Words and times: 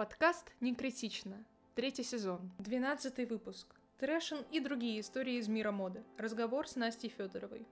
Подкаст 0.00 0.46
«Не 0.60 0.74
критично». 0.74 1.44
Третий 1.74 2.04
сезон. 2.04 2.50
Двенадцатый 2.58 3.26
выпуск. 3.26 3.66
Трэшен 3.98 4.38
и 4.50 4.58
другие 4.58 5.00
истории 5.00 5.34
из 5.34 5.46
мира 5.46 5.72
моды. 5.72 6.02
Разговор 6.16 6.66
с 6.66 6.76
Настей 6.76 7.10
Федоровой. 7.10 7.66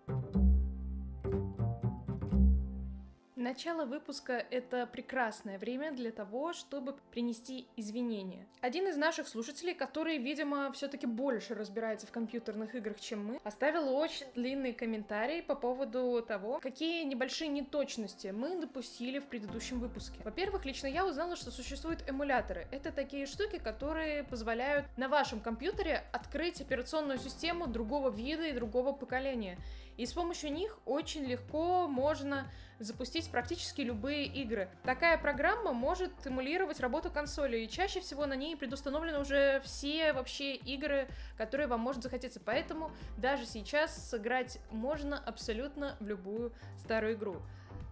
Начало 3.48 3.86
выпуска— 3.86 4.44
это 4.50 4.86
прекрасное 4.86 5.58
время 5.58 5.90
для 5.92 6.12
того, 6.12 6.52
чтобы 6.52 6.94
принести 7.10 7.66
извинения. 7.76 8.46
Один 8.60 8.86
из 8.88 8.98
наших 8.98 9.26
слушателей, 9.26 9.72
который, 9.72 10.18
видимо, 10.18 10.70
все 10.72 10.86
таки 10.86 11.06
больше 11.06 11.54
разбирается 11.54 12.06
в 12.06 12.10
компьютерных 12.10 12.74
играх, 12.74 13.00
чем 13.00 13.24
мы, 13.24 13.40
оставил 13.44 13.88
очень 13.96 14.26
длинный 14.34 14.74
комментарий 14.74 15.42
по 15.42 15.54
поводу 15.54 16.22
того, 16.28 16.60
какие 16.60 17.04
небольшие 17.04 17.48
неточности 17.48 18.26
мы 18.26 18.60
допустили 18.60 19.18
в 19.18 19.24
предыдущем 19.24 19.80
выпуске. 19.80 20.20
Во-первых, 20.24 20.66
лично 20.66 20.86
я 20.86 21.06
узнала, 21.06 21.34
что 21.34 21.50
существуют 21.50 22.04
эмуляторы. 22.06 22.66
Это 22.70 22.92
такие 22.92 23.24
штуки, 23.24 23.56
которые 23.56 24.24
позволяют 24.24 24.84
на 24.98 25.08
вашем 25.08 25.40
компьютере 25.40 26.04
открыть 26.12 26.60
операционную 26.60 27.18
систему 27.18 27.66
другого 27.66 28.10
вида 28.10 28.48
и 28.48 28.52
другого 28.52 28.92
поколения. 28.92 29.56
И 29.98 30.06
с 30.06 30.12
помощью 30.12 30.52
них 30.52 30.78
очень 30.86 31.24
легко 31.24 31.88
можно 31.88 32.46
запустить 32.78 33.28
практически 33.32 33.80
любые 33.80 34.26
игры. 34.26 34.70
Такая 34.84 35.18
программа 35.18 35.72
может 35.72 36.12
эмулировать 36.24 36.78
работу 36.78 37.10
консоли, 37.10 37.58
и 37.58 37.68
чаще 37.68 38.00
всего 38.00 38.24
на 38.24 38.34
ней 38.34 38.56
предустановлены 38.56 39.18
уже 39.18 39.60
все 39.64 40.12
вообще 40.12 40.54
игры, 40.54 41.08
которые 41.36 41.66
вам 41.66 41.80
может 41.80 42.04
захотеться. 42.04 42.38
Поэтому 42.38 42.92
даже 43.16 43.44
сейчас 43.44 44.08
сыграть 44.08 44.60
можно 44.70 45.18
абсолютно 45.18 45.96
в 45.98 46.06
любую 46.06 46.52
старую 46.78 47.14
игру. 47.14 47.42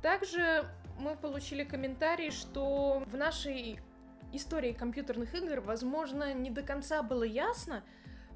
Также 0.00 0.64
мы 1.00 1.16
получили 1.16 1.64
комментарий, 1.64 2.30
что 2.30 3.02
в 3.04 3.16
нашей 3.16 3.80
истории 4.32 4.72
компьютерных 4.72 5.34
игр, 5.34 5.60
возможно, 5.60 6.32
не 6.34 6.50
до 6.50 6.62
конца 6.62 7.02
было 7.02 7.24
ясно, 7.24 7.82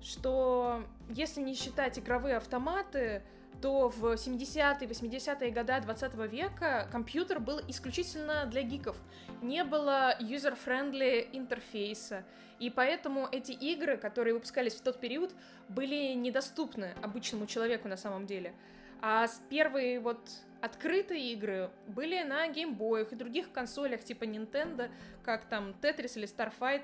что 0.02 0.84
если 1.08 1.40
не 1.40 1.54
считать 1.54 2.00
игровые 2.00 2.36
автоматы, 2.36 3.22
то 3.60 3.88
в 3.88 4.04
70-е, 4.14 4.88
80-е 4.88 5.50
годы 5.50 5.80
20 5.80 6.14
века 6.30 6.88
компьютер 6.90 7.40
был 7.40 7.60
исключительно 7.68 8.46
для 8.46 8.62
гиков. 8.62 8.96
Не 9.42 9.64
было 9.64 10.16
user-friendly 10.20 11.28
интерфейса, 11.32 12.24
и 12.58 12.70
поэтому 12.70 13.28
эти 13.30 13.52
игры, 13.52 13.96
которые 13.96 14.34
выпускались 14.34 14.74
в 14.74 14.82
тот 14.82 15.00
период, 15.00 15.34
были 15.68 16.14
недоступны 16.14 16.94
обычному 17.02 17.46
человеку 17.46 17.88
на 17.88 17.96
самом 17.96 18.26
деле. 18.26 18.54
А 19.02 19.26
первые 19.48 20.00
вот 20.00 20.20
открытые 20.60 21.32
игры 21.32 21.70
были 21.86 22.22
на 22.22 22.48
геймбоях 22.48 23.12
и 23.12 23.16
других 23.16 23.50
консолях 23.52 24.04
типа 24.04 24.24
Nintendo, 24.24 24.90
как 25.24 25.46
там 25.46 25.74
Tetris 25.80 26.16
или 26.16 26.26
Starfight, 26.26 26.82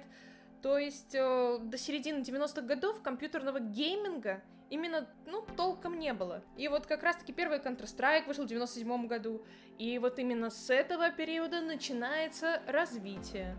то 0.62 0.78
есть 0.78 1.14
э, 1.14 1.58
до 1.60 1.77
середины 1.77 2.20
90-х 2.20 2.62
годов 2.62 3.02
компьютерного 3.02 3.60
гейминга 3.60 4.42
именно, 4.70 5.09
ну, 5.27 5.45
толком 5.56 5.98
не 5.98 6.12
было. 6.12 6.42
И 6.56 6.69
вот 6.69 6.86
как 6.86 7.03
раз-таки 7.03 7.33
первый 7.33 7.59
Counter-Strike 7.59 8.27
вышел 8.27 8.45
в 8.45 8.48
97 8.48 9.06
году. 9.06 9.45
И 9.78 9.98
вот 9.98 10.19
именно 10.19 10.50
с 10.50 10.70
этого 10.70 11.11
периода 11.11 11.61
начинается 11.61 12.62
развитие 12.67 13.56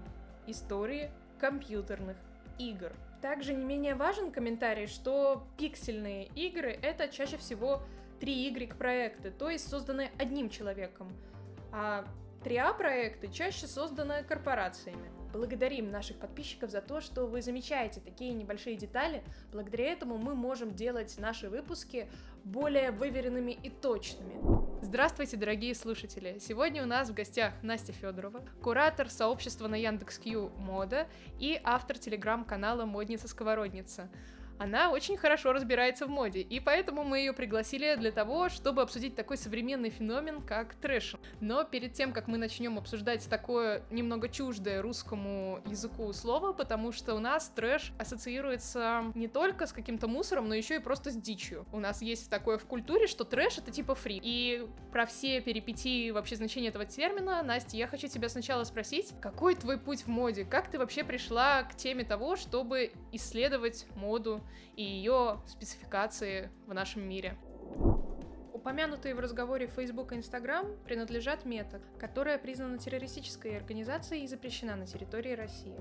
истории 0.48 1.12
компьютерных 1.40 2.18
игр. 2.58 2.94
Также 3.22 3.54
не 3.54 3.66
менее 3.66 3.96
важен 3.96 4.32
комментарий, 4.32 4.88
что 4.88 5.48
пиксельные 5.58 6.28
игры— 6.36 6.72
это 6.82 7.08
чаще 7.08 7.38
всего 7.38 7.82
3Y 8.20 8.76
проекты, 8.78 9.32
то 9.32 9.50
есть 9.50 9.70
созданные 9.70 10.12
одним 10.18 10.50
человеком. 10.50 11.12
А 11.72 12.06
3А 12.44 12.78
проекты 12.78 13.28
чаще 13.28 13.68
созданы 13.68 14.24
корпорациями. 14.24 15.12
Благодарим 15.34 15.92
наших 15.92 16.18
подписчиков 16.18 16.72
за 16.72 16.82
то, 16.82 17.02
что 17.02 17.28
вы 17.28 17.42
замечаете 17.42 18.00
такие 18.00 18.34
небольшие 18.34 18.76
детали. 18.76 19.24
Благодаря 19.52 19.92
этому 19.92 20.18
мы 20.18 20.36
можем 20.36 20.74
делать 20.74 21.16
наши 21.18 21.50
выпуски 21.50 22.10
более 22.44 22.92
выверенными 22.92 23.52
и 23.52 23.70
точными. 23.70 24.68
Здравствуйте, 24.82 25.38
дорогие 25.38 25.76
слушатели! 25.76 26.38
Сегодня 26.40 26.84
у 26.84 26.86
нас 26.86 27.10
в 27.10 27.14
гостях 27.14 27.54
Настя 27.62 27.94
Федорова, 27.94 28.42
куратор 28.62 29.10
сообщества 29.10 29.68
на 29.68 29.76
Яндекс.Кью 29.76 30.50
Мода 30.58 31.08
и 31.40 31.60
автор 31.64 31.98
телеграм-канала 31.98 32.86
Модница-сковородница. 32.86 34.10
Она 34.60 34.92
очень 34.92 35.18
хорошо 35.18 35.54
разбирается 35.54 36.08
в 36.08 36.10
моде, 36.10 36.42
и 36.42 36.60
поэтому 36.60 37.04
мы 37.04 37.20
ее 37.20 37.34
пригласили 37.34 37.96
для 37.96 38.12
того, 38.12 38.50
чтобы 38.50 38.82
обсудить 38.82 39.16
такой 39.16 39.38
современный 39.38 39.90
феномен, 39.90 40.42
как 40.42 40.76
трэш. 40.76 41.16
Но 41.40 41.64
перед 41.64 41.94
тем, 41.94 42.12
как 42.12 42.28
мы 42.28 42.38
начнем 42.38 42.78
обсуждать 42.78 43.28
такое 43.30 43.84
немного 43.92 44.30
чуждое 44.30 44.82
русскому 44.82 45.62
языку 45.66 46.12
слово, 46.14 46.54
потому 46.54 46.92
что 46.92 47.14
у 47.14 47.20
нас 47.20 47.52
трэш 47.56 47.94
ассоциируется 48.00 49.04
не 49.14 49.28
только 49.28 49.68
с 49.68 49.74
каким-то 49.74 50.08
мусором, 50.08 50.48
но 50.48 50.56
еще 50.56 50.78
и 50.78 50.80
просто 50.80 51.12
с 51.12 51.16
дичью. 51.16 51.66
У 51.72 51.80
нас 51.80 52.02
есть 52.02 52.30
такое 52.30 52.58
в 52.58 52.66
культуре, 52.66 53.08
что 53.08 53.24
трэш 53.24 53.60
это 53.60 53.72
типа 53.72 53.94
фри. 53.96 54.20
И 54.24 54.68
про 54.92 55.06
все 55.06 55.40
перипетии 55.42 56.10
вообще 56.10 56.36
значения 56.36 56.70
этого 56.70 56.86
термина, 56.86 57.44
Настя, 57.44 57.78
я 57.78 57.88
хочу 57.88 58.08
тебя 58.08 58.30
сначала 58.30 58.64
спросить, 58.64 59.14
какой 59.22 59.56
твой 59.56 59.78
путь 59.78 60.02
в 60.02 60.08
моде? 60.08 60.46
Как 60.46 60.70
ты 60.70 60.80
вообще 60.80 61.04
пришла 61.04 61.64
к 61.64 61.76
теме 61.76 62.04
того, 62.04 62.36
чтобы 62.36 62.92
исследовать 63.12 63.86
моду 63.96 64.42
и 64.76 64.84
ее 64.84 65.42
спецификации 65.48 66.50
в 66.66 66.74
нашем 66.74 67.08
мире. 67.08 67.38
Упомянутые 68.54 69.16
в 69.16 69.20
разговоре 69.20 69.68
Facebook 69.68 70.12
и 70.12 70.16
Instagram 70.16 70.84
принадлежат 70.84 71.46
Мета, 71.46 71.82
которая 72.00 72.38
признана 72.38 72.78
террористической 72.78 73.56
организацией 73.56 74.24
и 74.24 74.28
запрещена 74.28 74.76
на 74.76 74.86
территории 74.86 75.34
России. 75.34 75.76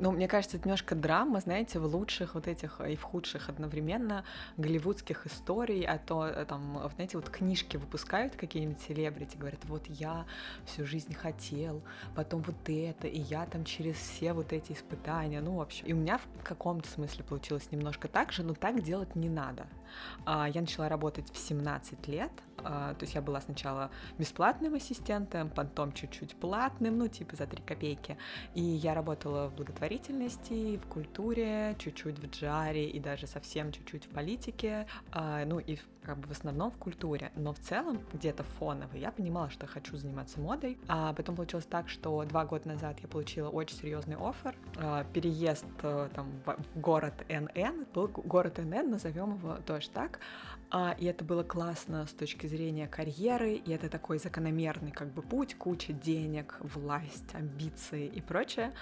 Ну, 0.00 0.12
мне 0.12 0.28
кажется, 0.28 0.56
это 0.56 0.66
немножко 0.66 0.94
драма, 0.94 1.40
знаете, 1.40 1.78
в 1.78 1.84
лучших 1.84 2.34
вот 2.34 2.48
этих 2.48 2.80
и 2.80 2.96
в 2.96 3.02
худших 3.02 3.48
одновременно 3.48 4.24
голливудских 4.56 5.26
историй, 5.26 5.84
а 5.84 5.98
то 5.98 6.26
э, 6.26 6.44
там, 6.46 6.80
знаете, 6.94 7.16
вот 7.16 7.28
книжки 7.28 7.76
выпускают 7.76 8.36
какие-нибудь 8.36 8.80
селебрити, 8.80 9.36
говорят, 9.36 9.60
вот 9.64 9.86
я 9.86 10.24
всю 10.64 10.86
жизнь 10.86 11.14
хотел, 11.14 11.82
потом 12.14 12.42
вот 12.42 12.56
это, 12.68 13.06
и 13.06 13.20
я 13.20 13.46
там 13.46 13.64
через 13.64 13.96
все 13.96 14.32
вот 14.32 14.52
эти 14.52 14.72
испытания, 14.72 15.40
ну, 15.40 15.56
в 15.56 15.60
общем. 15.60 15.86
И 15.86 15.92
у 15.92 15.96
меня 15.96 16.18
в 16.18 16.42
каком-то 16.42 16.88
смысле 16.88 17.24
получилось 17.24 17.70
немножко 17.70 18.08
так 18.08 18.32
же, 18.32 18.42
но 18.42 18.54
так 18.54 18.82
делать 18.82 19.14
не 19.14 19.28
надо. 19.28 19.66
А, 20.24 20.48
я 20.48 20.60
начала 20.60 20.88
работать 20.88 21.30
в 21.32 21.38
17 21.38 22.08
лет, 22.08 22.32
а, 22.58 22.94
то 22.94 23.02
есть 23.02 23.14
я 23.14 23.22
была 23.22 23.40
сначала 23.40 23.90
бесплатным 24.18 24.74
ассистентом, 24.74 25.50
потом 25.50 25.92
чуть-чуть 25.92 26.36
платным, 26.36 26.98
ну, 26.98 27.08
типа 27.08 27.36
за 27.36 27.46
3 27.46 27.62
копейки, 27.62 28.16
и 28.54 28.62
я 28.62 28.94
работала 28.94 29.48
в 29.48 29.54
благотворительности 29.54 30.78
в 30.78 30.86
культуре, 30.86 31.76
чуть-чуть 31.78 32.18
в 32.18 32.30
джаре 32.30 32.88
и 32.88 33.00
даже 33.00 33.26
совсем 33.26 33.72
чуть-чуть 33.72 34.06
в 34.06 34.08
политике, 34.08 34.86
а, 35.12 35.44
ну 35.44 35.58
и 35.58 35.78
как 36.02 36.18
бы 36.18 36.28
в 36.28 36.32
основном 36.32 36.70
в 36.70 36.76
культуре, 36.76 37.32
но 37.34 37.54
в 37.54 37.58
целом 37.58 37.98
где-то 38.12 38.42
фоново 38.42 38.94
я 38.96 39.10
понимала, 39.10 39.48
что 39.48 39.66
хочу 39.66 39.96
заниматься 39.96 40.38
модой, 40.38 40.78
а 40.86 41.14
потом 41.14 41.34
получилось 41.34 41.64
так, 41.64 41.88
что 41.88 42.24
два 42.24 42.44
года 42.44 42.68
назад 42.68 43.00
я 43.00 43.08
получила 43.08 43.48
очень 43.48 43.76
серьезный 43.76 44.16
офер, 44.16 44.54
переезд 45.14 45.64
э, 45.82 46.08
там 46.14 46.26
в 46.44 46.78
город 46.78 47.14
НН, 47.28 47.86
был 47.94 48.08
город 48.08 48.58
НН, 48.58 48.90
назовем 48.90 49.36
его 49.36 49.56
тоже 49.66 49.83
так, 49.88 50.20
а, 50.70 50.96
и 50.98 51.04
это 51.04 51.24
было 51.24 51.42
классно 51.42 52.06
с 52.06 52.12
точки 52.12 52.46
зрения 52.46 52.88
карьеры, 52.88 53.54
и 53.54 53.70
это 53.70 53.88
такой 53.88 54.18
закономерный 54.18 54.90
как 54.90 55.12
бы 55.12 55.22
путь, 55.22 55.54
куча 55.54 55.92
денег, 55.92 56.56
власть, 56.60 57.34
амбиции 57.34 58.06
и 58.06 58.20
прочее. 58.20 58.72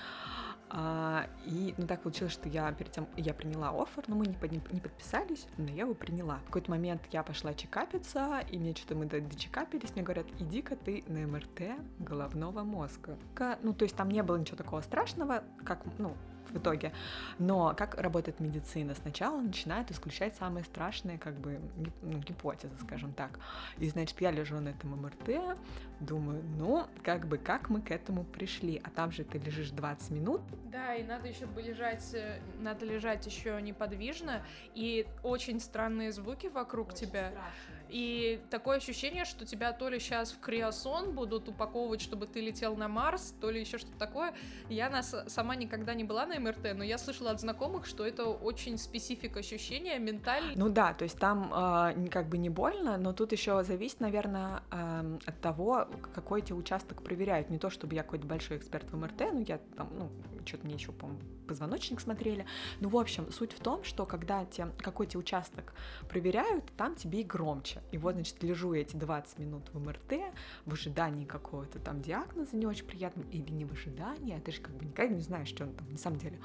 А, 0.75 1.27
и 1.45 1.75
ну, 1.77 1.87
так 1.87 2.01
получилось, 2.01 2.33
что 2.33 2.49
я 2.49 2.73
перед 2.73 2.93
тем, 2.93 3.07
я 3.19 3.35
приняла 3.35 3.71
офер, 3.71 4.05
но 4.07 4.17
мы 4.17 4.25
не, 4.25 4.63
не 4.73 4.81
подписались, 4.81 5.47
но 5.59 5.67
я 5.69 5.83
его 5.83 5.93
приняла. 5.93 6.39
В 6.39 6.45
какой-то 6.47 6.71
момент 6.71 7.03
я 7.11 7.23
пошла 7.23 7.53
чекапиться, 7.53 8.41
и 8.51 8.57
мне 8.57 8.75
что-то 8.75 8.95
мы 8.95 9.05
дочекапились, 9.05 9.95
мне 9.95 10.03
говорят, 10.03 10.27
иди-ка 10.39 10.77
ты 10.77 11.05
на 11.09 11.27
МРТ 11.27 11.79
головного 11.99 12.63
мозга. 12.63 13.19
Ну, 13.63 13.75
то 13.75 13.85
есть 13.85 13.97
там 13.97 14.11
не 14.11 14.23
было 14.23 14.39
ничего 14.39 14.57
такого 14.57 14.81
страшного, 14.81 15.45
как, 15.63 15.83
ну, 15.99 16.17
в 16.53 16.59
итоге. 16.59 16.93
Но 17.39 17.75
как 17.77 17.95
работает 17.97 18.41
медицина? 18.41 18.95
Сначала 18.95 19.41
начинает 19.41 19.91
исключать 19.91 20.35
самые 20.37 20.65
страшные 20.65 21.19
как 21.19 21.35
бы 21.35 21.61
ну, 22.03 22.19
гипотезы, 22.19 22.75
скажем 22.83 23.13
так. 23.13 23.39
И, 23.79 23.89
значит, 23.89 24.21
я 24.21 24.31
лежу 24.31 24.61
на 24.61 24.71
этом 24.71 25.01
МРТ, 25.03 25.59
думаю, 26.01 26.43
ну, 26.57 26.87
как 27.03 27.27
бы, 27.27 27.39
как 27.39 27.71
мы 27.71 27.81
к 27.81 27.91
этому 27.91 28.25
пришли? 28.25 28.81
А 28.83 28.91
там 28.91 29.13
же 29.13 29.25
ты 29.25 29.39
лежишь 29.39 29.71
20 29.71 30.11
минут. 30.11 30.41
Да, 30.71 30.95
и 30.95 31.03
надо 31.03 31.29
еще 31.29 31.47
лежать, 31.57 32.15
э, 32.15 32.41
надо 32.61 32.85
лежать 32.85 33.27
еще 33.27 33.61
неподвижно, 33.63 34.45
и 34.75 35.07
очень 35.23 35.61
странные 35.61 36.13
звуки 36.13 36.49
вокруг 36.49 36.89
очень 36.89 37.07
тебя. 37.07 37.31
Страшно. 37.31 37.72
И 37.93 38.41
такое 38.49 38.79
ощущение, 38.79 39.27
что 39.27 39.45
тебя 39.45 39.73
то 39.73 39.91
ли 39.91 40.01
сейчас 40.01 40.33
в 40.33 40.41
криосон 40.41 41.13
будут 41.13 41.49
упаковывать, 41.51 42.01
чтобы 42.01 42.27
ты 42.27 42.41
летел 42.41 42.75
на 42.75 42.89
Марс, 42.89 43.35
то 43.39 43.51
ли 43.51 43.61
еще 43.61 43.77
что-то 43.77 43.99
такое. 43.99 44.33
Я 44.71 44.89
нас 44.89 45.15
сама 45.27 45.57
никогда 45.57 45.93
не 45.93 46.03
была 46.03 46.25
на 46.25 46.41
МРТ, 46.41 46.75
но 46.75 46.85
я 46.85 46.97
слышала 46.97 47.33
от 47.33 47.41
знакомых, 47.41 47.85
что 47.85 48.07
это 48.07 48.25
очень 48.25 48.79
специфик 48.79 49.37
ощущения, 49.37 49.99
ментально. 49.99 50.53
Ну 50.57 50.71
да, 50.71 50.95
то 50.95 51.05
есть 51.05 51.19
там 51.19 51.53
э, 51.55 52.09
как 52.09 52.31
бы 52.31 52.39
не 52.39 52.49
больно, 52.49 52.97
но 52.97 53.13
тут 53.13 53.33
еще 53.33 53.63
зависит, 53.63 54.01
наверное, 54.01 54.63
э, 54.71 55.19
от 55.27 55.41
того, 55.43 55.87
какой 56.15 56.41
тебе 56.41 56.55
участок 56.55 57.03
проверяют. 57.03 57.51
Не 57.51 57.59
то, 57.59 57.69
чтобы 57.69 57.95
я 57.95 58.05
какой-то 58.05 58.27
большой 58.27 58.57
эксперт 58.57 58.91
в 58.91 58.97
МРТ, 58.97 59.21
ну 59.35 59.45
я 59.47 59.59
там, 59.77 59.91
ну, 59.99 60.11
что-то 60.47 60.65
мне 60.65 60.77
еще, 60.77 60.93
по 60.93 61.11
позвоночник 61.47 62.01
смотрели. 62.01 62.47
Ну, 62.81 62.89
в 62.89 62.97
общем, 62.97 63.31
суть 63.31 63.53
в 63.53 63.61
том, 63.61 63.85
что 63.85 64.07
когда 64.07 64.47
тебе 64.47 64.69
какой-то 64.79 65.19
участок 65.19 65.75
проверяют, 66.09 66.65
там 66.77 66.95
тебе 66.95 67.21
и 67.21 67.25
громче. 67.25 67.82
И 67.91 67.99
вот, 67.99 68.15
значит, 68.15 68.43
лежу 68.43 68.73
я 68.73 68.83
эти 68.83 68.97
20 68.97 69.39
минут 69.39 69.69
в 69.73 69.79
МРТ, 69.79 70.15
в 70.65 70.73
ожидании 70.73 71.25
какого-то 71.25 71.79
там 71.79 72.01
диагноза 72.01 72.57
не 72.57 72.67
очень 72.67 72.87
приятного, 72.87 73.29
или 73.31 73.51
не 73.51 73.65
в 73.65 73.73
ожидании, 73.73 74.37
а 74.37 74.41
ты 74.41 74.53
же 74.53 74.61
как 74.61 74.75
бы 74.75 74.85
никогда 74.85 75.15
не 75.15 75.21
знаешь, 75.21 75.49
что 75.49 75.65
он 75.65 75.75
там 75.75 75.91
на 75.91 75.99
самом 75.99 76.19
деле. 76.19 76.39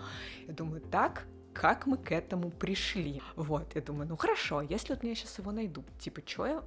Я 0.47 0.53
думаю, 0.53 0.81
так, 0.81 1.25
как 1.53 1.87
мы 1.87 1.97
к 1.97 2.11
этому 2.11 2.51
пришли. 2.51 3.21
Вот, 3.35 3.75
я 3.75 3.81
думаю, 3.81 4.07
ну 4.07 4.15
хорошо, 4.15 4.61
если 4.61 4.93
вот 4.93 5.03
мне 5.03 5.15
сейчас 5.15 5.39
его 5.39 5.51
найдут, 5.51 5.85
типа, 5.99 6.21
что 6.25 6.45
я 6.45 6.63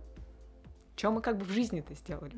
что 0.96 1.10
мы 1.10 1.22
как 1.22 1.38
бы 1.38 1.44
в 1.44 1.50
жизни-то 1.50 1.94
сделали? 1.94 2.34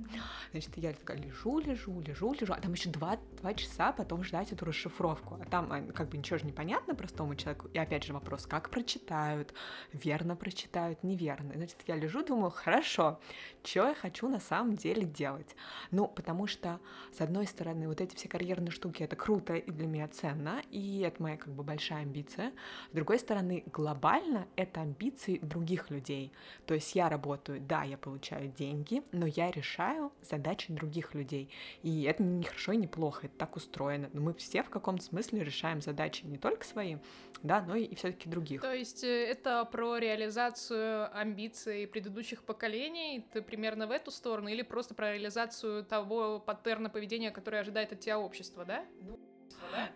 Значит, 0.53 0.77
я 0.77 0.93
такая 0.93 1.17
лежу, 1.17 1.59
лежу, 1.59 2.01
лежу, 2.01 2.33
лежу, 2.33 2.53
а 2.53 2.61
там 2.61 2.73
еще 2.73 2.91
два, 2.91 3.19
два 3.41 3.55
часа 3.55 3.93
потом 3.93 4.23
ждать 4.23 4.53
эту 4.53 4.65
расшифровку. 4.65 5.39
А 5.41 5.45
там 5.47 5.67
а, 5.71 5.81
как 5.93 6.09
бы 6.09 6.17
ничего 6.17 6.39
же 6.39 6.47
не 6.47 6.53
понятно 6.53 6.95
простому 6.95 7.35
человеку. 7.35 7.69
И 7.73 7.79
опять 7.79 8.05
же 8.05 8.13
вопрос, 8.13 8.47
как 8.47 8.71
прочитают, 8.71 9.53
верно 9.93 10.37
прочитают, 10.37 11.03
неверно. 11.03 11.55
Значит, 11.57 11.79
я 11.87 11.97
лежу, 11.97 12.25
думаю, 12.25 12.51
хорошо, 12.51 13.19
что 13.65 13.89
я 13.89 13.95
хочу 13.95 14.29
на 14.29 14.39
самом 14.39 14.77
деле 14.77 15.03
делать? 15.05 15.57
Ну, 15.91 16.07
потому 16.07 16.47
что, 16.47 16.79
с 17.13 17.21
одной 17.21 17.47
стороны, 17.47 17.89
вот 17.89 18.01
эти 18.01 18.15
все 18.15 18.29
карьерные 18.29 18.71
штуки, 18.71 19.03
это 19.03 19.17
круто 19.17 19.55
и 19.55 19.71
для 19.71 19.87
меня 19.89 20.07
ценно, 20.07 20.63
и 20.71 21.01
это 21.01 21.21
моя 21.21 21.37
как 21.37 21.53
бы 21.53 21.65
большая 21.65 22.03
амбиция. 22.03 22.53
С 22.93 22.95
другой 22.95 23.19
стороны, 23.19 23.65
глобально 23.67 24.47
это 24.55 24.83
амбиции 24.83 25.39
других 25.39 25.91
людей. 25.91 26.33
То 26.67 26.75
есть 26.75 26.95
я 26.95 27.09
работаю, 27.09 27.61
да, 27.61 27.83
я 27.83 27.99
получаю 27.99 28.52
деньги, 28.57 29.03
но 29.13 29.27
я 29.27 29.51
решаю 29.51 30.13
задачи 30.23 30.73
других 30.73 31.15
людей. 31.15 31.51
И 31.83 32.03
это 32.05 32.23
не 32.23 32.45
хорошо 32.45 32.73
и 32.73 32.77
не 32.77 32.87
плохо, 32.87 33.27
это 33.27 33.37
так 33.37 33.57
устроено. 33.57 34.11
Но 34.13 34.21
мы 34.21 34.35
все 34.35 34.63
в 34.63 34.71
каком-то 34.71 35.05
смысле 35.05 35.45
решаем 35.45 35.81
задачи 35.81 36.25
не 36.25 36.39
только 36.39 36.65
свои, 36.65 36.97
да, 37.43 37.63
но 37.63 37.77
и, 37.77 37.85
и 37.85 37.95
все-таки 37.95 38.29
других. 38.29 38.61
То 38.63 38.75
есть 38.75 39.05
э, 39.05 39.27
это 39.27 39.65
про 39.65 39.99
реализацию 39.99 41.15
амбиций 41.17 41.87
предыдущих 41.87 42.43
поколений, 42.45 43.27
ты 43.33 43.43
примерно 43.43 43.87
в 43.87 43.91
эту 43.91 44.11
сторону, 44.11 44.49
или 44.49 44.63
просто 44.63 44.95
про 44.95 45.13
реализацию 45.13 45.85
того 45.85 46.41
паттерна 46.41 46.91
поведения, 46.91 47.31
который 47.31 47.61
ожидает 47.61 47.93
от 47.93 48.01
тебя 48.01 48.19
общество, 48.19 48.65
да? 48.65 48.85
Ну, 49.01 49.19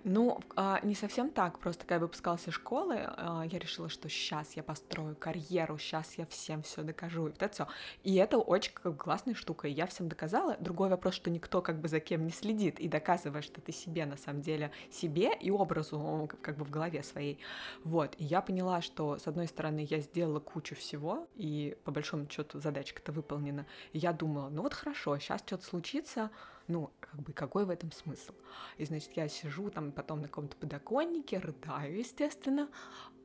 ну, 0.05 0.40
а, 0.55 0.81
не 0.82 0.94
совсем 0.94 1.31
так. 1.31 1.58
Просто 1.58 1.82
когда 1.82 1.96
я 1.96 2.00
выпускалась 2.00 2.46
из 2.46 2.55
школы, 2.55 2.96
а, 2.99 3.43
я 3.44 3.58
решила, 3.58 3.88
что 3.88 4.08
сейчас 4.08 4.55
я 4.55 4.62
построю 4.62 5.17
карьеру, 5.17 5.78
сейчас 5.78 6.14
я 6.17 6.26
всем 6.26 6.62
все 6.62 6.82
докажу, 6.82 7.28
и 7.28 7.31
вот 7.31 7.43
это 7.43 7.52
все. 7.52 7.69
И 8.02 8.14
это 8.17 8.38
очень 8.38 8.73
как 8.73 8.96
классная 8.96 9.34
штука. 9.34 9.69
И 9.69 9.73
я 9.73 9.87
всем 9.87 10.08
доказала. 10.08 10.56
Другой 10.61 10.88
вопрос, 10.88 11.14
что 11.14 11.31
никто 11.31 11.62
как 11.62 11.81
бы 11.81 11.88
за 11.88 12.00
кем 12.00 12.25
не 12.26 12.32
следит 12.32 12.78
и 12.81 12.88
доказывает, 12.88 13.44
что 13.44 13.61
ты 13.61 13.73
себе 13.73 14.06
на 14.06 14.17
самом 14.17 14.43
деле, 14.43 14.70
себе 14.90 15.34
и 15.34 15.50
образу 15.50 16.31
как 16.40 16.56
бы 16.56 16.64
в 16.64 16.70
голове 16.70 17.02
своей. 17.02 17.38
Вот. 17.84 18.14
И 18.19 18.25
я 18.25 18.40
поняла, 18.40 18.81
что 18.81 19.19
с 19.19 19.26
одной 19.26 19.49
стороны 19.49 19.87
я 19.88 20.00
сделала 20.00 20.40
кучу 20.40 20.75
всего, 20.75 21.26
и 21.34 21.76
по 21.84 21.90
большому 21.90 22.29
счету 22.31 22.61
задачка-то 22.61 23.12
выполнена. 23.12 23.67
И 23.93 23.99
я 23.99 24.12
думала, 24.12 24.49
ну 24.49 24.62
вот 24.62 24.75
хорошо, 24.75 25.19
сейчас 25.19 25.40
что-то 25.40 25.64
случится, 25.64 26.31
ну, 26.68 26.90
как 27.00 27.20
бы, 27.20 27.32
какой 27.32 27.64
в 27.64 27.70
этом 27.70 27.92
смысл? 27.92 28.32
И, 28.78 28.84
значит, 28.84 29.12
я 29.12 29.28
сижу 29.28 29.70
там 29.70 29.92
потом 29.92 30.20
на 30.20 30.28
каком-то 30.28 30.56
подоконнике, 30.56 31.38
рыдаю, 31.38 31.98
естественно, 31.98 32.68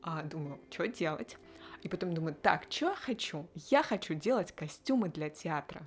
а 0.01 0.23
думаю, 0.23 0.59
что 0.69 0.87
делать? 0.87 1.37
И 1.83 1.87
потом 1.87 2.13
думаю, 2.13 2.35
так, 2.35 2.65
что 2.69 2.89
я 2.89 2.95
хочу? 2.95 3.47
Я 3.69 3.83
хочу 3.83 4.13
делать 4.13 4.51
костюмы 4.51 5.09
для 5.09 5.29
театра. 5.29 5.83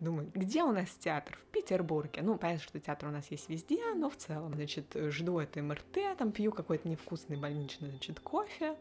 Думаю, 0.00 0.30
где 0.34 0.62
у 0.62 0.72
нас 0.72 0.90
театр? 0.90 1.38
В 1.48 1.52
Петербурге. 1.52 2.22
Ну, 2.22 2.36
понятно, 2.36 2.62
что 2.62 2.78
театр 2.78 3.08
у 3.08 3.12
нас 3.12 3.30
есть 3.30 3.48
везде, 3.48 3.94
но 3.94 4.10
в 4.10 4.16
целом. 4.16 4.54
Значит, 4.54 4.94
жду 4.94 5.38
это 5.38 5.62
МРТ, 5.62 6.16
там 6.18 6.32
пью 6.32 6.52
какой-то 6.52 6.88
невкусный 6.88 7.36
больничный, 7.36 7.90
значит, 7.90 8.20
кофе. 8.20 8.76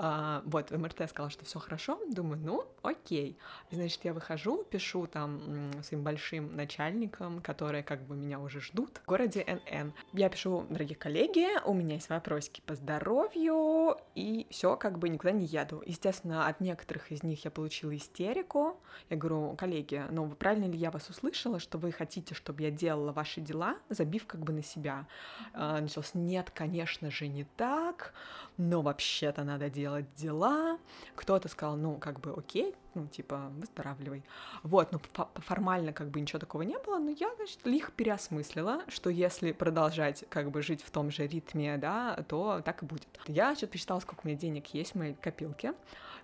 А, 0.00 0.42
вот, 0.44 0.70
МРТ 0.70 1.10
сказала, 1.10 1.30
что 1.30 1.44
все 1.44 1.58
хорошо. 1.58 2.00
Думаю, 2.08 2.40
ну, 2.40 2.64
окей. 2.82 3.36
Значит, 3.70 4.04
я 4.04 4.14
выхожу, 4.14 4.64
пишу 4.64 5.08
там 5.08 5.72
своим 5.82 6.04
большим 6.04 6.54
начальникам, 6.54 7.40
которые 7.40 7.82
как 7.82 8.02
бы 8.02 8.14
меня 8.14 8.38
уже 8.38 8.60
ждут 8.60 8.98
в 8.98 9.06
городе 9.06 9.44
НН. 9.44 9.92
Я 10.12 10.28
пишу, 10.28 10.66
дорогие 10.70 10.96
коллеги, 10.96 11.48
у 11.64 11.74
меня 11.74 11.94
есть 11.94 12.10
вопросики 12.10 12.62
по 12.64 12.76
здоровью, 12.76 13.96
и 14.14 14.46
все, 14.50 14.76
как 14.76 14.98
бы 14.98 15.08
никуда 15.08 15.32
не 15.32 15.46
еду. 15.46 15.82
Естественно, 15.84 16.46
от 16.46 16.60
некоторых 16.60 17.10
из 17.10 17.24
них 17.24 17.44
я 17.44 17.50
получила 17.50 17.96
истерику. 17.96 18.80
Я 19.10 19.16
говорю, 19.16 19.56
коллеги, 19.56 20.04
ну, 20.26 20.34
правильно 20.34 20.70
ли 20.70 20.78
я 20.78 20.90
вас 20.90 21.08
услышала, 21.10 21.58
что 21.58 21.78
вы 21.78 21.92
хотите, 21.92 22.34
чтобы 22.34 22.62
я 22.62 22.70
делала 22.70 23.12
ваши 23.12 23.40
дела, 23.40 23.76
забив 23.88 24.26
как 24.26 24.40
бы 24.40 24.52
на 24.52 24.62
себя? 24.62 25.06
А, 25.52 25.80
началось, 25.80 26.12
нет, 26.14 26.50
конечно 26.50 27.10
же, 27.10 27.28
не 27.28 27.44
так, 27.56 28.14
но 28.56 28.82
вообще-то 28.82 29.44
надо 29.44 29.68
делать 29.68 29.88
делать 29.88 30.14
дела. 30.14 30.78
Кто-то 31.14 31.48
сказал, 31.48 31.76
ну, 31.76 31.96
как 31.96 32.20
бы, 32.20 32.32
окей, 32.32 32.74
ну, 32.94 33.06
типа, 33.06 33.50
выздоравливай. 33.58 34.22
Вот, 34.62 34.92
ну, 34.92 35.00
формально 35.36 35.92
как 35.92 36.10
бы 36.10 36.20
ничего 36.20 36.38
такого 36.38 36.62
не 36.62 36.78
было, 36.78 36.98
но 36.98 37.10
я, 37.10 37.34
значит, 37.36 37.64
лих 37.64 37.92
переосмыслила, 37.92 38.82
что 38.88 39.10
если 39.10 39.52
продолжать 39.52 40.24
как 40.28 40.50
бы 40.50 40.62
жить 40.62 40.82
в 40.82 40.90
том 40.90 41.10
же 41.10 41.26
ритме, 41.26 41.78
да, 41.78 42.16
то 42.28 42.60
так 42.64 42.82
и 42.82 42.86
будет. 42.86 43.08
Я 43.26 43.54
что-то 43.54 43.72
посчитала, 43.72 44.00
сколько 44.00 44.20
у 44.24 44.28
меня 44.28 44.38
денег 44.38 44.66
есть 44.74 44.92
в 44.92 44.98
моей 44.98 45.14
копилке. 45.14 45.74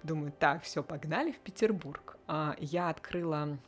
Думаю, 0.02 0.32
так, 0.38 0.62
все, 0.62 0.82
погнали 0.82 1.32
в 1.32 1.38
Петербург. 1.38 2.17
А, 2.26 2.55
я 2.58 2.91
открыла 2.91 3.58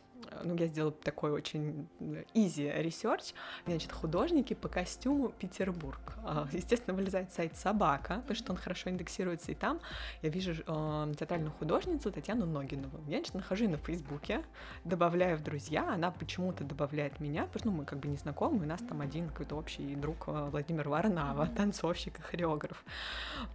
ну, 0.44 0.54
я 0.56 0.66
сделала 0.66 0.92
такой 0.92 1.30
очень 1.30 1.88
easy 2.34 2.82
research, 2.82 3.34
значит, 3.66 3.92
художники 3.92 4.54
по 4.54 4.68
костюму 4.68 5.30
Петербург. 5.30 6.00
А, 6.24 6.46
естественно, 6.52 6.96
вылезает 6.96 7.32
сайт 7.32 7.56
Собака, 7.56 8.16
потому 8.16 8.36
что 8.36 8.52
он 8.52 8.58
хорошо 8.58 8.90
индексируется, 8.90 9.52
и 9.52 9.54
там 9.54 9.80
я 10.22 10.28
вижу 10.28 10.52
э, 10.52 11.14
театральную 11.18 11.52
художницу 11.52 12.10
Татьяну 12.10 12.46
Ногинову. 12.46 12.98
Я, 13.06 13.18
значит, 13.18 13.34
нахожу 13.34 13.64
ее 13.64 13.70
на 13.70 13.78
Фейсбуке, 13.78 14.44
добавляю 14.84 15.36
в 15.36 15.42
друзья, 15.42 15.92
она 15.92 16.10
почему-то 16.10 16.64
добавляет 16.64 17.20
меня, 17.20 17.46
потому 17.46 17.58
что 17.58 17.70
ну, 17.70 17.76
мы 17.76 17.84
как 17.84 17.98
бы 17.98 18.08
не 18.08 18.16
знакомы, 18.16 18.64
у 18.64 18.68
нас 18.68 18.80
там 18.80 19.00
один 19.00 19.28
какой-то 19.28 19.56
общий 19.56 19.94
друг 19.94 20.24
э, 20.28 20.48
Владимир 20.50 20.88
Варнава, 20.88 21.46
танцовщик 21.56 22.18
и 22.18 22.22
хореограф. 22.22 22.84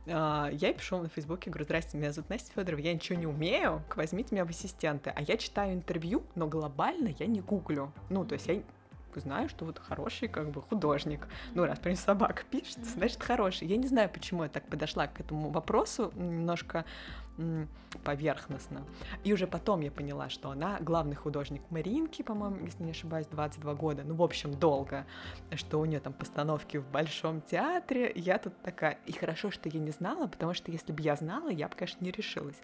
Э, 0.06 0.50
я 0.52 0.68
ей 0.68 0.74
пишу 0.74 0.98
на 0.98 1.10
Фейсбуке, 1.10 1.50
говорю, 1.50 1.66
здрасте, 1.66 1.98
меня 1.98 2.12
зовут 2.12 2.30
Настя 2.30 2.52
Федорова, 2.54 2.82
я 2.82 2.94
ничего 2.94 3.18
не 3.18 3.28
умею, 3.28 3.82
возьмите 3.96 4.36
меня 4.36 4.46
в 4.46 4.50
ассистенты. 4.50 5.12
А 5.16 5.22
я 5.22 5.38
читаю 5.38 5.74
интервью, 5.74 6.24
но 6.36 6.48
глобально 6.52 7.16
я 7.20 7.26
не 7.26 7.42
гуглю. 7.42 7.92
Ну, 8.10 8.26
то 8.26 8.34
есть 8.34 8.48
я 8.48 8.62
знаю, 9.20 9.50
что 9.50 9.66
вот 9.66 9.80
хороший 9.80 10.28
как 10.28 10.52
бы 10.52 10.62
художник. 10.62 11.28
Ну, 11.54 11.66
раз 11.66 11.80
про 11.80 11.96
собак 11.96 12.46
пишет, 12.50 12.86
значит 12.86 13.22
хороший. 13.22 13.68
Я 13.68 13.78
не 13.78 13.88
знаю, 13.88 14.10
почему 14.10 14.44
я 14.44 14.50
так 14.50 14.68
подошла 14.68 15.08
к 15.08 15.20
этому 15.20 15.50
вопросу 15.50 16.12
немножко 16.16 16.86
поверхностно. 18.04 18.86
И 19.24 19.34
уже 19.34 19.48
потом 19.48 19.82
я 19.82 19.92
поняла, 19.92 20.30
что 20.30 20.52
она 20.52 20.78
главный 20.80 21.16
художник 21.16 21.62
Маринки, 21.70 22.22
по-моему, 22.22 22.66
если 22.66 22.84
не 22.84 22.92
ошибаюсь, 22.92 23.28
22 23.28 23.74
года. 23.74 24.04
Ну, 24.06 24.16
в 24.16 24.22
общем, 24.22 24.54
долго. 24.54 25.06
Что 25.56 25.80
у 25.80 25.86
нее 25.86 26.00
там 26.00 26.14
постановки 26.14 26.78
в 26.78 26.88
Большом 26.88 27.42
театре. 27.42 28.12
Я 28.16 28.38
тут 28.38 28.54
такая... 28.62 29.00
И 29.08 29.12
хорошо, 29.12 29.50
что 29.52 29.70
я 29.70 29.80
не 29.80 29.92
знала, 29.92 30.28
потому 30.28 30.54
что 30.54 30.72
если 30.72 30.92
бы 30.92 31.02
я 31.02 31.16
знала, 31.16 31.50
я 31.50 31.68
бы, 31.68 31.76
конечно, 31.76 32.04
не 32.04 32.12
решилась. 32.12 32.62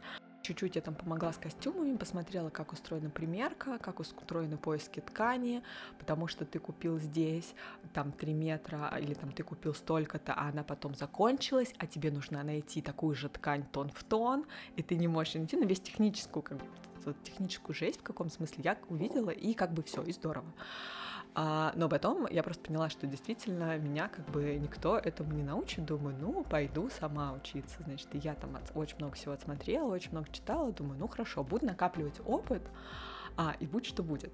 Чуть-чуть 0.48 0.78
я 0.78 0.82
там 0.82 0.96
помогла 0.96 1.34
с 1.34 1.38
костюмами, 1.38 1.98
посмотрела, 1.98 2.50
как 2.50 2.72
устроена 2.72 3.10
примерка, 3.10 3.80
как 3.80 4.00
устроены 4.00 4.56
поиски 4.56 5.02
ткани, 5.02 5.62
потому 6.00 6.28
что 6.28 6.46
ты 6.46 6.58
купил 6.58 7.00
здесь 7.00 7.54
там 7.94 8.14
3 8.14 8.34
метра, 8.34 8.98
или 8.98 9.14
там 9.14 9.34
ты 9.34 9.44
купил 9.44 9.74
столько-то, 9.74 10.34
а 10.34 10.48
она 10.48 10.64
потом 10.64 10.96
закончилась, 10.96 11.74
а 11.80 11.86
тебе 11.86 12.12
нужно 12.12 12.42
найти 12.44 12.82
такую 12.82 13.14
же 13.14 13.28
ткань 13.28 13.66
тон 13.74 13.90
в 13.90 14.06
тон, 14.06 14.46
и 14.78 14.84
ты 14.84 14.96
не 14.96 15.10
можешь 15.10 15.34
найти, 15.34 15.58
но 15.58 15.66
весь 15.66 15.82
техническую, 15.82 16.42
как 16.44 16.60
бы, 16.60 17.14
техническую 17.26 17.76
жесть 17.76 18.00
в 18.00 18.04
каком 18.04 18.30
смысле 18.30 18.64
я 18.64 18.78
увидела, 18.88 19.32
и 19.32 19.54
как 19.54 19.74
бы 19.74 19.84
все, 19.84 20.02
и 20.02 20.14
здорово. 20.14 20.48
А, 21.40 21.72
но 21.76 21.88
потом 21.88 22.26
я 22.32 22.42
просто 22.42 22.64
поняла, 22.64 22.90
что 22.90 23.06
действительно 23.06 23.78
меня 23.78 24.08
как 24.08 24.26
бы 24.32 24.56
никто 24.56 24.98
этому 24.98 25.34
не 25.34 25.44
научит. 25.44 25.86
Думаю, 25.86 26.16
ну, 26.20 26.44
пойду 26.44 26.90
сама 26.90 27.32
учиться. 27.32 27.78
Значит, 27.86 28.08
я 28.14 28.34
там 28.34 28.56
от, 28.56 28.76
очень 28.76 28.98
много 28.98 29.14
всего 29.14 29.34
отсмотрела, 29.34 29.94
очень 29.94 30.10
много 30.14 30.32
читала. 30.32 30.72
Думаю, 30.72 30.98
ну, 31.00 31.08
хорошо, 31.08 31.44
буду 31.44 31.68
накапливать 31.68 32.20
опыт, 32.26 32.64
а, 33.38 33.56
и 33.60 33.68
будь 33.68 33.86
что 33.86 34.02
будет. 34.02 34.34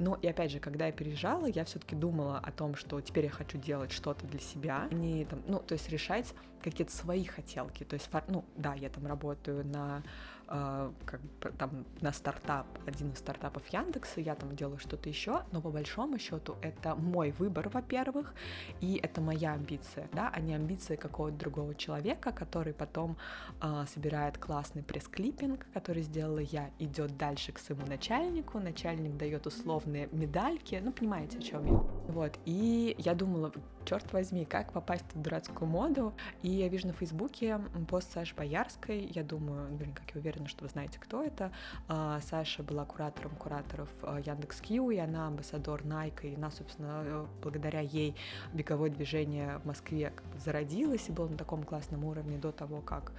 Но 0.00 0.16
и 0.16 0.26
опять 0.26 0.50
же, 0.50 0.58
когда 0.58 0.86
я 0.86 0.92
переезжала, 0.92 1.46
я 1.46 1.64
все-таки 1.64 1.94
думала 1.94 2.38
о 2.38 2.50
том, 2.50 2.74
что 2.74 3.00
теперь 3.00 3.26
я 3.26 3.30
хочу 3.30 3.56
делать 3.56 3.92
что-то 3.92 4.26
для 4.26 4.40
себя, 4.40 4.88
не 4.90 5.26
там, 5.26 5.42
ну, 5.46 5.60
то 5.60 5.74
есть 5.74 5.88
решать 5.88 6.34
какие-то 6.62 6.92
свои 6.92 7.22
хотелки. 7.22 7.84
То 7.84 7.94
есть, 7.94 8.10
ну, 8.26 8.44
да, 8.56 8.74
я 8.74 8.88
там 8.88 9.06
работаю 9.06 9.64
на 9.64 10.02
э, 10.50 10.92
как 11.04 11.20
там 11.58 11.84
на 12.00 12.12
стартап, 12.12 12.66
один 12.86 13.12
из 13.12 13.18
стартапов 13.18 13.66
Яндекса, 13.68 14.20
я 14.20 14.34
там 14.34 14.54
делаю 14.54 14.78
что-то 14.78 15.08
еще, 15.08 15.42
но 15.52 15.60
по 15.60 15.70
большому 15.70 16.18
счету 16.18 16.56
это 16.60 16.94
мой 16.94 17.30
выбор, 17.32 17.68
во-первых, 17.68 18.34
и 18.80 19.00
это 19.02 19.20
моя 19.20 19.52
амбиция, 19.52 20.08
да, 20.12 20.30
а 20.32 20.40
не 20.40 20.54
амбиция 20.54 20.96
какого-то 20.96 21.36
другого 21.36 21.74
человека, 21.74 22.32
который 22.32 22.74
потом 22.74 23.16
э, 23.62 23.84
собирает 23.92 24.38
классный 24.38 24.82
пресс-клиппинг, 24.82 25.66
который 25.72 26.02
сделала 26.02 26.40
я, 26.40 26.70
идет 26.78 27.16
дальше 27.16 27.52
к 27.52 27.58
своему 27.58 27.86
начальнику, 27.86 28.58
начальник 28.58 29.16
дает 29.16 29.46
условные 29.46 30.08
медальки, 30.12 30.80
ну, 30.82 30.92
понимаете, 30.92 31.38
о 31.38 31.42
чем 31.42 31.66
я. 31.66 31.72
Вот, 32.08 32.38
и 32.44 32.94
я 32.98 33.14
думала, 33.14 33.52
черт 33.84 34.12
возьми, 34.12 34.44
как 34.44 34.72
попасть 34.72 35.04
в 35.14 35.22
дурацкую 35.22 35.68
моду, 35.68 36.12
и 36.42 36.50
я 36.50 36.68
вижу 36.68 36.86
на 36.88 36.92
Фейсбуке 36.92 37.60
пост 37.88 38.12
Саши 38.12 38.34
Боярской, 38.34 39.10
я 39.14 39.22
думаю, 39.22 39.72
блин, 39.72 39.92
как 39.92 40.10
я 40.14 40.20
уверена, 40.20 40.39
что 40.46 40.64
вы 40.64 40.70
знаете, 40.70 40.98
кто 40.98 41.22
это. 41.22 41.52
А, 41.88 42.20
Саша 42.20 42.62
была 42.62 42.84
куратором 42.84 43.34
кураторов 43.36 43.88
а, 44.02 44.20
Яндекс.Кью, 44.20 44.90
и 44.90 44.98
она 44.98 45.28
амбассадор 45.28 45.82
Nike, 45.82 46.32
и 46.32 46.34
она, 46.36 46.50
собственно, 46.50 47.02
э, 47.04 47.26
благодаря 47.42 47.80
ей 47.80 48.14
беговое 48.52 48.90
движение 48.90 49.58
в 49.58 49.66
Москве 49.66 50.12
зародилось 50.44 51.08
и 51.08 51.12
было 51.12 51.28
на 51.28 51.36
таком 51.36 51.62
классном 51.62 52.04
уровне 52.04 52.38
до 52.38 52.52
того, 52.52 52.80
как 52.80 53.12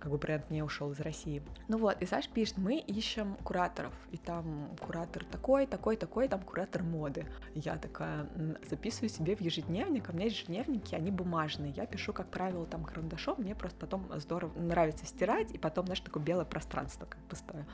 как 0.00 0.10
бы 0.10 0.18
бренд 0.18 0.50
не 0.50 0.62
ушел 0.62 0.90
из 0.92 1.00
России. 1.00 1.42
Ну 1.68 1.78
вот, 1.78 2.00
и 2.00 2.06
Саша 2.06 2.28
пишет, 2.30 2.56
мы 2.58 2.78
ищем 2.78 3.36
кураторов, 3.44 3.92
и 4.10 4.16
там 4.16 4.70
куратор 4.80 5.24
такой, 5.24 5.66
такой, 5.66 5.96
такой, 5.96 6.28
там 6.28 6.40
куратор 6.40 6.82
моды. 6.82 7.26
Я 7.54 7.76
такая 7.76 8.26
записываю 8.68 9.10
себе 9.10 9.36
в 9.36 9.40
ежедневник, 9.40 10.08
а 10.08 10.12
у 10.12 10.16
меня 10.16 10.26
ежедневники, 10.26 10.94
они 10.94 11.10
бумажные, 11.10 11.72
я 11.72 11.86
пишу, 11.86 12.12
как 12.12 12.28
правило, 12.30 12.66
там 12.66 12.84
карандашом, 12.84 13.36
мне 13.38 13.54
просто 13.54 13.78
потом 13.78 14.10
здорово 14.18 14.58
нравится 14.58 15.06
стирать, 15.06 15.52
и 15.52 15.58
потом, 15.58 15.86
знаешь, 15.86 16.00
такое 16.00 16.22
белое 16.22 16.46
пространство 16.46 17.06
как 17.06 17.18
пустое 17.28 17.66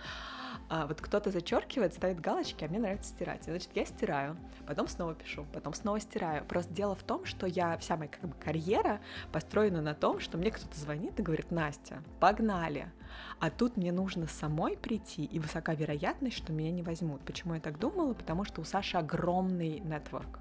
а 0.68 0.87
вот 0.87 1.00
кто-то 1.00 1.30
зачеркивает, 1.30 1.94
ставит 1.94 2.20
галочки, 2.20 2.64
а 2.64 2.68
мне 2.68 2.78
нравится 2.78 3.11
стирать. 3.11 3.44
Значит, 3.44 3.70
я 3.75 3.85
стираю, 3.85 4.37
потом 4.66 4.88
снова 4.88 5.14
пишу, 5.14 5.46
потом 5.52 5.75
снова 5.75 6.00
стираю. 6.00 6.44
Просто 6.44 6.73
дело 6.73 6.94
в 6.94 7.02
том, 7.02 7.25
что 7.25 7.46
я, 7.46 7.78
вся 7.78 7.96
моя 7.96 8.11
как 8.11 8.28
бы 8.28 8.35
карьера 8.35 9.00
построена 9.32 9.80
на 9.80 9.94
том, 9.94 10.18
что 10.18 10.38
мне 10.38 10.50
кто-то 10.50 10.76
звонит 10.78 11.18
и 11.20 11.23
говорит, 11.23 11.50
Настя, 11.50 12.02
погнали. 12.18 12.90
А 13.38 13.50
тут 13.50 13.76
мне 13.76 13.92
нужно 13.92 14.26
самой 14.26 14.76
прийти, 14.76 15.25
и 15.25 15.38
высока 15.38 15.75
вероятность, 15.75 16.37
что 16.37 16.52
меня 16.52 16.73
не 16.73 16.82
возьмут. 16.82 17.20
Почему 17.23 17.54
я 17.54 17.61
так 17.61 17.78
думала? 17.78 18.14
Потому 18.14 18.44
что 18.44 18.61
у 18.61 18.64
Саши 18.64 18.96
огромный 18.96 19.78
нетворк. 19.80 20.40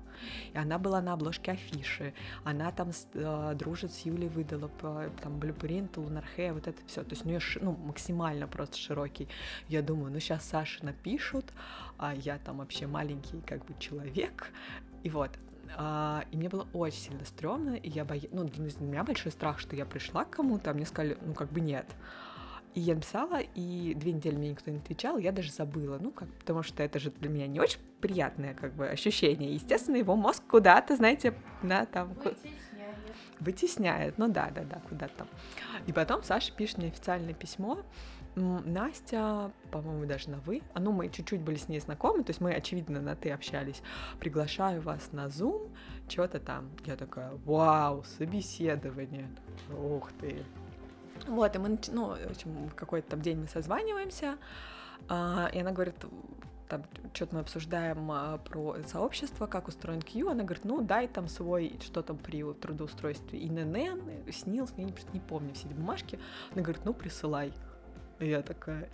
И 0.54 0.58
она 0.58 0.78
была 0.78 1.02
на 1.02 1.14
обложке 1.14 1.52
афиши, 1.52 2.14
она 2.44 2.72
там 2.72 2.92
э, 3.14 3.54
дружит 3.56 3.92
с 3.94 4.00
Юлей 4.00 4.30
Выдалоп, 4.30 4.74
э, 4.84 5.10
там 5.22 5.40
Блюпринт, 5.40 5.98
Лунархе, 5.98 6.54
вот 6.54 6.68
это 6.68 6.82
все. 6.88 7.04
То 7.04 7.12
есть 7.12 7.26
у 7.26 7.30
нее 7.30 7.40
ну, 7.62 7.72
максимально 7.72 8.48
просто 8.48 8.78
широкий. 8.78 9.28
Я 9.68 9.82
думаю, 9.82 10.12
ну 10.12 10.20
сейчас 10.20 10.46
Саше 10.46 10.84
напишут, 10.86 11.46
а 11.98 12.14
я 12.14 12.38
там 12.38 12.58
вообще 12.58 12.88
маленький 12.88 13.42
как 13.42 13.66
бы 13.66 13.74
человек, 13.80 14.52
и 15.04 15.10
вот, 15.10 15.32
а, 15.78 16.24
и 16.32 16.38
мне 16.38 16.50
было 16.50 16.68
очень 16.74 17.00
сильно 17.00 17.26
стрёмно, 17.26 17.76
и 17.76 17.90
я 17.90 18.06
боялась, 18.06 18.30
ну, 18.32 18.44
для 18.44 18.64
меня 18.88 19.04
большой 19.04 19.32
страх, 19.32 19.60
что 19.60 19.76
я 19.76 19.86
пришла 19.86 20.26
к 20.26 20.32
кому-то, 20.32 20.72
а 20.72 20.74
мне 20.74 20.86
сказали, 20.86 21.18
ну, 21.26 21.34
как 21.34 21.52
бы 21.52 21.62
нет. 21.62 21.86
И 22.76 22.82
я 22.82 22.96
написала, 22.96 23.40
и 23.40 23.94
две 23.96 24.12
недели 24.12 24.36
мне 24.36 24.50
никто 24.50 24.70
не 24.70 24.78
отвечал, 24.78 25.18
я 25.18 25.32
даже 25.32 25.52
забыла, 25.52 25.98
ну, 25.98 26.12
как, 26.12 26.28
потому 26.34 26.62
что 26.62 26.84
это 26.84 27.00
же 27.00 27.10
для 27.10 27.30
меня 27.30 27.48
не 27.48 27.62
очень 27.62 27.80
приятное, 28.02 28.54
как 28.54 28.74
бы, 28.74 28.88
ощущение. 28.88 29.54
Естественно, 29.54 29.96
его 29.96 30.18
мозг 30.18 30.44
куда-то, 30.46 30.98
знаете, 30.98 31.34
да, 31.64 31.86
там... 31.86 32.10
Вытесняет. 32.14 32.96
Вытесняет, 33.40 34.18
ну 34.18 34.28
да, 34.28 34.52
да, 34.54 34.64
да, 34.64 34.82
куда-то 34.90 35.20
там. 35.20 35.28
И 35.88 35.94
потом 35.94 36.22
Саша 36.24 36.54
пишет 36.54 36.78
мне 36.78 36.88
официальное 36.88 37.34
письмо, 37.34 37.80
Настя, 38.36 39.54
по-моему, 39.72 40.06
даже 40.06 40.30
на 40.30 40.40
«вы», 40.40 40.62
а 40.74 40.82
ну, 40.82 40.92
мы 40.92 41.08
чуть-чуть 41.08 41.40
были 41.40 41.56
с 41.56 41.70
ней 41.70 41.80
знакомы, 41.80 42.26
то 42.26 42.32
есть 42.32 42.42
мы, 42.42 42.54
очевидно, 42.54 43.00
на 43.00 43.16
«ты» 43.16 43.32
общались, 43.32 43.82
приглашаю 44.20 44.82
вас 44.82 45.14
на 45.14 45.28
Zoom, 45.28 45.72
что-то 46.10 46.42
там. 46.42 46.70
Я 46.86 46.98
такая, 46.98 47.32
вау, 47.46 48.04
собеседование. 48.04 49.30
Ух 49.72 50.12
ты, 50.20 50.44
вот, 51.28 51.56
и 51.56 51.60
мы, 51.60 51.80
ну, 51.90 52.16
в 52.16 52.32
общем, 52.32 52.70
какой-то 52.76 53.12
там 53.12 53.22
день 53.22 53.40
мы 53.42 53.48
созваниваемся, 53.48 54.38
а, 55.08 55.50
и 55.54 55.60
она 55.60 55.72
говорит, 55.72 55.96
там 56.68 56.84
что-то 57.14 57.36
мы 57.36 57.42
обсуждаем 57.42 58.12
а, 58.12 58.38
про 58.38 58.78
сообщество, 58.88 59.48
как 59.48 59.68
устроен 59.68 60.02
Q, 60.02 60.30
она 60.30 60.44
говорит, 60.44 60.66
ну 60.66 60.82
дай 60.82 61.08
там 61.08 61.28
свой, 61.28 61.78
что 61.82 62.02
там 62.02 62.18
при 62.18 62.44
трудоустройстве 62.54 63.46
ИНН, 63.46 64.32
СНИЛС, 64.32 64.74
я 64.78 64.84
не, 64.84 64.94
не 65.14 65.20
помню 65.20 65.54
все 65.54 65.68
эти 65.68 65.74
бумажки, 65.74 66.20
она 66.54 66.62
говорит, 66.62 66.84
ну 66.86 66.94
присылай. 66.94 67.54
И 68.20 68.30
я 68.30 68.42
такая, 68.42 68.90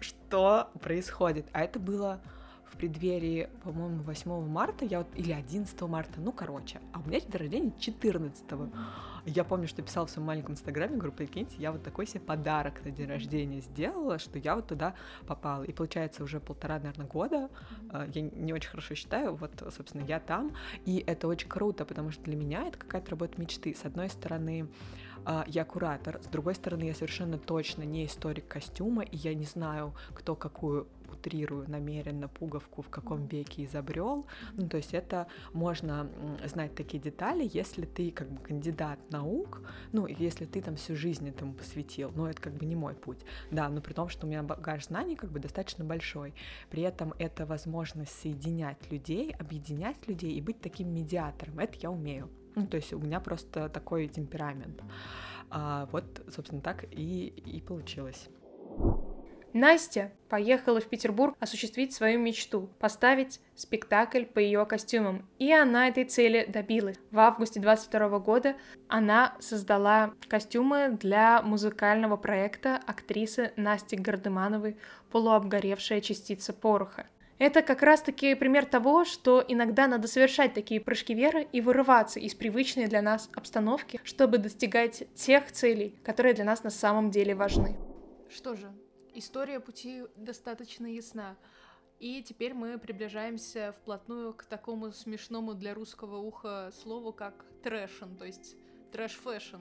что 0.00 0.70
происходит? 0.80 1.46
А 1.52 1.62
это 1.62 1.78
было 1.78 2.20
в 2.64 2.76
преддверии, 2.76 3.48
по-моему, 3.64 4.02
8 4.02 4.46
марта, 4.46 4.84
я 4.84 4.98
вот, 4.98 5.08
или 5.16 5.32
11 5.32 5.80
марта, 5.82 6.20
ну, 6.20 6.32
короче, 6.32 6.80
а 6.92 7.00
у 7.00 7.08
меня 7.08 7.20
день 7.20 7.32
рождения 7.32 7.72
14 7.78 8.44
-го. 8.46 8.70
Я 9.24 9.44
помню, 9.44 9.68
что 9.68 9.82
писала 9.82 10.06
в 10.06 10.10
своем 10.10 10.26
маленьком 10.26 10.54
инстаграме, 10.54 10.96
говорю, 10.96 11.12
прикиньте, 11.12 11.56
я 11.58 11.72
вот 11.72 11.82
такой 11.82 12.06
себе 12.06 12.20
подарок 12.20 12.84
на 12.84 12.90
день 12.90 13.08
рождения 13.08 13.60
сделала, 13.60 14.18
что 14.18 14.38
я 14.38 14.56
вот 14.56 14.68
туда 14.68 14.94
попала. 15.26 15.62
И 15.64 15.72
получается 15.72 16.22
уже 16.24 16.40
полтора, 16.40 16.78
наверное, 16.78 17.06
года, 17.06 17.48
mm-hmm. 17.90 18.10
я 18.14 18.22
не 18.22 18.52
очень 18.52 18.70
хорошо 18.70 18.94
считаю, 18.94 19.34
вот, 19.34 19.50
собственно, 19.74 20.04
я 20.04 20.20
там, 20.20 20.52
и 20.86 21.02
это 21.06 21.28
очень 21.28 21.48
круто, 21.48 21.84
потому 21.84 22.10
что 22.10 22.22
для 22.24 22.36
меня 22.36 22.66
это 22.66 22.78
какая-то 22.78 23.10
работа 23.10 23.40
мечты. 23.40 23.74
С 23.74 23.84
одной 23.84 24.08
стороны, 24.08 24.68
а, 25.24 25.44
я 25.46 25.64
куратор, 25.64 26.20
с 26.22 26.26
другой 26.26 26.54
стороны, 26.54 26.84
я 26.84 26.94
совершенно 26.94 27.38
точно 27.38 27.82
не 27.82 28.06
историк 28.06 28.48
костюма, 28.48 29.02
и 29.02 29.16
я 29.16 29.34
не 29.34 29.44
знаю, 29.44 29.94
кто 30.14 30.34
какую 30.34 30.86
утрирую 31.20 31.68
намеренно 31.68 32.28
пуговку 32.28 32.82
в 32.82 32.88
каком 32.88 33.26
веке 33.26 33.64
изобрел. 33.64 34.26
Ну, 34.54 34.68
то 34.68 34.76
есть 34.78 34.94
это 34.94 35.26
можно 35.52 36.08
знать 36.46 36.74
такие 36.74 37.02
детали, 37.02 37.48
если 37.52 37.84
ты 37.84 38.10
как 38.10 38.30
бы 38.30 38.40
кандидат 38.40 38.98
наук, 39.10 39.62
ну, 39.92 40.06
если 40.06 40.46
ты 40.46 40.62
там 40.62 40.76
всю 40.76 40.96
жизнь 40.96 41.28
этому 41.28 41.52
посвятил, 41.52 42.10
но 42.14 42.28
это 42.28 42.40
как 42.40 42.54
бы 42.54 42.66
не 42.66 42.76
мой 42.76 42.94
путь. 42.94 43.20
Да, 43.50 43.68
но 43.68 43.80
при 43.80 43.92
том, 43.92 44.08
что 44.08 44.26
у 44.26 44.30
меня 44.30 44.42
багаж 44.42 44.86
знаний 44.86 45.16
как 45.16 45.30
бы 45.30 45.40
достаточно 45.40 45.84
большой. 45.84 46.34
При 46.70 46.82
этом 46.82 47.14
это 47.18 47.46
возможность 47.46 48.18
соединять 48.20 48.90
людей, 48.90 49.34
объединять 49.38 50.08
людей 50.08 50.32
и 50.32 50.40
быть 50.40 50.60
таким 50.60 50.94
медиатором. 50.94 51.58
Это 51.58 51.76
я 51.80 51.90
умею. 51.90 52.28
Ну, 52.54 52.66
то 52.66 52.76
есть 52.76 52.92
у 52.92 52.98
меня 52.98 53.20
просто 53.20 53.68
такой 53.68 54.08
темперамент. 54.08 54.82
А, 55.50 55.86
вот, 55.92 56.04
собственно, 56.28 56.60
так 56.60 56.84
и, 56.90 57.26
и 57.26 57.60
получилось. 57.60 58.28
Настя 59.52 60.12
поехала 60.28 60.80
в 60.80 60.86
Петербург 60.86 61.36
осуществить 61.40 61.92
свою 61.92 62.20
мечту— 62.20 62.70
поставить 62.78 63.40
спектакль 63.56 64.24
по 64.24 64.38
ее 64.38 64.64
костюмам. 64.64 65.28
И 65.38 65.52
она 65.52 65.88
этой 65.88 66.04
цели 66.04 66.46
добилась. 66.48 66.96
В 67.10 67.18
августе 67.18 67.58
22 67.60 68.18
года 68.20 68.54
она 68.88 69.36
создала 69.40 70.12
костюмы 70.28 70.96
для 71.00 71.42
музыкального 71.42 72.16
проекта 72.16 72.80
актрисы 72.86 73.52
Насти 73.56 73.96
Гардемановой 73.96 74.76
«Полуобгоревшая 75.10 76.00
частица 76.00 76.52
пороха». 76.52 77.06
Это 77.38 77.62
как 77.62 77.82
раз-таки 77.82 78.34
пример 78.34 78.66
того, 78.66 79.06
что 79.06 79.42
иногда 79.48 79.86
надо 79.86 80.06
совершать 80.08 80.52
такие 80.52 80.78
прыжки 80.78 81.14
веры 81.14 81.48
и 81.50 81.62
вырываться 81.62 82.20
из 82.20 82.34
привычной 82.34 82.86
для 82.86 83.00
нас 83.00 83.30
обстановки, 83.34 83.98
чтобы 84.04 84.36
достигать 84.36 85.04
тех 85.14 85.50
целей, 85.50 85.98
которые 86.04 86.34
для 86.34 86.44
нас 86.44 86.62
на 86.64 86.70
самом 86.70 87.10
деле 87.10 87.34
важны. 87.34 87.78
Что 88.28 88.54
же, 88.54 88.70
история 89.14 89.60
пути 89.60 90.04
достаточно 90.16 90.86
ясна. 90.86 91.36
И 91.98 92.22
теперь 92.22 92.54
мы 92.54 92.78
приближаемся 92.78 93.74
вплотную 93.78 94.32
к 94.32 94.44
такому 94.44 94.92
смешному 94.92 95.54
для 95.54 95.74
русского 95.74 96.16
уха 96.16 96.72
слову, 96.82 97.12
как 97.12 97.44
trashion, 97.62 98.16
то 98.16 98.24
есть 98.24 98.56
trash-fashion. 98.92 99.60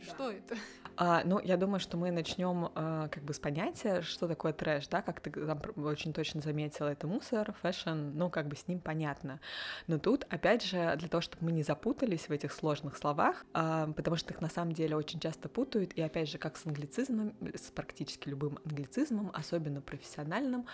Что 0.00 0.30
это? 0.30 0.56
А, 0.96 1.22
ну, 1.24 1.40
я 1.40 1.56
думаю, 1.56 1.80
что 1.80 1.96
мы 1.96 2.10
начнем 2.10 2.70
а, 2.74 3.08
как 3.08 3.22
бы 3.22 3.34
с 3.34 3.38
понятия, 3.38 4.02
что 4.02 4.26
такое 4.26 4.52
трэш, 4.52 4.88
да, 4.88 5.02
как 5.02 5.20
ты 5.20 5.30
там 5.30 5.60
очень 5.76 6.12
точно 6.12 6.40
заметила, 6.40 6.88
это 6.88 7.06
мусор, 7.06 7.54
fashion, 7.62 8.10
ну, 8.14 8.30
как 8.30 8.48
бы 8.48 8.56
с 8.56 8.66
ним 8.66 8.80
понятно. 8.80 9.40
Но 9.86 9.98
тут, 9.98 10.24
опять 10.30 10.64
же, 10.64 10.94
для 10.96 11.08
того, 11.08 11.20
чтобы 11.20 11.46
мы 11.46 11.52
не 11.52 11.62
запутались 11.62 12.28
в 12.28 12.32
этих 12.32 12.52
сложных 12.52 12.96
словах, 12.96 13.44
а, 13.52 13.92
потому 13.92 14.16
что 14.16 14.32
их 14.32 14.40
на 14.40 14.48
самом 14.48 14.72
деле 14.72 14.96
очень 14.96 15.20
часто 15.20 15.48
путают, 15.48 15.92
и 15.94 16.02
опять 16.02 16.28
же, 16.28 16.38
как 16.38 16.56
с 16.56 16.66
англицизмом, 16.66 17.34
с 17.54 17.70
практически 17.70 18.28
любым 18.28 18.58
англицизмом, 18.64 19.30
особенно 19.34 19.80
профессиональным, 19.80 20.66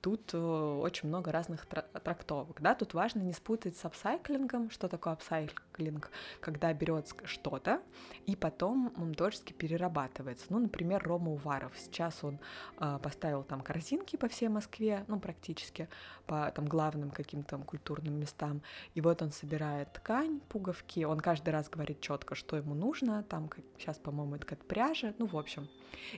тут 0.00 0.32
uh, 0.32 0.80
очень 0.80 1.08
много 1.08 1.32
разных 1.32 1.66
трактовок, 1.66 2.60
да, 2.60 2.74
тут 2.74 2.94
важно 2.94 3.20
не 3.20 3.32
спутать 3.32 3.76
с 3.76 3.84
апсайклингом, 3.84 4.70
что 4.70 4.88
такое 4.88 5.14
апсайклинг, 5.14 6.10
когда 6.40 6.72
берется 6.72 7.14
что-то, 7.24 7.80
и 8.26 8.36
потом 8.36 8.60
потом 8.60 8.92
он 8.96 9.14
творчески 9.14 9.52
перерабатывается. 9.70 10.46
Ну, 10.50 10.58
например, 10.58 11.02
Рома 11.02 11.30
Уваров. 11.30 11.72
Сейчас 11.76 12.24
он 12.24 12.38
э, 12.78 12.98
поставил 13.02 13.44
там 13.44 13.60
корзинки 13.60 14.16
по 14.16 14.28
всей 14.28 14.48
Москве, 14.48 15.04
ну, 15.08 15.20
практически, 15.20 15.88
по 16.26 16.50
там 16.50 16.66
главным 16.66 17.10
каким-то 17.10 17.58
культурным 17.58 18.18
местам. 18.18 18.62
И 18.96 19.00
вот 19.00 19.22
он 19.22 19.30
собирает 19.30 19.92
ткань, 19.92 20.40
пуговки, 20.48 21.04
он 21.04 21.20
каждый 21.20 21.50
раз 21.50 21.68
говорит 21.68 22.00
четко, 22.00 22.34
что 22.34 22.56
ему 22.56 22.74
нужно, 22.74 23.22
там 23.22 23.48
как, 23.48 23.64
сейчас, 23.78 23.98
по-моему, 23.98 24.36
это 24.36 24.46
как 24.46 24.58
пряжа, 24.64 25.14
ну, 25.18 25.26
в 25.26 25.36
общем. 25.36 25.68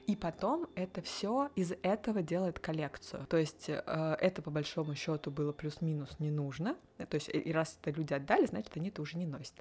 И 0.07 0.17
потом 0.17 0.67
это 0.75 1.03
все 1.03 1.51
из 1.57 1.73
этого 1.83 2.23
делает 2.23 2.59
коллекцию. 2.59 3.27
То 3.27 3.37
есть 3.37 3.69
э, 3.69 4.17
это 4.21 4.43
по 4.43 4.51
большому 4.51 4.95
счету 4.95 5.31
было 5.31 5.53
плюс-минус 5.53 6.17
не 6.19 6.31
нужно. 6.31 6.77
То 7.09 7.17
есть 7.17 7.31
и 7.33 7.53
раз 7.53 7.79
это 7.81 7.97
люди 7.97 8.15
отдали, 8.15 8.47
значит 8.47 8.77
они 8.77 8.89
это 8.89 9.03
уже 9.03 9.19
не 9.19 9.27
носят. 9.27 9.55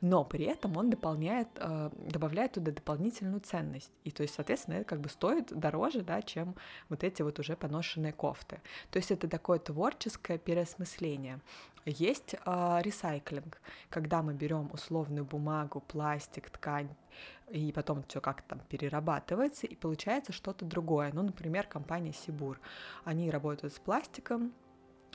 Но 0.00 0.24
при 0.24 0.44
этом 0.44 0.76
он 0.76 0.90
дополняет, 0.90 1.48
э, 1.56 1.90
добавляет 1.96 2.52
туда 2.52 2.72
дополнительную 2.72 3.40
ценность. 3.40 3.90
И 4.04 4.10
то 4.10 4.22
есть, 4.22 4.34
соответственно, 4.34 4.76
это 4.76 4.84
как 4.84 5.00
бы 5.00 5.08
стоит 5.08 5.46
дороже, 5.58 6.02
да, 6.02 6.22
чем 6.22 6.54
вот 6.88 7.04
эти 7.04 7.22
вот 7.22 7.38
уже 7.38 7.56
поношенные 7.56 8.12
кофты. 8.12 8.60
То 8.90 8.98
есть 8.98 9.10
это 9.10 9.28
такое 9.28 9.58
творческое 9.58 10.38
переосмысление. 10.38 11.40
Есть 11.84 12.34
э, 12.34 12.78
ресайклинг, 12.82 13.60
когда 13.90 14.22
мы 14.22 14.34
берем 14.34 14.70
условную 14.72 15.24
бумагу, 15.24 15.80
пластик, 15.80 16.48
ткань, 16.50 16.94
и 17.50 17.72
потом 17.72 18.04
все 18.04 18.20
как-то 18.20 18.50
там 18.50 18.60
перерабатывается, 18.68 19.66
и 19.66 19.74
получается 19.74 20.32
что-то 20.32 20.64
другое. 20.64 21.10
Ну, 21.12 21.22
например, 21.22 21.66
компания 21.66 22.12
Сибур. 22.12 22.60
Они 23.04 23.30
работают 23.30 23.74
с 23.74 23.78
пластиком, 23.78 24.52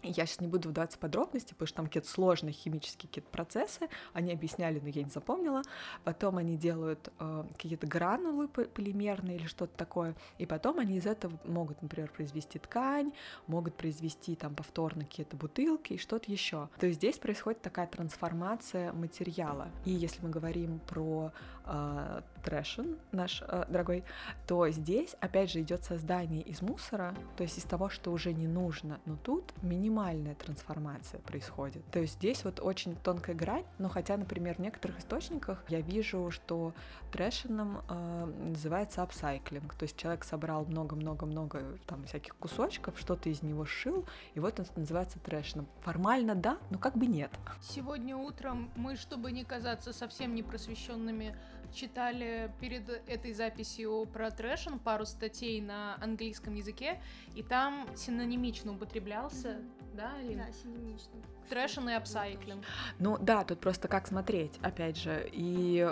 я 0.04 0.26
сейчас 0.26 0.42
не 0.42 0.48
буду 0.48 0.70
вдаваться 0.70 0.98
в 0.98 1.02
подробности, 1.02 1.54
потому 1.54 1.68
что 1.68 1.78
там 1.78 1.86
какие-то 1.88 2.10
сложные 2.10 2.54
химические 2.54 3.10
какие-то 3.10 3.30
процессы, 3.30 3.90
они 4.14 4.32
объясняли, 4.32 4.80
но 4.80 4.90
я 4.90 5.04
не 5.04 5.10
запомнила. 5.10 5.64
Потом 6.04 6.38
они 6.38 6.56
делают 6.56 7.12
э, 7.20 7.46
какие-то 7.54 7.88
гранулы 7.88 8.48
полимерные 8.48 9.38
или 9.38 9.48
что-то 9.48 9.76
такое, 9.76 10.16
и 10.38 10.46
потом 10.46 10.80
они 10.80 10.98
из 10.98 11.06
этого 11.06 11.40
могут, 11.46 11.82
например, 11.82 12.12
произвести 12.12 12.60
ткань, 12.60 13.12
могут 13.48 13.76
произвести 13.76 14.36
там 14.36 14.56
повторно 14.56 15.04
какие-то 15.04 15.36
бутылки 15.36 15.94
и 15.94 15.98
что-то 15.98 16.32
еще. 16.32 16.70
То 16.80 16.86
есть 16.86 17.00
здесь 17.00 17.18
происходит 17.18 17.62
такая 17.62 17.88
трансформация 17.88 18.94
материала. 18.94 19.70
И 19.86 19.92
если 19.92 20.22
мы 20.22 20.30
говорим 20.30 20.80
про 20.80 21.32
э, 21.66 22.22
трэшен 22.48 22.98
наш 23.12 23.42
э, 23.42 23.66
дорогой, 23.68 24.04
то 24.46 24.70
здесь 24.70 25.16
опять 25.20 25.52
же 25.52 25.62
идет 25.62 25.84
создание 25.84 26.44
из 26.44 26.62
мусора, 26.62 27.14
то 27.36 27.44
есть 27.44 27.58
из 27.58 27.64
того, 27.64 27.90
что 27.90 28.12
уже 28.12 28.32
не 28.32 28.48
нужно, 28.48 29.00
но 29.06 29.18
тут 29.18 29.54
мини 29.62 29.88
минимальная 29.88 30.36
трансформация 30.36 31.20
происходит. 31.22 31.84
То 31.92 32.00
есть 32.00 32.16
здесь 32.16 32.44
вот 32.44 32.60
очень 32.60 32.96
тонкая 32.96 33.36
грань, 33.36 33.64
но 33.78 33.90
хотя, 33.90 34.18
например, 34.18 34.56
в 34.56 34.60
некоторых 34.60 35.00
источниках 35.00 35.64
я 35.70 35.82
вижу, 35.82 36.30
что 36.30 36.74
трэшином 37.12 37.82
э, 37.90 38.26
называется 38.50 39.02
апсайклинг, 39.04 39.74
то 39.76 39.84
есть 39.84 39.96
человек 39.98 40.24
собрал 40.24 40.66
много-много-много 40.66 41.64
там 41.86 42.04
всяких 42.04 42.36
кусочков, 42.36 43.00
что-то 43.00 43.30
из 43.30 43.42
него 43.42 43.66
сшил, 43.66 44.06
и 44.34 44.40
вот 44.40 44.60
это 44.60 44.70
называется 44.76 45.20
трэшином. 45.20 45.68
Формально 45.82 46.36
да, 46.36 46.58
но 46.70 46.78
как 46.78 46.98
бы 46.98 47.06
нет. 47.06 47.32
Сегодня 47.62 48.18
утром 48.18 48.70
мы, 48.76 48.98
чтобы 48.98 49.32
не 49.32 49.46
казаться 49.46 49.94
совсем 49.94 50.36
непросвещенными, 50.36 51.36
читали 51.74 52.37
перед 52.60 52.90
этой 53.08 53.34
записью 53.34 54.08
про 54.12 54.32
trashion 54.32 54.80
пару 54.80 55.06
статей 55.06 55.62
на 55.62 55.96
английском 56.02 56.56
языке, 56.56 57.02
и 57.36 57.44
там 57.44 57.88
синонимично 57.96 58.74
употреблялся, 58.74 59.50
mm-hmm. 59.50 59.96
да, 59.96 60.22
или? 60.22 60.36
Да, 60.36 60.52
синонимично. 60.52 61.14
Trashion 61.50 61.90
и 61.90 61.94
апсайклинг. 61.94 62.64
Ну 63.00 63.18
да, 63.18 63.44
тут 63.44 63.60
просто 63.60 63.88
как 63.88 64.08
смотреть, 64.08 64.60
опять 64.62 64.98
же, 64.98 65.30
и 65.32 65.88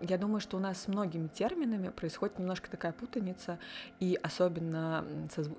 я 0.00 0.18
думаю, 0.18 0.40
что 0.40 0.56
у 0.56 0.60
нас 0.60 0.82
с 0.82 0.88
многими 0.88 1.28
терминами 1.28 1.88
происходит 1.88 2.38
немножко 2.38 2.70
такая 2.70 2.92
путаница, 2.92 3.58
и 4.00 4.18
особенно, 4.22 5.04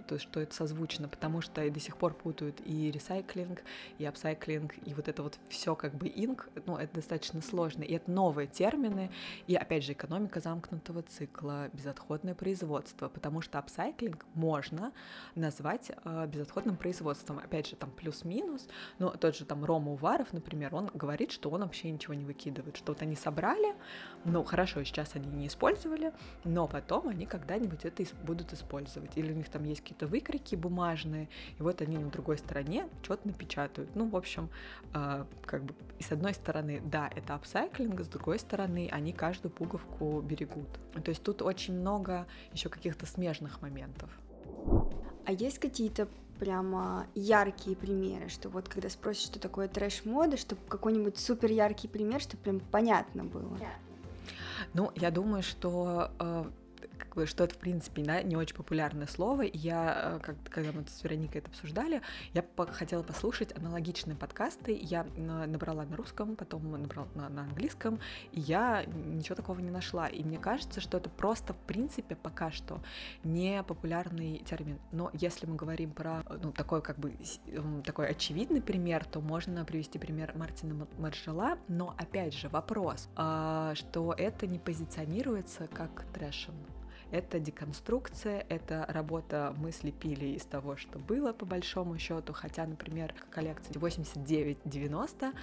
то 0.08 0.16
есть, 0.16 0.24
что 0.24 0.40
это 0.40 0.54
созвучно, 0.54 1.08
потому 1.08 1.42
что 1.42 1.64
и 1.64 1.70
до 1.70 1.80
сих 1.80 1.98
пор 1.98 2.14
путают 2.14 2.62
и 2.66 2.92
ресайклинг, 2.92 3.62
и 3.98 4.06
апсайклинг, 4.06 4.76
и 4.86 4.94
вот 4.94 5.08
это 5.08 5.24
вот 5.24 5.40
все 5.50 5.76
как 5.76 5.96
бы 5.96 6.12
ing, 6.14 6.50
ну, 6.66 6.78
это 6.78 6.96
достаточно 6.96 7.42
сложно, 7.42 7.84
и 7.84 7.94
это 7.94 8.12
новые 8.12 8.48
термины, 8.48 9.12
и 9.48 9.56
опять 9.56 9.84
же, 9.84 9.94
экономика 9.94 10.40
замкнутого 10.40 11.04
цикла, 11.04 11.70
безотходное 11.74 12.36
производство, 12.36 13.10
потому 13.10 13.42
что 13.42 13.60
апсайклинг 13.60 14.26
можно 14.34 14.92
назвать 15.36 15.92
э, 16.04 16.28
безотходным 16.28 16.78
производством, 16.78 17.40
опять 17.40 17.68
же, 17.68 17.76
там 17.76 17.92
плюс-минус, 17.92 18.68
но 19.00 19.10
тот 19.10 19.36
же 19.36 19.46
там 19.46 19.66
Рома 19.66 19.92
Уваров, 19.94 20.34
например, 20.34 20.76
он 20.76 20.90
говорит, 20.94 21.32
что 21.32 21.50
он 21.50 21.62
вообще 21.62 21.90
ничего 21.92 22.14
не 22.14 22.26
выкидывает, 22.26 22.78
что 22.78 22.92
вот 22.92 23.02
они 23.02 23.16
собрали, 23.16 23.76
ну, 24.28 24.44
хорошо, 24.44 24.84
сейчас 24.84 25.16
они 25.16 25.28
не 25.30 25.48
использовали, 25.48 26.12
но 26.44 26.68
потом 26.68 27.08
они 27.08 27.26
когда-нибудь 27.26 27.86
это 27.86 28.04
будут 28.24 28.52
использовать. 28.54 29.18
Или 29.18 29.32
у 29.32 29.36
них 29.36 29.50
там 29.50 29.64
есть 29.64 29.82
какие-то 29.82 30.06
выкройки 30.06 30.56
бумажные, 30.56 31.30
и 31.58 31.64
вот 31.64 31.82
они 31.82 31.98
на 31.98 32.10
другой 32.10 32.38
стороне 32.38 32.90
что-то 33.02 33.28
напечатают. 33.28 33.90
Ну, 33.96 34.10
в 34.10 34.16
общем, 34.18 34.50
э, 34.94 35.26
как 35.46 35.64
бы, 35.64 35.74
и 35.98 36.04
с 36.04 36.12
одной 36.12 36.34
стороны, 36.34 36.82
да, 36.84 37.10
это 37.16 37.36
апсайклинг, 37.36 38.02
с 38.02 38.08
другой 38.08 38.40
стороны, 38.40 38.90
они 38.92 39.14
каждую 39.14 39.52
пуговку 39.52 40.22
берегут. 40.22 40.68
То 41.04 41.10
есть 41.10 41.24
тут 41.24 41.42
очень 41.42 41.74
много 41.74 42.28
еще 42.52 42.68
каких-то 42.68 43.06
смежных 43.06 43.62
моментов. 43.62 44.10
А 45.26 45.32
есть 45.32 45.60
какие-то 45.60 46.08
прямо 46.38 47.08
яркие 47.16 47.76
примеры, 47.76 48.30
что 48.30 48.50
вот 48.50 48.68
когда 48.68 48.90
спросишь, 48.90 49.26
что 49.26 49.40
такое 49.40 49.68
трэш-мода, 49.68 50.38
чтобы 50.38 50.62
какой-нибудь 50.68 51.18
супер 51.18 51.50
яркий 51.52 51.88
пример, 51.88 52.22
чтобы 52.22 52.44
прям 52.44 52.60
понятно 52.60 53.24
было. 53.24 53.56
Yeah. 53.56 53.87
Ну, 54.74 54.92
я 54.96 55.12
думаю, 55.12 55.44
что 55.44 56.12
что 57.26 57.44
это, 57.44 57.56
в 57.56 57.58
принципе, 57.58 58.04
да, 58.04 58.22
не 58.22 58.36
очень 58.36 58.56
популярное 58.56 59.08
слово. 59.08 59.44
Я, 59.54 60.18
э, 60.18 60.20
как, 60.22 60.36
когда 60.50 60.72
мы 60.72 60.86
с 60.88 61.04
Вероникой 61.04 61.42
это 61.42 61.50
обсуждали, 61.50 62.02
я 62.34 62.44
хотела 62.72 63.04
послушать 63.04 63.56
аналогичные 63.58 64.16
подкасты. 64.16 64.78
Я 64.80 65.06
набрала 65.16 65.86
на 65.86 65.96
русском, 65.96 66.36
потом 66.36 66.72
набрала 66.72 67.08
на, 67.16 67.30
на 67.30 67.42
английском, 67.44 68.00
и 68.32 68.40
я 68.40 68.86
ничего 68.86 69.36
такого 69.36 69.60
не 69.60 69.72
нашла. 69.72 70.08
И 70.08 70.24
мне 70.24 70.38
кажется, 70.38 70.82
что 70.82 70.98
это 70.98 71.10
просто, 71.10 71.54
в 71.54 71.58
принципе, 71.58 72.16
пока 72.16 72.52
что 72.52 72.80
не 73.24 73.64
популярный 73.64 74.40
термин. 74.40 74.80
Но 74.92 75.10
если 75.14 75.46
мы 75.46 75.56
говорим 75.56 75.92
про, 75.92 76.24
ну, 76.42 76.52
такой, 76.52 76.82
как 76.82 77.00
бы, 77.00 77.14
такой 77.84 78.10
очевидный 78.10 78.62
пример, 78.62 79.06
то 79.06 79.22
можно 79.22 79.66
привести 79.66 80.00
пример 80.00 80.34
Мартина 80.36 80.88
Маршала, 80.98 81.58
но, 81.68 81.96
опять 81.98 82.34
же, 82.34 82.50
вопрос, 82.50 83.10
а, 83.16 83.74
что 83.76 84.14
это 84.18 84.48
не 84.48 84.60
позиционируется 84.60 85.68
как 85.68 86.06
трэшем 86.14 86.56
это 87.12 87.40
деконструкция, 87.40 88.46
это 88.50 88.86
работа 88.90 89.54
мы 89.58 89.72
слепили 89.72 90.28
из 90.28 90.44
того, 90.46 90.76
что 90.76 91.00
было 91.00 91.34
по 91.34 91.46
большому 91.46 91.98
счету, 91.98 92.34
хотя, 92.34 92.66
например, 92.66 93.14
коллекция 93.30 93.74
89-90 93.74 95.34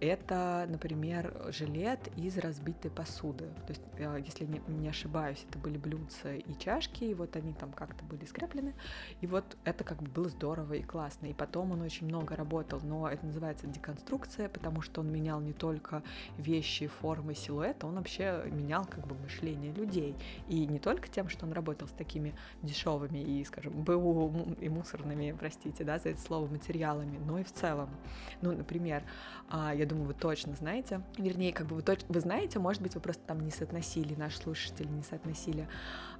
это, 0.00 0.66
например, 0.68 1.32
жилет 1.50 2.00
из 2.16 2.36
разбитой 2.38 2.90
посуды. 2.90 3.44
То 3.66 3.72
есть, 3.72 3.82
э, 3.96 4.20
если 4.26 4.44
не, 4.44 4.60
не 4.66 4.88
ошибаюсь, 4.88 5.44
это 5.48 5.58
были 5.58 5.78
блюдца 5.78 6.34
и 6.34 6.58
чашки, 6.58 7.04
и 7.04 7.14
вот 7.14 7.36
они 7.36 7.52
там 7.52 7.70
как-то 7.72 8.04
были 8.04 8.24
скреплены. 8.24 8.74
И 9.20 9.26
вот 9.28 9.56
это 9.64 9.84
как 9.84 10.02
бы 10.02 10.10
было 10.10 10.28
здорово 10.28 10.74
и 10.74 10.82
классно. 10.82 11.26
И 11.26 11.32
потом 11.32 11.70
он 11.70 11.82
очень 11.82 12.06
много 12.06 12.34
работал, 12.34 12.80
но 12.82 13.08
это 13.08 13.24
называется 13.24 13.68
деконструкция, 13.68 14.48
потому 14.48 14.82
что 14.82 15.00
он 15.00 15.12
менял 15.12 15.40
не 15.40 15.52
только 15.52 16.02
вещи, 16.38 16.88
формы, 16.88 17.34
силуэта, 17.34 17.86
он 17.86 17.94
вообще 17.94 18.42
менял 18.50 18.84
как 18.84 19.06
бы 19.06 19.14
мышление 19.14 19.72
людей. 19.72 20.16
И 20.48 20.66
не 20.66 20.80
только 20.80 21.08
тем, 21.08 21.28
что 21.28 21.46
он 21.46 21.52
работал 21.52 21.86
с 21.86 21.92
такими 21.92 22.34
дешевыми 22.62 23.18
и, 23.18 23.44
скажем, 23.44 23.72
БУ 23.72 24.56
и 24.60 24.68
мусорными, 24.68 25.36
простите, 25.38 25.84
да, 25.84 26.00
за 26.00 26.10
это 26.10 26.20
слово, 26.20 26.48
материалами, 26.48 27.18
но 27.24 27.38
и 27.38 27.44
в 27.44 27.52
целом. 27.52 27.88
Ну, 28.40 28.52
например, 28.52 29.04
а, 29.54 29.74
я 29.74 29.84
думаю, 29.84 30.06
вы 30.06 30.14
точно 30.14 30.54
знаете. 30.54 31.02
Вернее, 31.18 31.52
как 31.52 31.66
бы 31.66 31.76
вы, 31.76 31.82
точно, 31.82 32.06
вы 32.08 32.20
знаете, 32.20 32.58
может 32.58 32.80
быть, 32.80 32.94
вы 32.94 33.02
просто 33.02 33.22
там 33.26 33.40
не 33.40 33.50
соотносили, 33.50 34.14
наши 34.14 34.38
слушатели 34.38 34.88
не 34.88 35.02
соотносили 35.02 35.68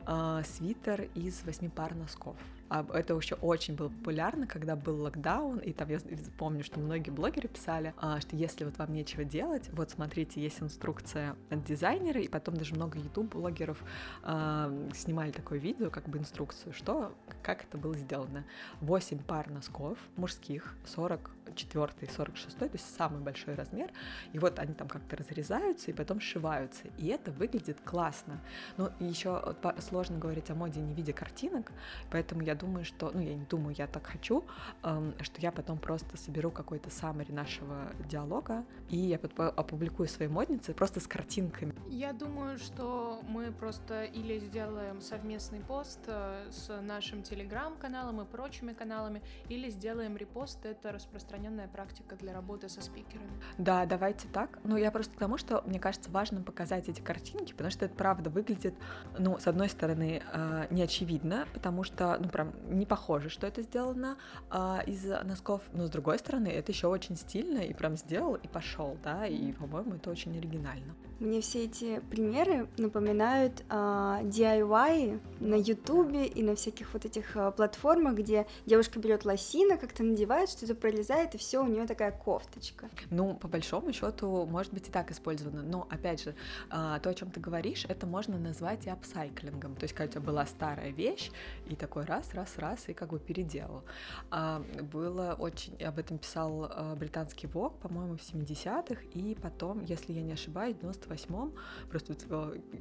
а, 0.07 0.43
свитер 0.45 1.09
из 1.15 1.43
восьми 1.45 1.69
пар 1.69 1.95
носков. 1.95 2.37
А 2.73 2.87
это 2.95 3.12
еще 3.12 3.35
очень 3.35 3.75
было 3.75 3.91
популярно, 3.91 4.47
когда 4.47 4.77
был 4.77 5.03
локдаун, 5.03 5.59
и 5.59 5.75
там 5.75 5.91
я 5.91 5.99
помню, 6.38 6.65
что 6.65 6.81
многие 6.81 7.11
блогеры 7.11 7.47
писали, 7.47 7.93
а, 7.99 8.19
что 8.19 8.35
если 8.35 8.65
вот 8.65 8.79
вам 8.79 8.95
нечего 8.95 9.25
делать, 9.25 9.69
вот 9.75 9.91
смотрите, 9.91 10.41
есть 10.41 10.62
инструкция 10.62 11.37
от 11.51 11.65
дизайнера, 11.65 12.19
и 12.19 12.29
потом 12.29 12.57
даже 12.57 12.75
много 12.75 12.99
YouTube-блогеров 12.99 13.77
а, 14.23 14.73
снимали 14.95 15.33
такое 15.33 15.59
видео, 15.59 15.91
как 15.91 16.09
бы 16.09 16.17
инструкцию, 16.17 16.73
что, 16.73 17.15
как 17.43 17.65
это 17.65 17.77
было 17.77 17.95
сделано. 17.95 18.47
8 18.81 19.19
пар 19.19 19.51
носков 19.51 19.99
мужских, 20.17 20.75
44 20.87 22.11
46 22.11 22.57
то 22.57 22.71
есть 22.73 22.97
самый 22.97 23.21
большой 23.21 23.55
размер, 23.55 23.91
и 24.33 24.38
вот 24.38 24.59
они 24.59 24.73
там 24.73 24.88
как-то 24.88 25.17
разрезаются 25.17 25.91
и 25.91 25.95
потом 25.95 26.21
сшиваются, 26.21 26.85
и 26.97 27.09
это 27.09 27.33
выглядит 27.33 27.83
классно. 27.85 28.41
Но 28.79 28.93
еще 28.99 29.55
сложно 29.92 30.18
говорить 30.18 30.50
о 30.50 30.55
моде, 30.55 30.81
не 30.81 30.94
видя 30.94 31.12
картинок, 31.12 31.70
поэтому 32.11 32.40
я 32.40 32.55
думаю, 32.55 32.83
что, 32.83 33.11
ну, 33.12 33.20
я 33.20 33.35
не 33.35 33.44
думаю, 33.44 33.74
я 33.76 33.87
так 33.87 34.07
хочу, 34.07 34.42
эм, 34.83 35.12
что 35.20 35.38
я 35.42 35.52
потом 35.52 35.76
просто 35.76 36.16
соберу 36.16 36.50
какой-то 36.50 36.88
саммари 36.88 37.31
нашего 37.31 37.92
диалога, 38.09 38.64
и 38.88 38.96
я 38.96 39.18
опубликую 39.18 40.09
свои 40.09 40.28
модницы 40.28 40.72
просто 40.72 41.00
с 41.00 41.07
картинками. 41.07 41.74
Я 41.88 42.14
думаю, 42.14 42.57
что 42.57 43.20
мы 43.28 43.52
просто 43.52 44.05
или 44.05 44.38
сделаем 44.38 45.02
совместный 45.02 45.61
пост 45.61 46.00
э, 46.07 46.46
с 46.50 46.81
нашим 46.81 47.22
телеграм-каналом 47.22 48.22
и 48.22 48.24
прочими 48.24 48.72
каналами, 48.72 49.20
или 49.50 49.68
сделаем 49.68 50.16
репост. 50.16 50.64
Это 50.64 50.90
распространенная 50.92 51.68
практика 51.68 52.16
для 52.16 52.33
работы 52.33 52.70
со 52.70 52.81
спикерами. 52.81 53.31
Да, 53.59 53.85
давайте 53.85 54.26
так. 54.28 54.59
Ну, 54.64 54.78
я 54.78 54.90
просто 54.90 55.14
к 55.14 55.18
тому, 55.18 55.37
что 55.37 55.62
мне 55.66 55.78
кажется 55.78 56.11
важным 56.11 56.44
показать 56.44 56.88
эти 56.88 57.02
картинки, 57.02 57.52
потому 57.52 57.70
что 57.70 57.85
это 57.85 57.94
правда 57.94 58.31
выглядит, 58.31 58.74
ну, 59.18 59.38
с 59.38 59.46
одной 59.46 59.68
стороны, 59.68 59.82
э, 59.87 60.66
не 60.71 60.83
очевидно, 60.83 61.47
потому 61.53 61.85
что, 61.85 62.18
ну, 62.21 62.29
прям 62.29 62.53
не 62.71 62.87
похоже, 62.87 63.29
что 63.29 63.47
это 63.47 63.62
сделано 63.62 64.16
э, 64.51 64.79
из 64.87 65.05
носков, 65.25 65.62
но 65.73 65.87
с 65.87 65.90
другой 65.90 66.18
стороны, 66.18 66.49
это 66.49 66.73
еще 66.73 66.87
очень 66.87 67.16
стильно 67.16 67.59
и 67.59 67.73
прям 67.73 67.97
сделал 67.97 68.35
и 68.35 68.49
пошел, 68.49 68.97
да, 69.03 69.27
и, 69.27 69.53
по-моему, 69.53 69.95
это 69.95 70.11
очень 70.11 70.37
оригинально. 70.37 70.95
Мне 71.21 71.40
все 71.40 71.66
эти 71.66 72.01
примеры 72.11 72.66
напоминают 72.79 73.62
а, 73.68 74.21
DIY 74.25 75.21
на 75.38 75.55
Ютубе 75.55 76.27
и 76.27 76.42
на 76.42 76.57
всяких 76.57 76.92
вот 76.92 77.05
этих 77.05 77.37
платформах, 77.57 78.14
где 78.16 78.47
девушка 78.66 78.99
берет 78.99 79.25
лосина, 79.25 79.77
как-то 79.77 80.03
надевает, 80.03 80.51
что-то 80.51 80.75
пролезает, 80.75 81.37
и 81.37 81.38
все 81.38 81.62
у 81.62 81.68
нее 81.68 81.87
такая 81.87 82.11
кофточка. 82.11 82.88
Ну, 83.11 83.35
по 83.35 83.47
большому 83.47 83.92
счету, 83.92 84.47
может 84.47 84.75
быть 84.75 84.88
и 84.88 84.90
так 84.90 85.12
использовано, 85.12 85.62
но 85.62 85.87
опять 85.90 86.25
же, 86.25 86.35
то, 86.68 87.01
о 87.05 87.14
чем 87.14 87.31
ты 87.31 87.38
говоришь, 87.38 87.85
это 87.88 88.07
можно 88.07 88.37
назвать 88.38 88.87
и 88.87 88.90
апсайклингом. 88.90 89.71
То 89.74 89.85
есть, 89.85 89.94
когда 89.94 90.11
у 90.11 90.12
тебя 90.12 90.20
была 90.20 90.46
старая 90.46 90.90
вещь, 90.90 91.30
и 91.66 91.76
такой 91.76 92.04
раз, 92.04 92.35
раз, 92.35 92.58
раз, 92.58 92.88
и 92.88 92.94
как 92.94 93.11
бы 93.11 93.18
переделал. 93.18 93.82
А, 94.30 94.62
было 94.92 95.37
очень, 95.38 95.76
об 95.82 95.98
этом 95.98 96.18
писал 96.18 96.66
э, 96.66 96.94
британский 96.96 97.46
Vogue, 97.46 97.78
по-моему, 97.80 98.16
в 98.16 98.20
70-х, 98.20 99.02
и 99.14 99.37
потом, 99.40 99.85
если 99.85 100.12
я 100.12 100.22
не 100.22 100.32
ошибаюсь, 100.32 100.76
в 100.76 100.80
98 100.80 101.32
восьмом. 101.32 101.54
Просто 101.90 102.14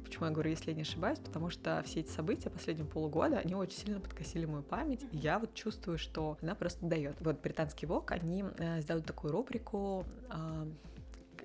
почему 0.04 0.26
я 0.26 0.30
говорю, 0.30 0.50
если 0.50 0.70
я 0.70 0.76
не 0.76 0.82
ошибаюсь, 0.82 1.18
потому 1.18 1.50
что 1.50 1.82
все 1.84 2.00
эти 2.00 2.10
события 2.10 2.50
последнего 2.50 2.86
полугода, 2.86 3.38
они 3.38 3.54
очень 3.54 3.78
сильно 3.78 4.00
подкосили 4.00 4.46
мою 4.46 4.62
память, 4.62 5.04
и 5.12 5.16
я 5.16 5.38
вот 5.38 5.54
чувствую, 5.54 5.98
что 5.98 6.38
она 6.42 6.54
просто 6.54 6.86
дает. 6.86 7.16
Вот 7.20 7.40
британский 7.40 7.86
ВОК, 7.86 8.12
они 8.12 8.44
э, 8.58 8.80
сделали 8.80 9.02
такую 9.02 9.32
рубрику 9.32 10.04
а, 10.28 10.66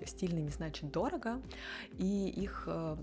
стильно 0.05 0.39
не 0.39 0.49
значит 0.49 0.91
дорого, 0.91 1.41
и 1.97 2.29
их 2.29 2.63
э, 2.67 2.97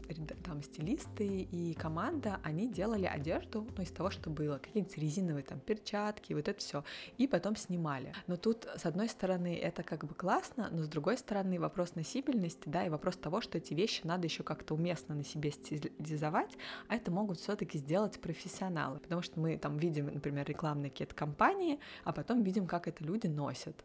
там 0.45 0.63
стилисты 0.63 1.27
и 1.27 1.75
команда, 1.75 2.41
они 2.43 2.69
делали 2.69 3.07
одежду, 3.07 3.67
ну, 3.77 3.83
из 3.83 3.91
того, 3.91 4.11
что 4.11 4.31
было, 4.31 4.59
какие-нибудь 4.59 4.97
резиновые 4.99 5.45
там 5.45 5.61
перчатки, 5.61 6.33
вот 6.33 6.49
это 6.49 6.59
все, 6.59 6.85
и 7.19 7.27
потом 7.27 7.57
снимали. 7.57 8.13
Но 8.27 8.37
тут, 8.37 8.67
с 8.77 8.87
одной 8.87 9.09
стороны, 9.09 9.57
это 9.57 9.83
как 9.83 10.05
бы 10.05 10.15
классно, 10.15 10.69
но 10.71 10.83
с 10.83 10.89
другой 10.89 11.19
стороны, 11.19 11.59
вопрос 11.59 11.95
носибельности, 11.95 12.69
да, 12.69 12.87
и 12.87 12.89
вопрос 12.89 13.17
того, 13.17 13.41
что 13.41 13.59
эти 13.59 13.75
вещи 13.75 14.03
надо 14.05 14.27
еще 14.27 14.43
как-то 14.43 14.75
уместно 14.75 15.15
на 15.15 15.25
себе 15.25 15.51
стилизовать, 15.51 16.57
а 16.89 16.97
это 16.97 17.11
могут 17.11 17.39
все-таки 17.39 17.79
сделать 17.79 18.21
профессионалы, 18.21 18.99
потому 18.99 19.23
что 19.23 19.41
мы 19.41 19.59
там 19.59 19.77
видим, 19.79 20.07
например, 20.07 20.47
рекламные 20.47 20.91
какие-то 20.91 21.15
компании, 21.15 21.79
а 22.05 22.13
потом 22.13 22.43
видим, 22.43 22.67
как 22.67 22.89
это 22.89 23.05
люди 23.05 23.27
носят. 23.27 23.85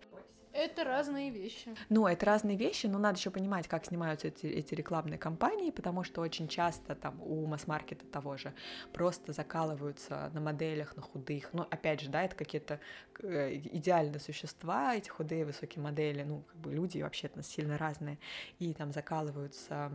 Это 0.51 0.83
разные 0.83 1.29
вещи. 1.29 1.75
Ну, 1.89 2.07
это 2.07 2.25
разные 2.25 2.57
вещи, 2.57 2.87
но 2.87 2.97
надо 2.97 3.17
еще 3.17 3.29
понимать, 3.29 3.67
как 3.67 3.85
снимаются 3.85 4.27
эти, 4.29 4.47
эти 4.47 4.73
рекламные 4.73 5.17
кампании, 5.19 5.69
потому 5.69 6.03
что 6.03 6.21
очень 6.21 6.47
часто 6.47 6.95
там 6.95 7.21
у 7.21 7.45
масс-маркета 7.45 8.05
того 8.07 8.35
же 8.37 8.53
просто 8.91 9.31
закалываются 9.31 10.31
на 10.33 10.41
моделях, 10.41 10.95
на 10.95 11.03
худых. 11.03 11.49
Ну, 11.53 11.67
опять 11.69 12.01
же, 12.01 12.09
да, 12.09 12.23
это 12.23 12.35
какие-то 12.35 12.79
э, 13.21 13.55
идеальные 13.55 14.19
существа, 14.19 14.95
эти 14.95 15.09
худые 15.09 15.45
высокие 15.45 15.83
модели, 15.83 16.23
ну, 16.23 16.41
как 16.41 16.57
бы 16.57 16.73
люди 16.73 17.01
вообще-то 17.01 17.43
сильно 17.43 17.77
разные, 17.77 18.17
и 18.57 18.73
там 18.73 18.91
закалываются 18.91 19.91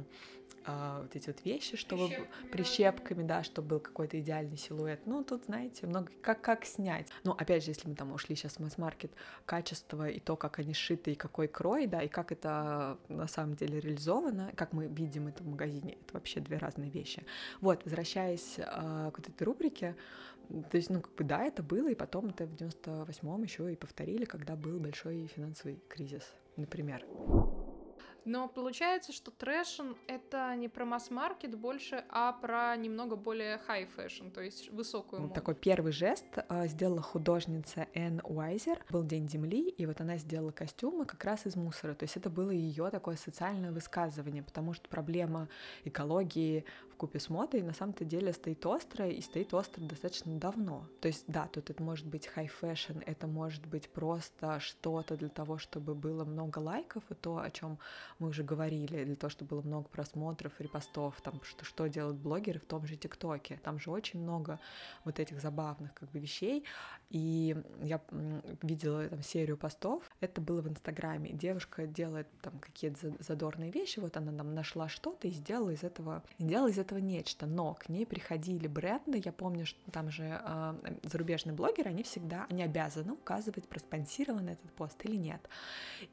а, 0.66 1.02
вот 1.02 1.14
эти 1.14 1.26
вот 1.26 1.44
вещи, 1.44 1.76
чтобы 1.76 2.08
прищепками, 2.08 2.50
прищепками 2.50 3.22
да, 3.22 3.42
чтобы 3.42 3.68
был 3.68 3.80
какой-то 3.80 4.18
идеальный 4.20 4.56
силуэт. 4.56 5.06
Ну, 5.06 5.22
тут, 5.22 5.44
знаете, 5.44 5.86
много 5.86 6.10
как, 6.22 6.40
как 6.40 6.64
снять. 6.64 7.08
Ну, 7.24 7.32
опять 7.32 7.64
же, 7.64 7.70
если 7.70 7.88
мы 7.88 7.94
там 7.94 8.12
ушли 8.12 8.34
сейчас 8.34 8.54
в 8.54 8.60
масс-маркет, 8.60 9.12
качество 9.46 10.08
и 10.08 10.20
то, 10.20 10.36
как 10.36 10.58
они 10.58 10.74
шиты, 10.74 11.12
и 11.12 11.14
какой 11.14 11.48
крой, 11.48 11.86
да, 11.86 12.02
и 12.02 12.08
как 12.08 12.32
это 12.32 12.98
на 13.08 13.28
самом 13.28 13.56
деле 13.56 13.80
реализовано, 13.80 14.52
как 14.56 14.72
мы 14.72 14.86
видим 14.86 15.28
это 15.28 15.42
в 15.42 15.46
магазине, 15.46 15.98
это 16.00 16.14
вообще 16.14 16.40
две 16.40 16.58
разные 16.58 16.90
вещи. 16.90 17.24
Вот, 17.60 17.84
возвращаясь 17.84 18.58
э, 18.58 18.62
к 18.64 19.18
вот 19.18 19.28
этой 19.28 19.42
рубрике, 19.42 19.96
то 20.48 20.76
есть, 20.76 20.90
ну, 20.90 21.00
как 21.00 21.14
бы, 21.14 21.24
да, 21.24 21.44
это 21.44 21.62
было, 21.62 21.88
и 21.88 21.94
потом 21.94 22.26
это 22.26 22.46
в 22.46 22.54
98-м 22.54 23.42
еще 23.42 23.72
и 23.72 23.76
повторили, 23.76 24.24
когда 24.24 24.56
был 24.56 24.78
большой 24.78 25.26
финансовый 25.26 25.82
кризис, 25.88 26.34
например. 26.56 27.04
Но 28.24 28.48
получается, 28.48 29.12
что 29.12 29.30
трэшн— 29.30 29.92
это 30.06 30.54
не 30.56 30.68
про 30.68 30.84
масс-маркет 30.84 31.54
больше, 31.56 32.04
а 32.08 32.32
про 32.32 32.74
немного 32.76 33.16
более 33.16 33.60
fashion, 33.68 34.30
то 34.30 34.40
есть 34.40 34.70
высокую 34.70 35.22
моду. 35.22 35.34
Такой 35.34 35.54
первый 35.54 35.92
жест 35.92 36.24
э, 36.36 36.66
сделала 36.68 37.02
художница 37.02 37.86
Энн 37.94 38.20
Уайзер. 38.24 38.84
Был 38.90 39.04
День 39.04 39.28
Земли, 39.28 39.68
и 39.68 39.86
вот 39.86 40.00
она 40.00 40.16
сделала 40.16 40.52
костюмы 40.52 41.04
как 41.04 41.22
раз 41.24 41.46
из 41.46 41.56
мусора. 41.56 41.94
То 41.94 42.04
есть 42.04 42.16
это 42.16 42.30
было 42.30 42.50
ее 42.50 42.90
такое 42.90 43.16
социальное 43.16 43.72
высказывание, 43.72 44.42
потому 44.42 44.72
что 44.72 44.88
проблема 44.88 45.48
экологии 45.84 46.64
в 46.94 46.96
купе 46.96 47.18
с 47.18 47.28
модой 47.28 47.62
на 47.62 47.72
самом-то 47.72 48.04
деле 48.04 48.32
стоит 48.32 48.64
остро, 48.64 49.08
и 49.08 49.20
стоит 49.20 49.52
остро 49.52 49.82
достаточно 49.82 50.38
давно. 50.38 50.86
То 51.00 51.08
есть, 51.08 51.24
да, 51.26 51.48
тут 51.48 51.70
это 51.70 51.82
может 51.82 52.06
быть 52.06 52.30
high 52.36 52.50
fashion, 52.60 53.02
это 53.04 53.26
может 53.26 53.66
быть 53.66 53.88
просто 53.88 54.60
что-то 54.60 55.16
для 55.16 55.28
того, 55.28 55.58
чтобы 55.58 55.94
было 55.94 56.24
много 56.24 56.60
лайков, 56.60 57.02
и 57.10 57.14
то, 57.14 57.38
о 57.38 57.50
чем 57.50 57.78
мы 58.20 58.28
уже 58.28 58.44
говорили, 58.44 59.04
для 59.04 59.16
того, 59.16 59.30
чтобы 59.30 59.56
было 59.56 59.62
много 59.62 59.88
просмотров, 59.88 60.52
репостов, 60.60 61.20
там, 61.20 61.40
что, 61.42 61.64
что 61.64 61.88
делают 61.88 62.16
блогеры 62.18 62.60
в 62.60 62.64
том 62.64 62.86
же 62.86 62.96
ТикТоке. 62.96 63.58
Там 63.64 63.80
же 63.80 63.90
очень 63.90 64.20
много 64.20 64.60
вот 65.04 65.18
этих 65.18 65.40
забавных 65.40 65.92
как 65.94 66.10
бы 66.12 66.20
вещей, 66.20 66.64
и 67.10 67.56
я 67.82 68.00
видела 68.62 69.08
там 69.08 69.22
серию 69.22 69.56
постов, 69.56 70.08
это 70.20 70.40
было 70.40 70.60
в 70.60 70.68
Инстаграме, 70.68 71.32
девушка 71.32 71.86
делает 71.86 72.28
там 72.40 72.58
какие-то 72.60 73.14
задорные 73.18 73.70
вещи, 73.72 73.98
вот 73.98 74.16
она 74.16 74.32
там 74.32 74.54
нашла 74.54 74.88
что-то 74.88 75.26
и 75.26 75.30
сделала 75.30 75.70
из 75.70 75.82
этого, 75.82 76.22
сделала 76.38 76.68
из 76.68 76.78
этого 76.78 76.83
нечто, 76.92 77.46
но 77.46 77.74
к 77.74 77.88
ней 77.88 78.06
приходили 78.06 78.66
бренды, 78.66 79.20
я 79.24 79.32
помню, 79.32 79.66
что 79.66 79.78
там 79.90 80.10
же 80.10 80.40
э, 80.42 80.74
зарубежные 81.02 81.54
блогеры, 81.54 81.90
они 81.90 82.02
всегда, 82.02 82.46
они 82.50 82.62
обязаны 82.62 83.12
указывать, 83.12 83.68
проспонсирован 83.68 84.48
этот 84.48 84.70
пост 84.72 85.04
или 85.04 85.16
нет. 85.16 85.48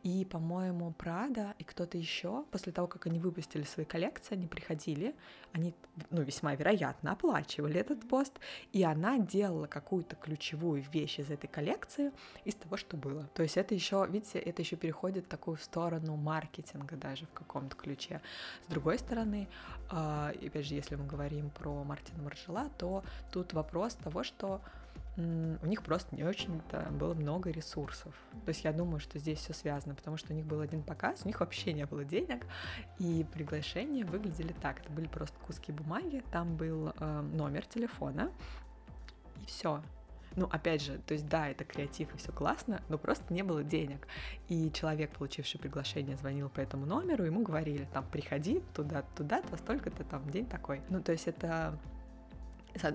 И, 0.04 0.26
по-моему, 0.26 0.92
Прада 0.94 1.54
и 1.60 1.64
кто-то 1.64 1.98
еще, 1.98 2.46
после 2.52 2.72
того, 2.72 2.88
как 2.88 3.06
они 3.08 3.20
выпустили 3.20 3.64
свои 3.64 3.86
коллекции, 3.86 4.36
они 4.36 4.48
приходили, 4.48 5.16
они, 5.54 5.74
ну, 6.10 6.22
весьма 6.22 6.56
вероятно, 6.56 7.12
оплачивали 7.12 7.80
этот 7.80 8.08
пост, 8.08 8.40
и 8.72 8.84
она 8.84 9.20
делала 9.20 9.68
какую-то 9.68 10.16
ключевую 10.16 10.84
вещь 10.92 11.20
из 11.20 11.30
этой 11.30 11.48
коллекции 11.48 12.12
из 12.46 12.56
того, 12.56 12.78
что 12.78 12.98
было. 12.98 13.30
То 13.34 13.44
есть 13.44 13.58
это 13.58 13.76
еще, 13.76 14.08
видите, 14.10 14.40
это 14.40 14.62
еще 14.62 14.76
переходит 14.76 15.26
в 15.26 15.28
такую 15.28 15.58
сторону 15.58 16.16
маркетинга 16.16 16.96
даже 16.96 17.26
в 17.26 17.34
каком-то 17.34 17.76
ключе. 17.76 18.22
С 18.66 18.70
другой 18.70 19.00
стороны, 19.00 19.48
э, 19.92 20.34
опять 20.62 20.70
же, 20.70 20.76
если 20.76 20.96
мы 20.96 21.06
говорим 21.06 21.50
про 21.50 21.84
Мартина 21.84 22.22
Маржела, 22.24 22.70
то 22.78 23.04
тут 23.32 23.54
вопрос 23.54 23.96
того, 23.96 24.24
что 24.24 24.62
у 25.18 25.66
них 25.66 25.84
просто 25.84 26.16
не 26.16 26.24
очень-то 26.24 26.88
было 26.92 27.14
много 27.14 27.52
ресурсов. 27.52 28.14
То 28.46 28.50
есть 28.50 28.64
я 28.64 28.72
думаю, 28.72 29.00
что 29.00 29.20
здесь 29.20 29.40
все 29.40 29.54
связано, 29.54 29.96
потому 29.96 30.18
что 30.18 30.34
у 30.34 30.36
них 30.36 30.46
был 30.46 30.62
один 30.62 30.84
показ, 30.84 31.22
у 31.24 31.28
них 31.28 31.40
вообще 31.40 31.74
не 31.74 31.86
было 31.86 32.06
денег, 32.06 32.46
и 33.00 33.26
приглашения 33.34 34.06
выглядели 34.06 34.54
так. 34.62 34.80
Это 34.80 34.92
были 34.92 35.08
просто 35.08 35.38
куски 35.46 35.72
бумаги, 35.72 36.24
там 36.32 36.56
был 36.56 36.94
э, 36.96 37.22
номер 37.22 37.66
телефона, 37.66 38.32
и 39.42 39.46
все. 39.46 39.82
Ну, 40.36 40.48
опять 40.52 40.82
же, 40.82 40.98
то 41.00 41.14
есть 41.14 41.28
да, 41.28 41.50
это 41.50 41.66
креатив 41.66 42.14
и 42.14 42.18
все 42.18 42.32
классно, 42.32 42.82
но 42.90 42.98
просто 42.98 43.34
не 43.34 43.44
было 43.44 43.64
денег. 43.64 44.08
И 44.48 44.72
человек, 44.72 45.12
получивший 45.12 45.60
приглашение, 45.60 46.16
звонил 46.16 46.50
по 46.50 46.60
этому 46.62 46.86
номеру, 46.86 47.26
ему 47.26 47.42
говорили, 47.42 47.88
там, 47.94 48.06
приходи 48.10 48.62
туда, 48.74 49.04
туда-то, 49.16 49.58
столько-то, 49.58 50.04
там, 50.04 50.30
день 50.30 50.46
такой. 50.46 50.82
Ну, 50.90 51.02
то 51.02 51.12
есть 51.12 51.28
это 51.28 51.78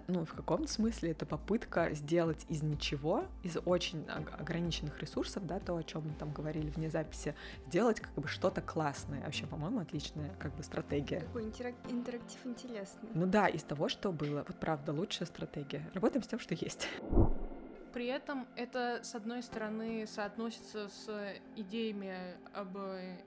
ну, 0.08 0.24
в 0.24 0.34
каком-то 0.34 0.70
смысле 0.70 1.10
это 1.10 1.26
попытка 1.26 1.94
сделать 1.94 2.44
из 2.48 2.62
ничего, 2.62 3.24
из 3.42 3.56
очень 3.64 4.06
ограниченных 4.38 5.00
ресурсов, 5.00 5.46
да, 5.46 5.58
то, 5.58 5.76
о 5.76 5.82
чем 5.82 6.06
мы 6.06 6.14
там 6.14 6.32
говорили 6.32 6.70
вне 6.70 6.90
записи, 6.90 7.34
сделать 7.68 8.00
как 8.00 8.14
бы 8.14 8.28
что-то 8.28 8.60
классное. 8.62 9.22
Вообще, 9.22 9.46
по-моему, 9.46 9.80
отличная 9.80 10.30
как 10.38 10.54
бы 10.56 10.62
стратегия. 10.62 11.20
Такой 11.20 11.44
интерак- 11.44 11.74
интерактив 11.90 12.38
интересный. 12.44 13.10
Ну 13.14 13.26
да, 13.26 13.46
из 13.48 13.62
того, 13.62 13.88
что 13.88 14.12
было. 14.12 14.44
Вот 14.46 14.58
правда, 14.58 14.92
лучшая 14.92 15.26
стратегия. 15.26 15.88
Работаем 15.94 16.22
с 16.22 16.26
тем, 16.26 16.38
что 16.38 16.54
есть. 16.54 16.88
При 17.96 18.08
этом 18.08 18.46
это, 18.56 19.00
с 19.02 19.14
одной 19.14 19.42
стороны, 19.42 20.06
соотносится 20.06 20.90
с 20.90 21.08
идеями 21.56 22.14
об 22.52 22.76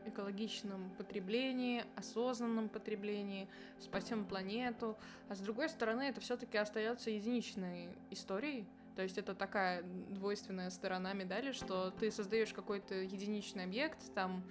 экологичном 0.06 0.92
потреблении, 0.96 1.84
осознанном 1.96 2.70
потреблении, 2.70 3.48
спасем 3.80 4.26
планету, 4.26 4.96
а 5.28 5.34
с 5.34 5.40
другой 5.40 5.70
стороны, 5.70 6.04
это 6.04 6.22
все-таки 6.22 6.60
остается 6.60 7.10
единичной 7.10 7.90
историей. 8.12 8.68
То 8.96 9.02
есть 9.02 9.18
это 9.18 9.34
такая 9.34 9.82
двойственная 9.82 10.70
сторона 10.70 11.14
медали, 11.14 11.52
что 11.52 11.90
ты 11.90 12.12
создаешь 12.12 12.54
какой-то 12.54 12.94
единичный 12.94 13.64
объект, 13.64 14.14
там 14.14 14.44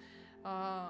э, 0.42 0.86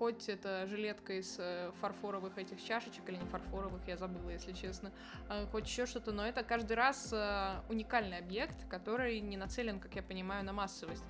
хоть 0.00 0.30
это 0.30 0.66
жилетка 0.66 1.12
из 1.18 1.36
э, 1.38 1.72
фарфоровых 1.82 2.38
этих 2.38 2.64
чашечек 2.64 3.06
или 3.06 3.16
не 3.16 3.26
фарфоровых, 3.26 3.86
я 3.86 3.98
забыла, 3.98 4.30
если 4.30 4.52
честно, 4.52 4.92
э, 5.28 5.46
хоть 5.52 5.66
еще 5.66 5.84
что-то, 5.84 6.10
но 6.10 6.26
это 6.26 6.42
каждый 6.42 6.72
раз 6.72 7.12
э, 7.12 7.60
уникальный 7.68 8.16
объект, 8.16 8.66
который 8.70 9.20
не 9.20 9.36
нацелен, 9.36 9.78
как 9.78 9.94
я 9.94 10.02
понимаю, 10.02 10.42
на 10.42 10.54
массовость. 10.54 11.04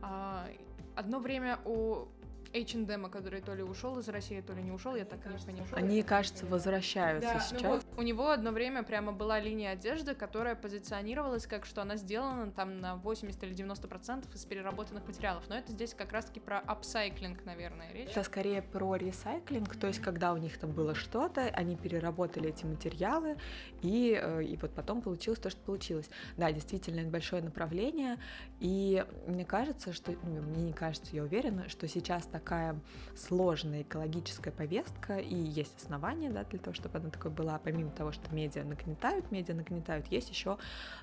Э, 0.00 0.46
одно 0.94 1.18
время 1.18 1.58
у 1.64 2.06
H&M, 2.62 3.10
который 3.10 3.40
то 3.40 3.54
ли 3.54 3.62
ушел 3.62 3.98
из 3.98 4.08
России, 4.08 4.40
то 4.40 4.52
ли 4.52 4.62
не 4.62 4.72
ушел, 4.72 4.94
я 4.94 5.04
так 5.04 5.24
и 5.24 5.28
не 5.28 5.38
понимаю. 5.38 5.68
Они, 5.72 6.02
кажется, 6.02 6.46
возвращаются 6.46 7.34
да, 7.34 7.40
сейчас. 7.40 7.62
Ну 7.62 7.68
вот, 7.70 7.86
у 7.96 8.02
него 8.02 8.30
одно 8.30 8.50
время 8.50 8.82
прямо 8.82 9.12
была 9.12 9.40
линия 9.40 9.70
одежды, 9.70 10.14
которая 10.14 10.54
позиционировалась 10.54 11.46
как, 11.46 11.66
что 11.66 11.82
она 11.82 11.96
сделана 11.96 12.50
там 12.50 12.80
на 12.80 12.96
80 12.96 13.42
или 13.42 13.54
90 13.54 13.88
процентов 13.88 14.34
из 14.34 14.44
переработанных 14.44 15.06
материалов. 15.06 15.44
Но 15.48 15.56
это 15.56 15.72
здесь 15.72 15.94
как 15.94 16.12
раз-таки 16.12 16.40
про 16.40 16.58
апсайклинг, 16.58 17.44
наверное, 17.44 17.92
речь. 17.92 18.10
Это 18.10 18.22
скорее 18.22 18.62
про 18.62 18.96
ресайклинг, 18.96 19.76
то 19.76 19.86
есть 19.86 20.00
когда 20.00 20.32
у 20.32 20.36
них 20.36 20.58
там 20.58 20.72
было 20.72 20.94
что-то, 20.94 21.42
они 21.42 21.76
переработали 21.76 22.50
эти 22.50 22.64
материалы, 22.64 23.36
и, 23.82 24.18
э, 24.20 24.44
и 24.44 24.56
вот 24.56 24.72
потом 24.72 25.02
получилось 25.02 25.38
то, 25.38 25.50
что 25.50 25.60
получилось. 25.60 26.08
Да, 26.36 26.50
действительно, 26.52 27.00
это 27.00 27.10
большое 27.10 27.42
направление, 27.42 28.18
и 28.60 29.04
мне 29.26 29.44
кажется, 29.44 29.92
что, 29.92 30.12
ну, 30.22 30.42
мне 30.42 30.62
не 30.62 30.72
кажется, 30.72 31.14
я 31.14 31.22
уверена, 31.22 31.68
что 31.68 31.88
сейчас 31.88 32.26
такая 32.46 32.78
сложная 33.16 33.82
экологическая 33.82 34.52
повестка, 34.52 35.16
и 35.16 35.34
есть 35.34 35.82
основания, 35.82 36.30
да, 36.30 36.44
для 36.44 36.60
того, 36.60 36.74
чтобы 36.74 36.98
она 36.98 37.10
такой 37.10 37.32
была, 37.32 37.58
помимо 37.58 37.90
того, 37.90 38.12
что 38.12 38.32
медиа 38.32 38.62
нагнетают, 38.62 39.32
медиа 39.32 39.54
нагнетают, 39.54 40.06
есть 40.12 40.30
еще, 40.30 40.56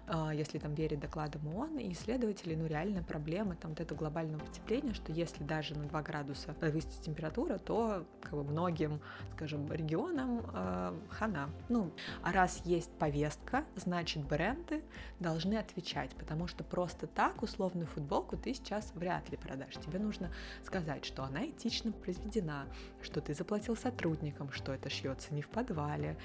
а, 0.08 0.34
если 0.34 0.58
там 0.58 0.74
верить 0.74 1.02
докладам 1.02 1.46
ООН 1.54 1.80
и 1.80 1.92
исследователей, 1.92 2.56
ну, 2.56 2.66
реальная 2.66 3.04
проблема 3.04 3.56
там 3.58 3.72
вот 3.72 3.82
этого 3.82 3.98
глобального 3.98 4.40
потепления, 4.40 4.94
что 4.94 5.12
если 5.12 5.44
даже 5.44 5.78
на 5.78 5.84
2 5.84 6.02
градуса 6.02 6.54
повысится 6.54 7.04
температура, 7.04 7.58
то 7.58 8.06
как 8.22 8.34
бы 8.34 8.44
многим, 8.46 9.02
скажем, 9.36 9.70
регионам 9.70 10.46
э, 10.54 10.94
хана. 11.10 11.50
Ну, 11.68 11.92
а 12.22 12.32
раз 12.32 12.62
есть 12.64 12.92
повестка, 12.92 13.66
значит, 13.76 14.24
бренды 14.24 14.82
должны 15.20 15.56
отвечать, 15.56 16.12
потому 16.12 16.48
что 16.48 16.64
просто 16.64 17.06
так 17.06 17.44
условную 17.44 17.88
футболку 17.88 18.38
ты 18.38 18.54
сейчас 18.54 18.94
вряд 18.96 19.30
ли 19.30 19.36
продашь. 19.36 19.74
Тебе 19.86 20.00
нужно 20.00 20.32
сказать, 20.64 21.04
что 21.04 21.24
она 21.24 21.33
этично 21.42 21.92
произведена, 21.92 22.68
что 23.02 23.22
ты 23.22 23.34
заплатил 23.34 23.76
сотрудникам, 23.76 24.52
что 24.52 24.74
это 24.74 24.90
шьется 24.90 25.34
не 25.34 25.42
в 25.42 25.50
подвале. 25.50 26.18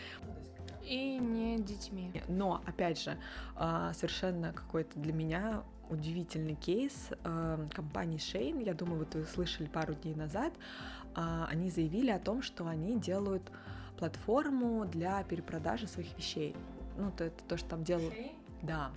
И 0.85 1.19
не 1.19 1.59
детьми. 1.59 2.11
Но, 2.29 2.63
опять 2.67 3.01
же, 3.01 3.19
а, 3.57 3.93
совершенно 3.93 4.53
какой-то 4.53 4.99
для 4.99 5.13
меня 5.13 5.63
удивительный 5.91 6.55
кейс 6.55 7.11
а, 7.25 7.67
компании 7.73 8.19
Shane. 8.19 8.65
Я 8.65 8.75
думаю, 8.75 9.01
вот 9.01 9.15
вы 9.15 9.25
слышали 9.25 9.67
пару 9.67 9.95
дней 9.95 10.15
назад. 10.15 10.53
А, 11.15 11.47
они 11.51 11.71
заявили 11.71 12.11
о 12.11 12.19
том, 12.19 12.43
что 12.43 12.67
они 12.67 12.99
делают 12.99 13.43
платформу 13.99 14.87
для 14.87 15.23
перепродажи 15.25 15.87
своих 15.87 16.17
вещей. 16.17 16.55
Ну, 16.97 17.11
то, 17.11 17.25
это 17.25 17.43
то, 17.45 17.57
что 17.57 17.69
там 17.69 17.85
делают. 17.85 18.15
Да, 18.63 18.91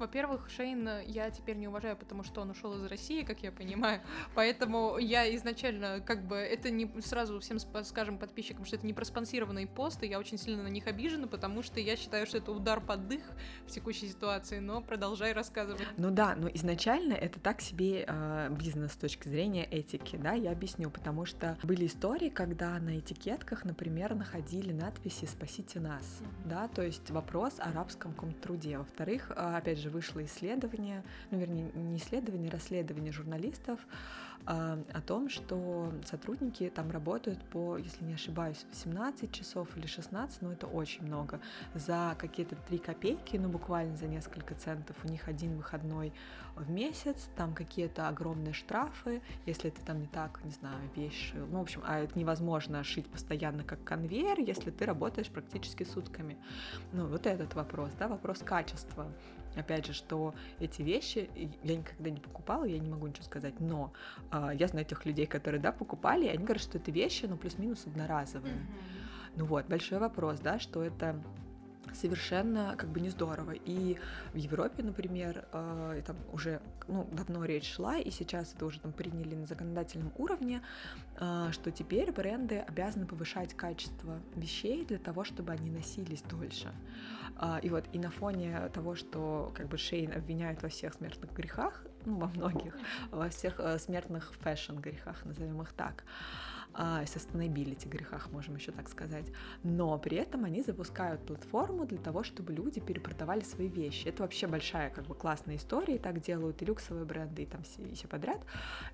во-первых, 0.00 0.48
Шейн 0.50 0.88
я 1.06 1.30
теперь 1.30 1.56
не 1.56 1.68
уважаю, 1.68 1.96
потому 1.96 2.24
что 2.24 2.40
он 2.40 2.50
ушел 2.50 2.74
из 2.74 2.84
России, 2.84 3.22
как 3.22 3.42
я 3.42 3.52
понимаю. 3.52 4.00
Поэтому 4.34 4.98
я 4.98 5.34
изначально, 5.36 6.00
как 6.00 6.26
бы, 6.26 6.36
это 6.36 6.70
не 6.70 6.90
сразу 7.02 7.38
всем 7.40 7.58
скажем 7.58 8.18
подписчикам, 8.18 8.64
что 8.64 8.76
это 8.76 8.86
не 8.86 8.94
проспонсированные 8.94 9.66
посты. 9.66 10.06
Я 10.06 10.18
очень 10.18 10.38
сильно 10.38 10.62
на 10.62 10.68
них 10.68 10.86
обижена, 10.86 11.26
потому 11.26 11.62
что 11.62 11.80
я 11.80 11.96
считаю, 11.96 12.26
что 12.26 12.38
это 12.38 12.52
удар 12.52 12.80
под 12.80 13.08
дых 13.08 13.22
в 13.66 13.70
текущей 13.70 14.08
ситуации. 14.08 14.58
Но 14.58 14.80
продолжай 14.80 15.32
рассказывать. 15.32 15.86
Ну 15.96 16.10
да, 16.10 16.34
но 16.34 16.48
изначально 16.48 17.12
это 17.12 17.38
так 17.38 17.60
себе 17.60 18.04
э, 18.08 18.48
бизнес 18.50 18.92
с 18.92 18.96
точки 18.96 19.28
зрения 19.28 19.64
этики, 19.64 20.16
да, 20.16 20.32
я 20.32 20.52
объясню, 20.52 20.90
потому 20.90 21.26
что 21.26 21.58
были 21.62 21.86
истории, 21.86 22.30
когда 22.30 22.78
на 22.78 22.98
этикетках, 22.98 23.64
например, 23.64 24.14
находили 24.14 24.72
надписи 24.72 25.26
«Спасите 25.26 25.80
нас», 25.80 26.02
mm-hmm. 26.02 26.48
да, 26.48 26.68
то 26.68 26.82
есть 26.82 27.10
вопрос 27.10 27.58
о 27.58 27.64
арабском 27.64 28.12
каком-то 28.12 28.40
труде. 28.40 28.78
Во-вторых, 28.78 29.30
э, 29.30 29.56
опять 29.56 29.78
же, 29.78 29.89
вышло 29.90 30.24
исследование, 30.24 31.02
ну, 31.30 31.38
вернее, 31.38 31.70
не 31.74 31.98
исследование, 31.98 32.50
а 32.50 32.52
расследование 32.52 33.12
журналистов 33.12 33.80
э, 34.46 34.82
о 34.92 35.00
том, 35.00 35.28
что 35.28 35.92
сотрудники 36.06 36.70
там 36.74 36.90
работают 36.90 37.42
по, 37.50 37.76
если 37.76 38.04
не 38.04 38.14
ошибаюсь, 38.14 38.64
18 38.70 39.32
часов 39.32 39.76
или 39.76 39.86
16, 39.86 40.42
но 40.42 40.52
это 40.52 40.66
очень 40.66 41.04
много, 41.04 41.40
за 41.74 42.16
какие-то 42.18 42.56
3 42.56 42.78
копейки, 42.78 43.36
ну, 43.36 43.48
буквально 43.48 43.96
за 43.96 44.06
несколько 44.06 44.54
центов, 44.54 44.96
у 45.04 45.08
них 45.08 45.28
один 45.28 45.56
выходной 45.56 46.12
в 46.56 46.70
месяц, 46.70 47.28
там 47.36 47.54
какие-то 47.54 48.08
огромные 48.08 48.52
штрафы, 48.52 49.22
если 49.46 49.70
ты 49.70 49.80
там 49.82 50.00
не 50.00 50.06
так, 50.06 50.40
не 50.44 50.50
знаю, 50.50 50.90
вещь 50.96 51.32
шил, 51.32 51.46
ну, 51.46 51.58
в 51.58 51.62
общем, 51.62 51.82
а 51.84 51.98
это 51.98 52.18
невозможно 52.18 52.82
шить 52.84 53.06
постоянно 53.06 53.64
как 53.64 53.82
конвейер, 53.84 54.40
если 54.40 54.70
ты 54.70 54.84
работаешь 54.84 55.28
практически 55.28 55.84
сутками. 55.84 56.36
Ну, 56.92 57.06
вот 57.06 57.26
этот 57.26 57.54
вопрос, 57.54 57.92
да, 57.98 58.08
вопрос 58.08 58.40
качества 58.40 59.10
опять 59.56 59.86
же, 59.86 59.92
что 59.92 60.34
эти 60.58 60.82
вещи 60.82 61.30
я 61.62 61.76
никогда 61.76 62.10
не 62.10 62.20
покупала, 62.20 62.64
я 62.64 62.78
не 62.78 62.88
могу 62.88 63.06
ничего 63.06 63.24
сказать, 63.24 63.60
но 63.60 63.92
э, 64.32 64.50
я 64.54 64.68
знаю 64.68 64.86
тех 64.86 65.04
людей, 65.06 65.26
которые, 65.26 65.60
да, 65.60 65.72
покупали, 65.72 66.26
и 66.26 66.28
они 66.28 66.44
говорят, 66.44 66.62
что 66.62 66.78
это 66.78 66.90
вещи, 66.90 67.26
ну, 67.26 67.36
плюс-минус 67.36 67.86
одноразовые. 67.86 68.54
Mm-hmm. 68.54 69.36
Ну 69.36 69.44
вот, 69.46 69.66
большой 69.66 69.98
вопрос, 69.98 70.40
да, 70.40 70.58
что 70.58 70.82
это 70.82 71.22
совершенно 71.94 72.74
как 72.76 72.90
бы 72.90 73.00
не 73.00 73.10
здорово. 73.10 73.52
И 73.52 73.98
в 74.32 74.36
Европе, 74.36 74.82
например, 74.82 75.44
э, 75.52 76.02
там 76.06 76.16
уже 76.32 76.60
ну, 76.88 77.06
давно 77.12 77.44
речь 77.44 77.74
шла, 77.74 77.98
и 77.98 78.10
сейчас 78.10 78.54
это 78.54 78.66
уже 78.66 78.80
там 78.80 78.92
приняли 78.92 79.34
на 79.34 79.46
законодательном 79.46 80.12
уровне, 80.16 80.62
э, 81.18 81.48
что 81.52 81.70
теперь 81.70 82.10
бренды 82.12 82.58
обязаны 82.58 83.06
повышать 83.06 83.54
качество 83.54 84.20
вещей 84.34 84.84
для 84.84 84.98
того, 84.98 85.24
чтобы 85.24 85.52
они 85.52 85.70
носились 85.70 86.22
дольше. 86.22 86.72
Э, 87.40 87.58
и 87.62 87.70
вот 87.70 87.84
и 87.92 87.98
на 87.98 88.10
фоне 88.10 88.68
того, 88.72 88.94
что 88.94 89.52
как 89.54 89.68
бы 89.68 89.78
Шейн 89.78 90.12
обвиняют 90.12 90.62
во 90.62 90.68
всех 90.68 90.94
смертных 90.94 91.32
грехах, 91.32 91.84
ну, 92.04 92.18
во 92.18 92.28
многих, 92.28 92.74
во 93.10 93.28
всех 93.28 93.60
э, 93.60 93.78
смертных 93.78 94.32
фэшн-грехах, 94.40 95.24
назовем 95.24 95.60
их 95.62 95.72
так, 95.72 96.04
а, 96.04 96.59
sustainability 96.74 97.88
грехах, 97.88 98.30
можем 98.32 98.56
еще 98.56 98.72
так 98.72 98.88
сказать. 98.88 99.26
Но 99.62 99.98
при 99.98 100.16
этом 100.16 100.44
они 100.44 100.62
запускают 100.62 101.24
платформу 101.26 101.86
для 101.86 101.98
того, 101.98 102.22
чтобы 102.22 102.52
люди 102.52 102.80
перепродавали 102.80 103.40
свои 103.40 103.68
вещи. 103.68 104.08
Это 104.08 104.22
вообще 104.22 104.46
большая, 104.46 104.90
как 104.90 105.06
бы, 105.06 105.14
классная 105.14 105.56
история, 105.56 105.96
и 105.96 105.98
так 105.98 106.20
делают 106.20 106.62
и 106.62 106.64
люксовые 106.64 107.04
бренды, 107.04 107.42
и 107.42 107.46
там 107.46 107.62
все, 107.62 107.82
и 107.82 107.94
все 107.94 108.08
подряд. 108.08 108.40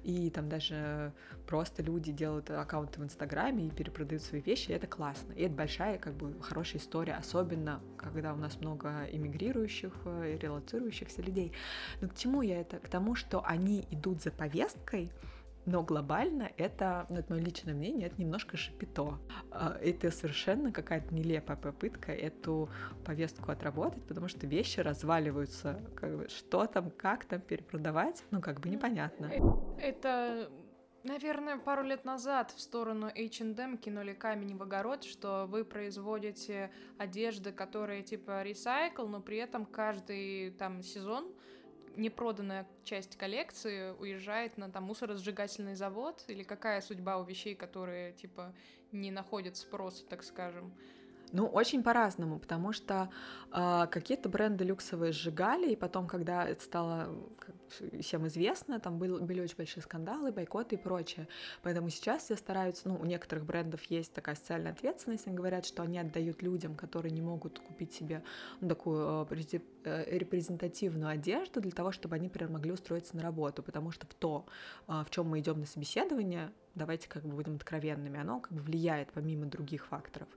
И 0.02 0.30
там 0.30 0.48
даже 0.48 1.12
просто 1.46 1.82
люди 1.82 2.12
делают 2.12 2.50
аккаунты 2.50 3.00
в 3.00 3.04
Инстаграме 3.04 3.66
и 3.66 3.70
перепродают 3.70 4.22
свои 4.22 4.40
вещи, 4.40 4.70
и 4.70 4.74
это 4.74 4.86
классно. 4.86 5.32
И 5.32 5.42
это 5.42 5.54
большая, 5.54 5.98
как 5.98 6.14
бы, 6.14 6.34
хорошая 6.40 6.80
история, 6.80 7.14
особенно 7.14 7.80
когда 7.96 8.32
у 8.32 8.36
нас 8.36 8.60
много 8.60 9.06
иммигрирующих 9.10 9.92
э, 10.04 10.34
и 10.34 10.38
релацирующихся 10.38 11.22
людей. 11.22 11.52
Но 12.00 12.08
к 12.08 12.14
чему 12.14 12.42
я 12.42 12.60
это? 12.60 12.78
К 12.78 12.88
тому, 12.88 13.14
что 13.14 13.44
они 13.44 13.86
идут 13.90 14.22
за 14.22 14.30
повесткой, 14.30 15.10
но 15.66 15.82
глобально 15.82 16.50
это, 16.56 17.06
ну, 17.10 17.16
это 17.16 17.32
мое 17.32 17.42
личное 17.42 17.74
мнение, 17.74 18.06
это 18.06 18.20
немножко 18.20 18.56
шипито. 18.56 19.18
А, 19.50 19.76
это 19.82 20.10
совершенно 20.10 20.72
какая-то 20.72 21.12
нелепая 21.14 21.56
попытка 21.56 22.12
эту 22.12 22.70
повестку 23.04 23.50
отработать, 23.50 24.02
потому 24.04 24.28
что 24.28 24.46
вещи 24.46 24.80
разваливаются. 24.80 25.80
Как 25.96 26.16
бы, 26.16 26.28
что 26.28 26.66
там, 26.66 26.90
как 26.90 27.24
там 27.24 27.40
перепродавать, 27.40 28.24
ну 28.30 28.40
как 28.40 28.60
бы 28.60 28.68
непонятно. 28.68 29.30
Это 29.78 30.48
Наверное, 31.06 31.56
пару 31.56 31.84
лет 31.84 32.04
назад 32.04 32.50
в 32.50 32.60
сторону 32.60 33.06
H&M 33.06 33.78
кинули 33.78 34.12
камень 34.12 34.56
в 34.56 34.62
огород, 34.64 35.04
что 35.04 35.46
вы 35.48 35.64
производите 35.64 36.72
одежды, 36.98 37.52
которые 37.52 38.02
типа 38.02 38.42
ресайкл, 38.42 39.06
но 39.06 39.20
при 39.20 39.36
этом 39.36 39.66
каждый 39.66 40.50
там 40.50 40.82
сезон 40.82 41.32
непроданная 41.96 42.66
часть 42.84 43.16
коллекции 43.16 43.90
уезжает 43.98 44.58
на 44.58 44.70
там 44.70 44.84
мусоросжигательный 44.84 45.74
завод? 45.74 46.24
Или 46.28 46.42
какая 46.42 46.80
судьба 46.80 47.18
у 47.18 47.24
вещей, 47.24 47.54
которые, 47.54 48.12
типа, 48.12 48.54
не 48.92 49.10
находят 49.10 49.56
спроса, 49.56 50.04
так 50.08 50.22
скажем? 50.22 50.72
Ну, 51.32 51.46
очень 51.46 51.82
по-разному, 51.82 52.38
потому 52.38 52.72
что 52.72 53.10
э, 53.52 53.86
какие-то 53.90 54.28
бренды 54.28 54.64
люксовые 54.64 55.12
сжигали, 55.12 55.72
и 55.72 55.76
потом, 55.76 56.06
когда 56.06 56.46
это 56.46 56.62
стало 56.62 57.08
всем 58.00 58.26
известно, 58.28 58.78
там 58.78 58.98
был, 58.98 59.18
были 59.20 59.40
очень 59.40 59.56
большие 59.56 59.82
скандалы, 59.82 60.30
бойкоты 60.30 60.76
и 60.76 60.78
прочее. 60.78 61.26
Поэтому 61.62 61.90
сейчас 61.90 62.24
все 62.24 62.36
стараются, 62.36 62.88
ну, 62.88 62.96
у 62.96 63.04
некоторых 63.04 63.44
брендов 63.44 63.82
есть 63.84 64.12
такая 64.12 64.36
социальная 64.36 64.72
ответственность, 64.72 65.26
они 65.26 65.36
говорят, 65.36 65.66
что 65.66 65.82
они 65.82 65.98
отдают 65.98 66.42
людям, 66.42 66.76
которые 66.76 67.12
не 67.12 67.22
могут 67.22 67.58
купить 67.58 67.92
себе 67.92 68.22
ну, 68.60 68.68
такую 68.68 69.26
э, 69.28 69.60
э 69.84 70.18
репрезентативную 70.18 71.10
одежду 71.10 71.60
для 71.60 71.72
того, 71.72 71.92
чтобы 71.92 72.14
они, 72.16 72.28
например, 72.28 72.50
могли 72.50 72.72
устроиться 72.72 73.16
на 73.16 73.22
работу, 73.22 73.62
потому 73.62 73.90
что 73.90 74.06
в 74.06 74.14
то, 74.14 74.46
э, 74.88 75.02
в 75.04 75.10
чем 75.10 75.28
мы 75.28 75.40
идем 75.40 75.58
на 75.60 75.66
собеседование, 75.66 76.52
давайте 76.74 77.08
как 77.08 77.24
бы 77.24 77.34
будем 77.34 77.56
откровенными, 77.56 78.20
оно 78.20 78.40
как 78.40 78.52
бы 78.52 78.60
влияет 78.60 79.10
помимо 79.12 79.46
других 79.46 79.86
факторов. 79.86 80.28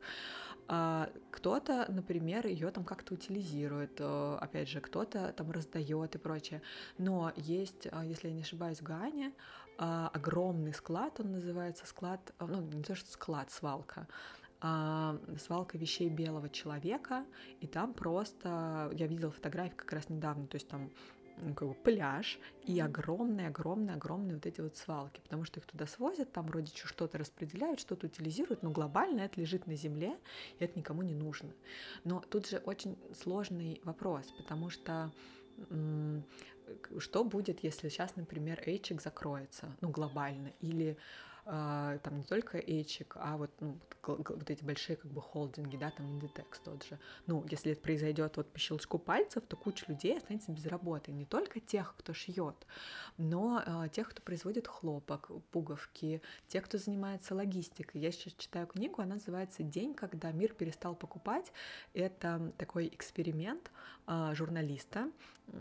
А, 0.72 1.10
кто-то, 1.32 1.86
например, 1.90 2.46
ее 2.46 2.70
там 2.70 2.84
как-то 2.84 3.16
утилизирует, 3.16 4.00
э, 4.00 4.38
опять 4.40 4.70
же, 4.70 4.82
кто-то 4.82 5.34
там 5.34 5.50
раздает 5.50 6.14
и 6.14 6.20
прочее. 6.20 6.62
Но 7.00 7.34
есть, 7.36 7.88
а, 7.92 8.06
если 8.06 8.28
я 8.28 8.36
не 8.36 8.44
ошибаюсь, 8.44 8.80
в 8.80 8.84
Гане 8.84 9.34
а, 9.80 10.12
огромный 10.14 10.76
склад, 10.76 11.20
он 11.20 11.32
называется 11.32 11.88
склад, 11.88 12.34
ну 12.40 12.62
не 12.62 12.84
то 12.84 12.94
что 12.94 13.10
склад, 13.12 13.50
свалка, 13.50 14.08
свалка 14.62 15.78
вещей 15.78 16.10
белого 16.10 16.50
человека, 16.50 17.26
и 17.62 17.68
там 17.68 17.94
просто, 17.94 18.92
я 18.94 19.08
видела 19.08 19.32
фотографии 19.32 19.76
как 19.76 19.94
раз 19.94 20.10
недавно, 20.10 20.48
то 20.48 20.56
есть 20.56 20.68
там 20.68 20.92
ну, 21.42 21.54
как 21.54 21.68
бы 21.68 21.74
пляж 21.74 22.40
и 22.64 22.80
огромные-огромные-огромные 22.80 24.36
вот 24.36 24.46
эти 24.46 24.62
вот 24.62 24.78
свалки, 24.78 25.20
потому 25.22 25.46
что 25.46 25.60
их 25.60 25.66
туда 25.66 25.86
свозят, 25.88 26.32
там 26.32 26.48
вроде 26.48 26.72
что-то 26.76 27.18
распределяют, 27.18 27.80
что-то 27.80 28.08
утилизируют, 28.08 28.64
но 28.64 28.72
глобально 28.72 29.22
это 29.22 29.40
лежит 29.40 29.68
на 29.68 29.76
земле, 29.76 30.18
и 30.60 30.64
это 30.64 30.78
никому 30.78 31.02
не 31.02 31.16
нужно. 31.16 31.52
Но 32.04 32.22
тут 32.22 32.48
же 32.48 32.58
очень 32.58 32.98
сложный 33.22 33.82
вопрос, 33.84 34.32
потому 34.38 34.70
что 34.70 35.12
что 37.00 37.24
будет, 37.24 37.64
если 37.64 37.90
сейчас, 37.90 38.16
например, 38.16 38.62
эйчик 38.66 39.02
закроется, 39.02 39.76
ну, 39.82 39.90
глобально, 39.90 40.54
или 40.62 40.98
а, 41.52 41.98
там 42.00 42.18
не 42.18 42.24
только 42.24 42.60
Эйчик, 42.60 43.16
а 43.20 43.36
вот, 43.36 43.50
ну, 43.60 43.76
вот 44.08 44.50
эти 44.50 44.64
большие 44.64 44.96
как 44.96 45.12
бы 45.12 45.22
холдинги, 45.22 45.78
да, 45.78 45.92
там 45.92 46.06
Inditex 46.08 46.60
тот 46.64 46.84
же. 46.84 47.00
Ну, 47.28 47.46
если 47.50 47.74
это 47.74 47.82
произойдет 47.82 48.38
вот 48.38 48.52
по 48.52 48.60
щелчку 48.60 48.98
пальцев, 48.98 49.44
то 49.48 49.56
куча 49.56 49.86
людей 49.88 50.18
останется 50.18 50.52
без 50.52 50.66
работы. 50.66 51.12
Не 51.12 51.26
только 51.26 51.60
тех, 51.60 51.96
кто 51.98 52.14
шьет, 52.14 52.56
но 53.18 53.62
э, 53.66 53.90
тех, 53.90 54.10
кто 54.10 54.22
производит 54.22 54.68
хлопок, 54.68 55.30
пуговки, 55.52 56.22
тех, 56.48 56.66
кто 56.66 56.78
занимается 56.78 57.36
логистикой. 57.36 58.02
Я 58.02 58.12
сейчас 58.12 58.34
читаю 58.34 58.68
книгу, 58.68 59.02
она 59.02 59.16
называется 59.16 59.64
«День, 59.64 59.94
когда 59.94 60.32
мир 60.32 60.54
перестал 60.54 60.96
покупать». 60.96 61.52
Это 61.94 62.54
такой 62.58 62.88
эксперимент 62.88 63.72
э, 64.08 64.32
журналиста. 64.34 65.12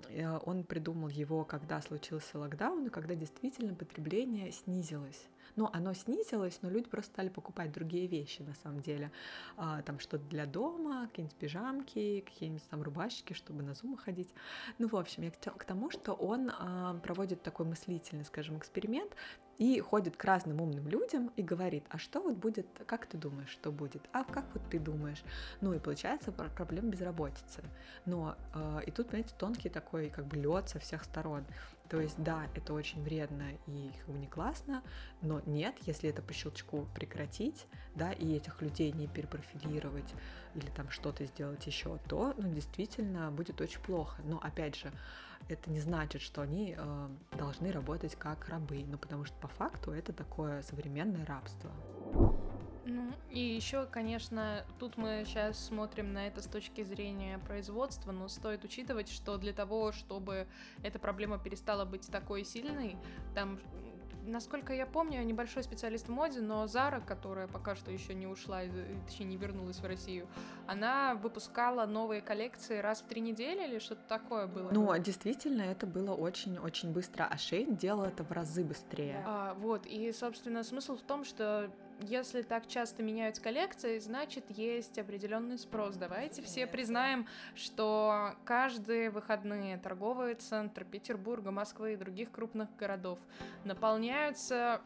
Э, 0.09 0.39
он 0.45 0.65
придумал 0.65 1.09
его, 1.09 1.45
когда 1.45 1.81
случился 1.81 2.39
локдаун, 2.39 2.87
и 2.87 2.91
когда 2.91 3.15
действительно 3.15 3.75
потребление 3.75 4.53
снизилось. 4.53 5.27
Ну, 5.59 5.69
оно 5.73 5.93
снизилось, 5.93 6.61
но 6.63 6.71
люди 6.71 6.89
просто 6.89 7.11
стали 7.11 7.31
покупать 7.31 7.73
другие 7.73 8.07
вещи, 8.07 8.43
на 8.43 8.55
самом 8.55 8.81
деле. 8.81 9.11
А, 9.57 9.83
там 9.83 9.99
что-то 9.99 10.25
для 10.27 10.47
дома, 10.47 11.09
какие-нибудь 11.09 11.37
пижамки, 11.37 12.21
какие-нибудь 12.21 12.63
там 12.69 12.81
рубашки, 12.81 13.33
чтобы 13.33 13.65
на 13.65 13.75
зумы 13.75 13.99
ходить. 13.99 14.33
Ну, 14.79 14.87
в 14.87 14.95
общем, 14.95 15.25
я 15.25 15.33
к 15.33 15.65
тому, 15.65 15.91
что 15.91 16.13
он 16.13 16.53
а, 16.57 16.95
проводит 17.03 17.43
такой 17.43 17.67
мыслительный, 17.67 18.25
скажем, 18.25 18.57
эксперимент, 18.57 19.17
и 19.59 19.81
ходит 19.81 20.17
к 20.17 20.25
разным 20.25 20.61
умным 20.61 20.87
людям 20.87 21.33
и 21.37 21.43
говорит, 21.43 21.85
а 21.91 21.99
что 21.99 22.23
вот 22.23 22.37
будет, 22.37 22.67
как 22.87 23.07
ты 23.07 23.19
думаешь, 23.19 23.51
что 23.51 23.73
будет, 23.73 24.03
а 24.13 24.23
как 24.23 24.45
вот 24.55 24.63
ты 24.71 24.79
думаешь, 24.79 25.23
ну 25.61 25.73
и 25.75 25.81
получается 25.81 26.31
проблема 26.31 26.91
безработицы, 26.91 27.65
но 28.07 28.37
э, 28.55 28.83
и 28.87 28.93
тут, 28.93 29.09
понимаете, 29.09 29.35
тонкий 29.37 29.69
такой 29.69 30.11
как 30.11 30.27
бы 30.27 30.37
лед 30.37 30.69
со 30.69 30.79
всех 30.79 31.03
сторон, 31.03 31.45
то 31.89 32.01
есть, 32.01 32.23
да, 32.23 32.47
это 32.55 32.75
очень 32.75 33.03
вредно 33.03 33.45
и 33.67 33.91
как 33.99 34.15
бы 34.15 34.19
не 34.19 34.27
классно, 34.27 34.83
но 35.23 35.41
нет, 35.47 35.75
если 35.87 36.11
это 36.11 36.21
по 36.21 36.33
щелчку 36.33 36.87
прекратить, 36.95 37.67
да, 37.95 38.13
и 38.13 38.35
этих 38.35 38.61
людей 38.61 38.93
не 38.93 39.07
перепрофилировать 39.07 40.15
или 40.55 40.67
там 40.71 40.91
что-то 40.91 41.25
сделать 41.25 41.67
еще, 41.67 41.99
то, 42.09 42.35
ну, 42.37 42.53
действительно 42.53 43.31
будет 43.31 43.61
очень 43.61 43.81
плохо. 43.81 44.21
Но, 44.25 44.39
опять 44.39 44.77
же, 44.77 44.93
это 45.49 45.71
не 45.71 45.81
значит, 45.81 46.21
что 46.21 46.43
они 46.43 46.75
э, 46.77 47.09
должны 47.39 47.73
работать 47.73 48.17
как 48.17 48.49
рабы, 48.49 48.85
ну, 48.87 48.99
потому 48.99 49.25
что 49.25 49.37
по 49.39 49.49
факту 49.49 49.93
это 49.93 50.13
такое 50.13 50.63
современное 50.63 51.25
рабство. 51.25 51.71
Ну, 52.89 53.13
и 53.31 53.39
еще, 53.41 53.87
конечно, 53.87 54.65
тут 54.79 54.97
мы 54.97 55.25
сейчас 55.27 55.59
смотрим 55.67 56.15
на 56.15 56.27
это 56.27 56.41
с 56.41 56.47
точки 56.47 56.83
зрения 56.83 57.39
производства, 57.39 58.13
но 58.13 58.29
стоит 58.29 58.65
учитывать, 58.65 59.11
что 59.11 59.37
для 59.37 59.53
того, 59.53 59.93
чтобы 59.93 60.47
эта 60.83 60.99
проблема 60.99 61.39
перестала 61.39 61.85
быть 61.85 62.11
такой 62.11 62.45
сильной, 62.45 62.97
там 63.35 63.59
насколько 64.29 64.73
я 64.73 64.87
помню, 64.87 65.23
небольшой 65.23 65.63
специалист 65.63 66.07
в 66.09 66.11
моде, 66.11 66.41
но 66.41 66.67
Зара, 66.67 67.01
которая 67.01 67.49
пока 67.49 67.75
что 67.75 67.91
еще 67.91 68.15
не 68.15 68.27
ушла, 68.27 68.61
точнее 69.07 69.27
не 69.27 69.37
вернулась 69.37 69.79
в 69.79 69.85
Россию, 69.85 70.29
она 70.67 71.15
выпускала 71.15 71.87
новые 71.87 72.21
коллекции 72.21 72.79
раз 72.79 73.01
в 73.01 73.07
три 73.07 73.21
недели 73.21 73.67
или 73.67 73.79
что-то 73.79 74.03
такое 74.09 74.47
было? 74.47 74.71
Ну, 74.71 74.97
действительно, 74.99 75.63
это 75.63 75.87
было 75.87 76.15
очень-очень 76.15 76.93
быстро, 76.93 77.25
а 77.31 77.39
Шейн 77.39 77.77
делал 77.77 78.05
это 78.05 78.23
в 78.23 78.31
разы 78.31 78.65
быстрее. 78.65 79.23
А, 79.27 79.55
вот, 79.55 79.87
и, 79.87 80.13
собственно, 80.13 80.63
смысл 80.63 80.97
в 80.97 81.03
том, 81.03 81.25
что 81.25 81.71
если 82.01 82.43
так 82.43 82.67
часто 82.67 83.03
меняются 83.03 83.43
коллекции, 83.43 83.99
значит 83.99 84.45
есть 84.51 84.99
определенный 84.99 85.59
спрос. 85.59 85.97
Давайте 85.97 86.43
все 86.43 86.67
признаем, 86.67 87.27
что 87.55 88.35
каждые 88.45 89.11
выходные 89.11 89.79
торговые 89.79 90.35
центры 90.37 90.85
Петербурга, 90.85 91.51
Москвы 91.51 91.95
и 91.95 91.97
других 91.97 92.31
крупных 92.31 92.75
городов 92.77 93.19
наполняются 93.65 94.81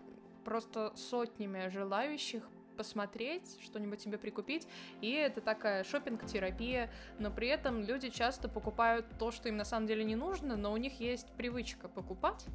просто 0.45 0.93
сотнями 0.97 1.69
желающих 1.69 2.49
посмотреть, 2.77 3.59
что-нибудь 3.63 4.01
себе 4.01 4.17
прикупить, 4.19 4.67
и 5.03 5.11
это 5.13 5.41
такая 5.41 5.85
шопинг 5.85 6.25
терапия 6.25 6.91
но 7.19 7.31
при 7.31 7.49
этом 7.49 7.83
люди 7.83 8.09
часто 8.09 8.49
покупают 8.49 9.07
то, 9.19 9.31
что 9.31 9.49
им 9.49 9.57
на 9.59 9.65
самом 9.65 9.87
деле 9.87 10.05
не 10.05 10.17
нужно, 10.17 10.57
но 10.57 10.73
у 10.73 10.77
них 10.79 10.99
есть 10.99 11.31
привычка 11.37 11.89
покупать, 11.89 12.47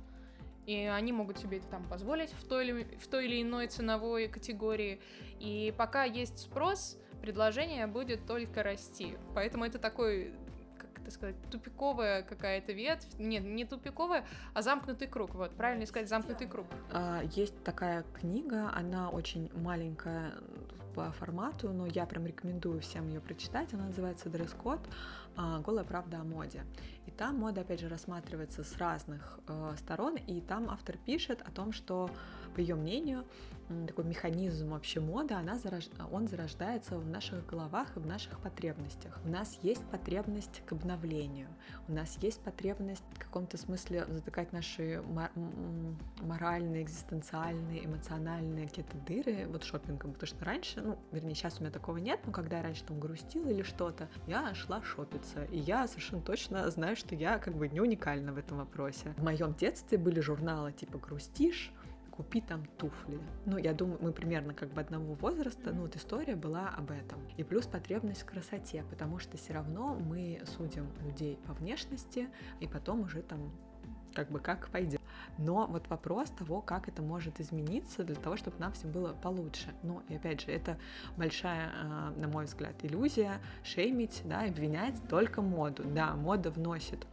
и 0.67 0.86
они 0.86 1.13
могут 1.13 1.39
себе 1.39 1.58
это 1.58 1.67
там 1.67 1.88
позволить 1.88 2.32
в 2.34 2.45
той 2.45 2.67
или, 2.67 2.97
в 2.97 3.08
той 3.08 3.25
или 3.25 3.41
иной 3.41 3.67
ценовой 3.67 4.27
категории. 4.27 4.99
И 5.39 5.73
пока 5.77 6.03
есть 6.03 6.38
спрос, 6.39 6.97
предложение 7.21 7.88
будет 7.88 8.27
только 8.27 8.63
расти. 8.63 9.17
Поэтому 9.34 9.65
это 9.65 9.80
такой 9.80 10.34
так 11.08 11.13
сказать, 11.13 11.36
тупиковая 11.49 12.21
какая-то 12.21 12.73
ветвь. 12.73 13.08
Нет, 13.17 13.45
не 13.45 13.63
тупиковая, 13.63 14.25
а 14.53 14.62
замкнутый 14.62 15.08
круг. 15.08 15.36
Вот, 15.36 15.56
правильно 15.56 15.86
сказать, 15.86 16.10
замкнутый 16.10 16.47
круг. 16.47 16.67
А, 16.91 17.21
есть 17.32 17.63
такая 17.63 18.03
книга, 18.19 18.69
она 18.75 19.10
очень 19.10 19.49
маленькая 19.53 20.34
по 20.97 21.12
формату, 21.12 21.69
но 21.69 21.86
я 21.86 22.07
прям 22.07 22.25
рекомендую 22.25 22.81
всем 22.81 23.07
ее 23.07 23.21
прочитать. 23.21 23.71
Она 23.71 23.86
называется 23.86 24.29
«Дресс-код. 24.29 24.79
А, 25.36 25.60
Голая 25.60 25.86
правда 25.86 26.21
о 26.21 26.23
моде». 26.23 26.63
И 27.05 27.12
там 27.12 27.38
мода, 27.38 27.62
опять 27.62 27.79
же, 27.81 27.88
рассматривается 27.88 28.63
с 28.63 28.75
разных 28.77 29.39
э, 29.47 29.75
сторон, 29.77 30.15
и 30.15 30.41
там 30.41 30.71
автор 30.71 30.97
пишет 30.97 31.43
о 31.43 31.51
том, 31.51 31.71
что, 31.71 32.10
по 32.49 32.60
ее 32.60 32.75
мнению, 32.75 33.25
такой 33.86 34.05
механизм 34.05 34.69
вообще 34.69 34.99
моды, 34.99 35.33
она 35.33 35.57
зарож... 35.57 35.89
он 36.12 36.27
зарождается 36.27 36.97
в 36.97 37.07
наших 37.10 37.45
головах 37.45 37.97
и 37.97 37.99
в 37.99 38.05
наших 38.05 38.39
потребностях. 38.39 39.19
У 39.25 39.29
нас 39.29 39.60
есть 39.62 39.83
потребность 39.89 40.62
к 40.65 40.71
обновлению, 40.71 41.49
у 41.88 41.91
нас 41.91 42.17
есть 42.21 42.39
потребность 42.41 43.03
в 43.13 43.19
каком-то 43.19 43.57
смысле 43.57 44.05
затыкать 44.07 44.53
наши 44.53 45.03
моральные, 46.21 46.83
экзистенциальные, 46.83 47.86
эмоциональные 47.86 48.67
какие-то 48.67 48.97
дыры 49.05 49.47
вот 49.49 49.63
шопингом, 49.63 50.13
потому 50.13 50.27
что 50.27 50.45
раньше, 50.45 50.81
ну, 50.81 50.97
вернее, 51.12 51.36
сейчас 51.36 51.57
у 51.60 51.62
меня 51.62 51.71
такого 51.71 51.97
нет, 51.97 52.21
но 52.25 52.31
когда 52.31 52.57
я 52.57 52.63
раньше 52.63 52.86
там 52.86 52.99
грустила 52.99 53.49
или 53.49 53.63
что-то, 53.63 54.07
я 54.27 54.53
шла 54.55 54.81
шопиться, 54.81 55.43
и 55.45 55.57
я 55.57 55.88
совершенно 55.88 56.21
точно 56.21 56.69
знаю, 56.71 56.95
что 56.95 57.15
я 57.15 57.38
как 57.38 57.55
бы 57.55 57.67
не 57.67 57.81
уникальна 57.81 58.31
в 58.31 58.38
этом 58.38 58.60
вопросе. 58.60 59.13
В 59.17 59.23
моем 59.23 59.53
детстве 59.55 59.97
были 59.97 60.21
журналы 60.21 60.71
типа 60.71 60.97
«Грустишь», 60.97 61.73
купи 62.17 62.41
там 62.41 62.65
туфли. 62.77 63.19
Ну, 63.45 63.58
я 63.58 63.73
думаю, 63.73 63.99
мы 64.01 64.12
примерно 64.12 64.56
как 64.56 64.69
бы 64.69 64.82
одного 64.82 65.13
возраста, 65.13 65.71
ну, 65.71 65.84
вот 65.84 65.95
история 65.95 66.36
была 66.36 66.69
об 66.69 66.89
этом. 66.89 67.19
И 67.38 67.43
плюс 67.43 67.67
потребность 67.67 68.23
в 68.23 68.25
красоте, 68.25 68.84
потому 68.89 69.19
что 69.19 69.38
все 69.38 69.53
равно 69.53 69.93
мы 69.93 70.41
судим 70.58 70.88
людей 71.06 71.38
по 71.45 71.53
внешности, 71.53 72.27
и 72.60 72.67
потом 72.67 73.01
уже 73.01 73.21
там 73.21 73.51
как 74.15 74.32
бы 74.32 74.39
как 74.39 74.69
пойдет. 74.69 74.99
Но 75.38 75.67
вот 75.67 75.88
вопрос 75.89 76.32
того, 76.32 76.62
как 76.62 76.88
это 76.88 77.03
может 77.03 77.39
измениться 77.39 78.03
для 78.03 78.15
того, 78.15 78.36
чтобы 78.36 78.58
нам 78.58 78.73
всем 78.73 78.91
было 78.91 79.13
получше. 79.13 79.75
Ну, 79.84 80.01
и 80.10 80.15
опять 80.15 80.41
же, 80.41 80.51
это 80.51 80.80
большая, 81.15 81.69
а, 81.75 82.12
на 82.17 82.27
мой 82.27 82.45
взгляд, 82.45 82.73
иллюзия 82.84 83.39
шеймить, 83.63 84.23
да, 84.25 84.45
обвинять 84.45 84.95
только 85.08 85.43
моду. 85.43 85.84
Да, 85.86 86.15
мода 86.15 86.49
вносит 86.49 87.06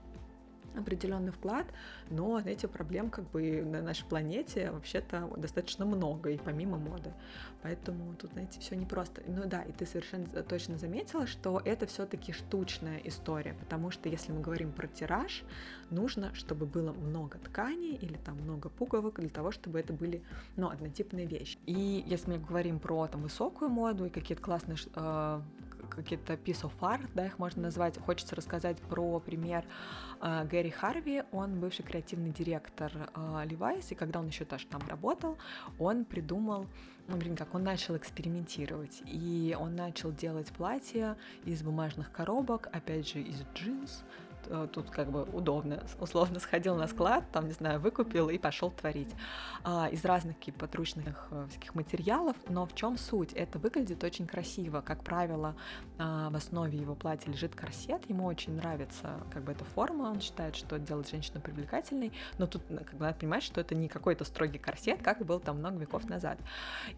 определенный 0.77 1.33
вклад, 1.33 1.67
но 2.11 2.41
этих 2.41 2.71
проблем 2.71 3.11
как 3.11 3.31
бы 3.31 3.63
на 3.63 3.83
нашей 3.83 4.07
планете 4.07 4.71
вообще-то 4.71 5.31
достаточно 5.37 5.85
много, 5.85 6.31
и 6.31 6.39
помимо 6.39 6.79
моды. 6.79 7.13
Поэтому 7.63 8.15
тут, 8.15 8.33
знаете, 8.33 8.61
все 8.61 8.77
непросто. 8.77 9.23
Ну 9.27 9.45
да, 9.47 9.63
и 9.63 9.73
ты 9.73 9.87
совершенно 9.87 10.27
точно 10.43 10.77
заметила, 10.79 11.27
что 11.27 11.61
это 11.65 11.87
все-таки 11.87 12.33
штучная 12.33 12.99
история, 13.05 13.55
потому 13.55 13.91
что 13.91 14.09
если 14.09 14.33
мы 14.33 14.41
говорим 14.41 14.73
про 14.73 14.87
тираж, 14.87 15.45
нужно, 15.91 16.35
чтобы 16.35 16.67
было 16.67 16.93
много 16.93 17.39
тканей 17.39 17.95
или 17.95 18.17
там 18.17 18.37
много 18.37 18.69
пуговок 18.69 19.21
для 19.21 19.31
того, 19.31 19.51
чтобы 19.51 19.81
это 19.81 19.93
были, 19.93 20.23
ну, 20.57 20.69
однотипные 20.69 21.27
вещи. 21.27 21.59
И 21.67 22.05
если 22.07 22.33
мы 22.33 22.39
говорим 22.39 22.79
про 22.79 23.07
там 23.07 23.23
высокую 23.23 23.71
моду 23.71 24.07
и 24.07 24.11
какие-то 24.11 24.43
классные 24.43 24.77
э, 24.95 25.41
какие-то 25.95 26.35
piece 26.35 26.63
of 26.63 26.73
art, 26.81 27.09
да, 27.15 27.27
их 27.27 27.39
можно 27.39 27.63
назвать. 27.63 27.99
Хочется 27.99 28.37
рассказать 28.37 28.79
про 28.83 29.21
пример 29.21 29.65
э, 30.21 30.45
Гэри 30.45 30.71
Харви. 30.71 31.23
Он 31.33 31.61
бывший 31.61 31.85
креативный 31.85 32.31
директор 32.31 32.93
э, 33.15 33.21
Levi's, 33.47 33.87
и 33.91 33.95
когда 33.95 34.21
он 34.21 34.27
еще 34.29 34.45
тоже 34.45 34.67
там 34.67 34.83
работал, 34.89 35.39
он 35.79 36.05
придумал 36.05 36.67
ну, 37.07 37.19
блин, 37.19 37.37
как 37.37 37.55
он 37.55 37.65
начал 37.65 37.97
экспериментировать, 37.97 39.03
и 39.05 39.55
он 39.61 39.77
начал 39.77 40.11
делать 40.11 40.49
платья 40.49 41.19
из 41.45 41.63
бумажных 41.63 42.11
коробок, 42.11 42.69
опять 42.73 43.07
же, 43.09 43.21
из 43.21 43.43
джинс, 43.55 44.05
тут 44.73 44.91
как 44.91 45.11
бы 45.11 45.23
удобно, 45.25 45.83
условно 46.01 46.41
сходил 46.41 46.77
на 46.77 46.87
склад, 46.87 47.25
там, 47.33 47.47
не 47.47 47.53
знаю, 47.53 47.81
выкупил 47.81 48.29
и 48.29 48.39
пошел 48.39 48.71
творить. 48.71 49.15
А, 49.63 49.89
из 49.89 50.05
разных 50.05 50.37
подручных 50.59 51.29
э, 51.31 51.47
всяких 51.51 51.75
материалов, 51.75 52.37
но 52.49 52.67
в 52.67 52.75
чем 52.75 52.99
суть? 52.99 53.33
Это 53.33 53.59
выглядит 53.59 54.05
очень 54.05 54.27
красиво. 54.27 54.83
Как 54.83 55.03
правило, 55.03 55.57
а, 55.99 56.29
в 56.31 56.37
основе 56.37 56.79
его 56.79 56.95
платья 56.95 57.31
лежит 57.31 57.55
корсет, 57.55 58.09
ему 58.09 58.25
очень 58.27 58.57
нравится 58.57 59.21
как 59.33 59.45
бы 59.45 59.53
эта 59.53 59.65
форма, 59.65 60.05
он 60.05 60.21
считает, 60.21 60.55
что 60.57 60.79
делает 60.79 61.09
женщину 61.09 61.41
привлекательной, 61.41 62.13
но 62.39 62.47
тут 62.47 62.63
как 62.69 62.95
бы, 62.95 63.05
надо 63.05 63.19
понимать, 63.19 63.43
что 63.43 63.61
это 63.61 63.75
не 63.75 63.89
какой-то 63.89 64.25
строгий 64.25 64.59
корсет, 64.59 65.03
как 65.03 65.25
был 65.25 65.41
там 65.41 65.59
много 65.59 65.79
веков 65.79 66.09
назад. 66.09 66.39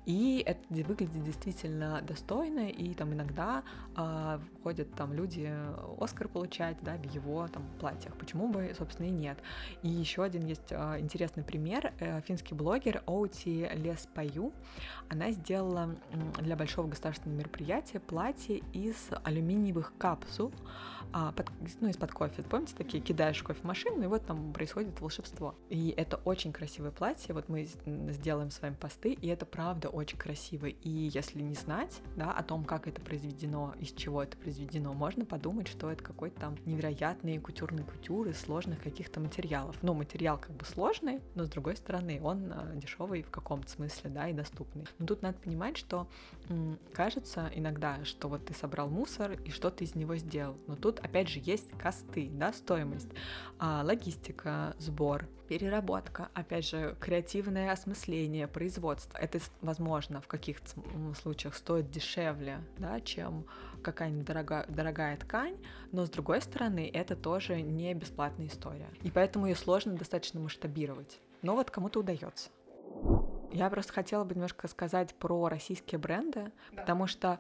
И 0.07 0.43
это 0.45 0.61
выглядит 0.69 1.23
действительно 1.23 2.03
достойно, 2.03 2.69
и 2.69 2.95
там 2.95 3.13
иногда 3.13 3.63
а, 3.95 4.41
ходят 4.63 4.93
там 4.95 5.13
люди 5.13 5.53
Оскар 6.01 6.29
получать, 6.29 6.79
да, 6.83 6.97
в 6.97 7.03
там 7.53 7.63
платьях. 7.79 8.15
Почему 8.17 8.49
бы, 8.49 8.75
собственно, 8.77 9.07
и 9.07 9.11
нет. 9.11 9.39
И 9.83 9.89
еще 9.89 10.23
один 10.23 10.47
есть 10.47 10.71
э, 10.71 11.01
интересный 11.01 11.43
пример. 11.43 11.93
Э, 12.01 12.21
финский 12.23 12.55
блогер 12.55 13.03
Оути 13.07 13.71
Леспаю. 13.75 14.53
Она 15.09 15.31
сделала 15.31 15.95
для 16.39 16.57
большого 16.57 16.89
государственного 16.89 17.39
мероприятия 17.39 18.01
платье 18.01 18.63
из 18.73 18.97
алюминиевых 19.25 19.93
капсул, 19.99 20.53
а, 21.13 21.33
под, 21.33 21.51
ну, 21.81 21.89
из-под 21.89 22.13
кофе. 22.13 22.43
Помните, 22.43 22.75
такие 22.77 23.03
кидаешь 23.03 23.43
кофемашину, 23.43 24.03
и 24.03 24.07
вот 24.07 24.27
там 24.27 24.53
происходит 24.53 25.01
волшебство. 25.01 25.55
И 25.69 25.95
это 25.97 26.17
очень 26.19 26.53
красивое 26.53 26.91
платье. 26.91 27.35
Вот 27.35 27.49
мы 27.49 27.67
сделаем 28.11 28.51
с 28.51 28.61
вами 28.61 28.75
посты, 28.75 29.13
и 29.13 29.29
это 29.29 29.47
правда 29.47 29.89
очень 29.89 30.19
красиво. 30.19 30.67
И 30.67 30.91
если 30.91 31.41
не 31.41 31.55
знать, 31.55 32.01
да, 32.17 32.33
о 32.33 32.43
том, 32.43 32.65
как 32.65 32.87
это 32.87 33.01
произведено, 33.01 33.75
из 33.79 33.93
чего 33.93 34.23
это 34.23 34.37
произведено, 34.37 34.93
можно 34.93 35.25
подумать, 35.25 35.69
что 35.69 35.91
это 35.91 36.03
какой-то 36.03 36.41
там 36.41 36.57
невероятный 36.65 37.26
кутюрный 37.39 37.85
кутюр 37.85 38.29
из 38.29 38.41
сложных 38.41 38.83
каких-то 38.83 39.21
материалов. 39.21 39.77
Ну, 39.83 39.95
материал 39.95 40.39
как 40.39 40.53
бы 40.53 40.65
сложный, 40.65 41.21
но 41.35 41.45
с 41.45 41.49
другой 41.49 41.77
стороны, 41.77 42.21
он 42.23 42.53
а, 42.53 42.73
дешевый 42.75 43.23
в 43.23 43.31
каком-то 43.31 43.69
смысле, 43.69 44.11
да, 44.11 44.29
и 44.29 44.33
доступный. 44.33 44.87
Но 44.99 45.07
тут 45.07 45.23
надо 45.23 45.39
понимать, 45.39 45.77
что 45.77 46.09
кажется 46.93 47.51
иногда, 47.55 48.05
что 48.05 48.29
вот 48.29 48.47
ты 48.47 48.55
собрал 48.55 48.89
мусор 48.89 49.33
и 49.33 49.51
что 49.51 49.71
ты 49.71 49.85
из 49.85 49.95
него 49.95 50.17
сделал. 50.17 50.57
Но 50.67 50.77
тут 50.77 51.01
опять 51.01 51.29
же, 51.29 51.41
есть 51.43 51.69
косты, 51.79 52.31
да, 52.33 52.53
стоимость, 52.53 53.11
а, 53.59 53.83
логистика, 53.85 54.75
сбор, 54.79 55.27
переработка, 55.49 56.29
опять 56.35 56.69
же, 56.69 56.97
креативное 57.01 57.73
осмысление, 57.73 58.47
производство. 58.47 59.17
Это, 59.19 59.39
возможно, 59.61 60.21
в 60.21 60.27
каких-то 60.27 60.69
случаях 61.21 61.55
стоит 61.55 61.91
дешевле, 61.91 62.61
да, 62.79 63.01
чем 63.01 63.47
какая-нибудь 63.83 64.27
дорогая, 64.27 64.67
дорогая 64.69 65.17
ткань, 65.17 65.57
но 65.93 66.05
с 66.07 66.11
другой 66.11 66.41
стороны, 66.41 66.91
это 66.93 67.15
тоже 67.17 67.61
не 67.61 67.95
бесплатная 67.95 68.49
история. 68.49 68.89
И 69.03 69.11
поэтому 69.11 69.47
ее 69.47 69.57
сложно 69.57 69.95
достаточно 69.95 70.41
масштабировать. 70.41 71.21
Но 71.43 71.55
вот 71.55 71.71
кому-то 71.71 72.01
удается. 72.01 72.51
Я 73.53 73.71
просто 73.71 73.93
хотела 73.93 74.25
бы 74.25 74.35
немножко 74.35 74.69
сказать 74.69 75.15
про 75.15 75.49
российские 75.49 75.99
бренды, 75.99 76.53
да. 76.73 76.81
потому 76.81 77.07
что 77.07 77.39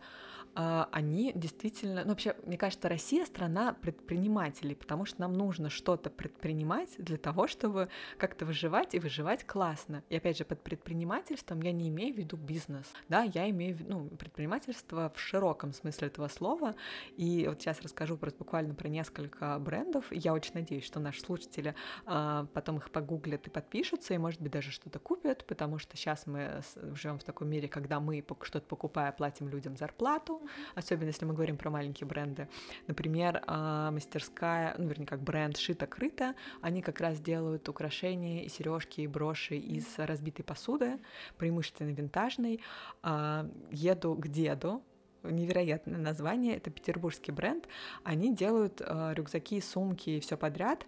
они 0.56 1.32
действительно, 1.34 2.02
ну 2.04 2.10
вообще, 2.10 2.34
мне 2.44 2.56
кажется, 2.56 2.88
Россия 2.88 3.26
страна 3.26 3.74
предпринимателей, 3.74 4.74
потому 4.74 5.04
что 5.04 5.20
нам 5.20 5.34
нужно 5.34 5.68
что-то 5.68 6.08
предпринимать 6.08 6.94
для 6.96 7.18
того, 7.18 7.46
чтобы 7.46 7.90
как-то 8.16 8.46
выживать 8.46 8.94
и 8.94 8.98
выживать 8.98 9.44
классно. 9.44 10.02
И 10.08 10.16
опять 10.16 10.38
же, 10.38 10.46
под 10.46 10.62
предпринимательством 10.62 11.60
я 11.60 11.72
не 11.72 11.88
имею 11.88 12.14
в 12.14 12.18
виду 12.18 12.38
бизнес, 12.38 12.86
да, 13.08 13.22
я 13.22 13.50
имею 13.50 13.76
в 13.76 13.80
виду 13.80 13.90
ну, 13.90 14.08
предпринимательство 14.08 15.12
в 15.14 15.20
широком 15.20 15.74
смысле 15.74 16.08
этого 16.08 16.28
слова. 16.28 16.74
И 17.16 17.46
вот 17.46 17.60
сейчас 17.60 17.82
расскажу 17.82 18.16
просто 18.16 18.38
буквально 18.38 18.74
про 18.74 18.88
несколько 18.88 19.58
брендов. 19.58 20.06
Я 20.10 20.32
очень 20.32 20.54
надеюсь, 20.54 20.84
что 20.84 21.00
наши 21.00 21.20
слушатели 21.20 21.74
а, 22.06 22.46
потом 22.54 22.78
их 22.78 22.90
погуглят 22.90 23.46
и 23.46 23.50
подпишутся, 23.50 24.14
и, 24.14 24.18
может 24.18 24.40
быть, 24.40 24.52
даже 24.52 24.70
что-то 24.70 24.98
купят, 24.98 25.44
потому 25.46 25.78
что 25.78 25.98
сейчас 25.98 26.26
мы 26.26 26.62
живем 26.94 27.18
в 27.18 27.24
таком 27.24 27.48
мире, 27.50 27.68
когда 27.68 28.00
мы 28.00 28.24
что-то 28.42 28.66
покупая, 28.66 29.12
платим 29.12 29.50
людям 29.50 29.76
зарплату, 29.76 30.40
особенно 30.74 31.08
если 31.08 31.24
мы 31.24 31.34
говорим 31.34 31.56
про 31.56 31.70
маленькие 31.70 32.06
бренды. 32.06 32.48
Например, 32.86 33.42
а, 33.46 33.90
мастерская, 33.90 34.74
ну, 34.78 34.88
вернее, 34.88 35.06
как 35.06 35.20
бренд 35.20 35.56
«Шито-крыто», 35.56 36.34
они 36.60 36.82
как 36.82 37.00
раз 37.00 37.20
делают 37.20 37.68
украшения 37.68 38.44
и 38.44 38.48
сережки 38.48 39.00
и 39.00 39.06
броши 39.06 39.56
из 39.56 39.86
разбитой 39.98 40.44
посуды, 40.44 40.98
преимущественно 41.36 41.90
винтажной. 41.90 42.60
А, 43.02 43.48
еду 43.70 44.14
к 44.14 44.28
деду, 44.28 44.82
невероятное 45.22 45.98
название, 45.98 46.56
это 46.56 46.70
петербургский 46.70 47.32
бренд, 47.32 47.66
они 48.04 48.34
делают 48.34 48.80
э, 48.80 49.12
рюкзаки, 49.14 49.60
сумки 49.60 50.10
и 50.10 50.20
все 50.20 50.36
подряд 50.36 50.86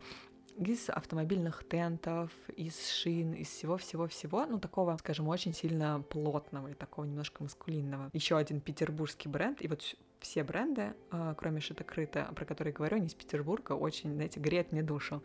из 0.58 0.90
автомобильных 0.90 1.64
тентов, 1.64 2.30
из 2.56 2.90
шин, 2.90 3.32
из 3.34 3.48
всего-всего-всего, 3.48 4.46
ну, 4.46 4.58
такого, 4.58 4.96
скажем, 4.96 5.28
очень 5.28 5.54
сильно 5.54 6.02
плотного 6.08 6.68
и 6.68 6.74
такого 6.74 7.04
немножко 7.04 7.42
маскулинного. 7.42 8.10
Еще 8.12 8.36
один 8.36 8.60
петербургский 8.60 9.28
бренд, 9.28 9.62
и 9.62 9.68
вот 9.68 9.96
все 10.20 10.42
бренды, 10.42 10.94
а, 11.10 11.34
кроме 11.34 11.60
Шитокрыта, 11.60 12.30
про 12.34 12.44
которые 12.44 12.72
говорю, 12.72 12.96
они 12.96 13.06
из 13.06 13.14
Петербурга, 13.14 13.72
очень, 13.72 14.14
знаете, 14.14 14.40
греет 14.40 14.72
мне 14.72 14.82
душу. 14.82 15.22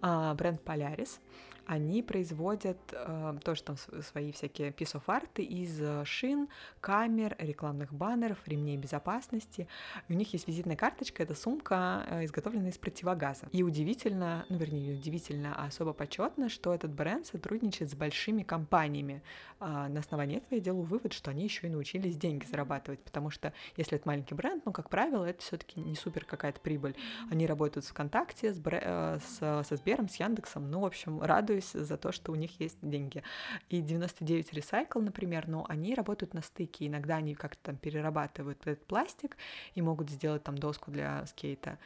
А, 0.00 0.34
бренд 0.34 0.60
Polaris, 0.62 1.18
они 1.66 2.02
производят 2.02 2.78
э, 2.92 3.38
тоже 3.42 3.62
там 3.64 3.76
свои 3.76 4.32
всякие 4.32 4.70
piece 4.70 4.94
of 4.94 5.02
art 5.06 5.42
из 5.42 5.80
э, 5.80 6.04
шин, 6.04 6.48
камер, 6.80 7.36
рекламных 7.38 7.92
баннеров, 7.92 8.38
ремней 8.46 8.76
безопасности. 8.76 9.66
И 10.08 10.12
у 10.12 10.16
них 10.16 10.32
есть 10.32 10.46
визитная 10.46 10.76
карточка, 10.76 11.22
это 11.22 11.34
сумка, 11.34 12.04
э, 12.08 12.24
изготовленная 12.24 12.70
из 12.70 12.78
противогаза. 12.78 13.48
И 13.52 13.62
удивительно, 13.62 14.46
ну 14.48 14.58
вернее, 14.58 14.80
не 14.80 14.92
удивительно, 14.92 15.54
а 15.56 15.66
особо 15.66 15.92
почетно, 15.92 16.48
что 16.48 16.72
этот 16.72 16.92
бренд 16.92 17.26
сотрудничает 17.26 17.90
с 17.90 17.94
большими 17.94 18.42
компаниями. 18.42 19.22
Э, 19.58 19.88
на 19.88 20.00
основании 20.00 20.38
этого 20.38 20.54
я 20.54 20.60
делаю 20.60 20.84
вывод, 20.84 21.12
что 21.12 21.32
они 21.32 21.42
еще 21.42 21.66
и 21.66 21.70
научились 21.70 22.16
деньги 22.16 22.44
зарабатывать, 22.44 23.00
потому 23.00 23.30
что 23.30 23.52
если 23.76 23.96
это 23.96 24.06
маленький 24.06 24.34
бренд, 24.34 24.64
ну, 24.64 24.72
как 24.72 24.88
правило, 24.88 25.24
это 25.24 25.42
все-таки 25.42 25.80
не 25.80 25.96
супер 25.96 26.24
какая-то 26.24 26.60
прибыль. 26.60 26.94
Они 27.30 27.46
работают 27.46 27.86
в 27.86 27.90
ВКонтакте, 27.90 28.54
с, 28.54 28.58
бре- 28.58 28.82
э, 28.82 29.18
с, 29.18 29.64
со 29.66 29.76
Сбером, 29.76 30.08
с 30.08 30.16
Яндексом, 30.16 30.70
ну, 30.70 30.80
в 30.80 30.84
общем, 30.84 31.20
радуют 31.20 31.55
радуюсь 31.56 31.72
за 31.72 31.96
то, 31.96 32.12
что 32.12 32.32
у 32.32 32.34
них 32.34 32.60
есть 32.60 32.78
деньги. 32.82 33.22
И 33.68 33.80
99 33.80 34.52
Recycle, 34.52 35.00
например, 35.00 35.48
ну, 35.48 35.64
они 35.68 35.94
работают 35.94 36.34
на 36.34 36.42
стыке. 36.42 36.86
Иногда 36.86 37.16
они 37.16 37.34
как-то 37.34 37.58
там 37.62 37.76
перерабатывают 37.76 38.66
этот 38.66 38.84
пластик 38.86 39.36
и 39.74 39.82
могут 39.82 40.10
сделать 40.10 40.42
там 40.42 40.58
доску 40.58 40.90
для 40.90 41.24
скейта. 41.26 41.78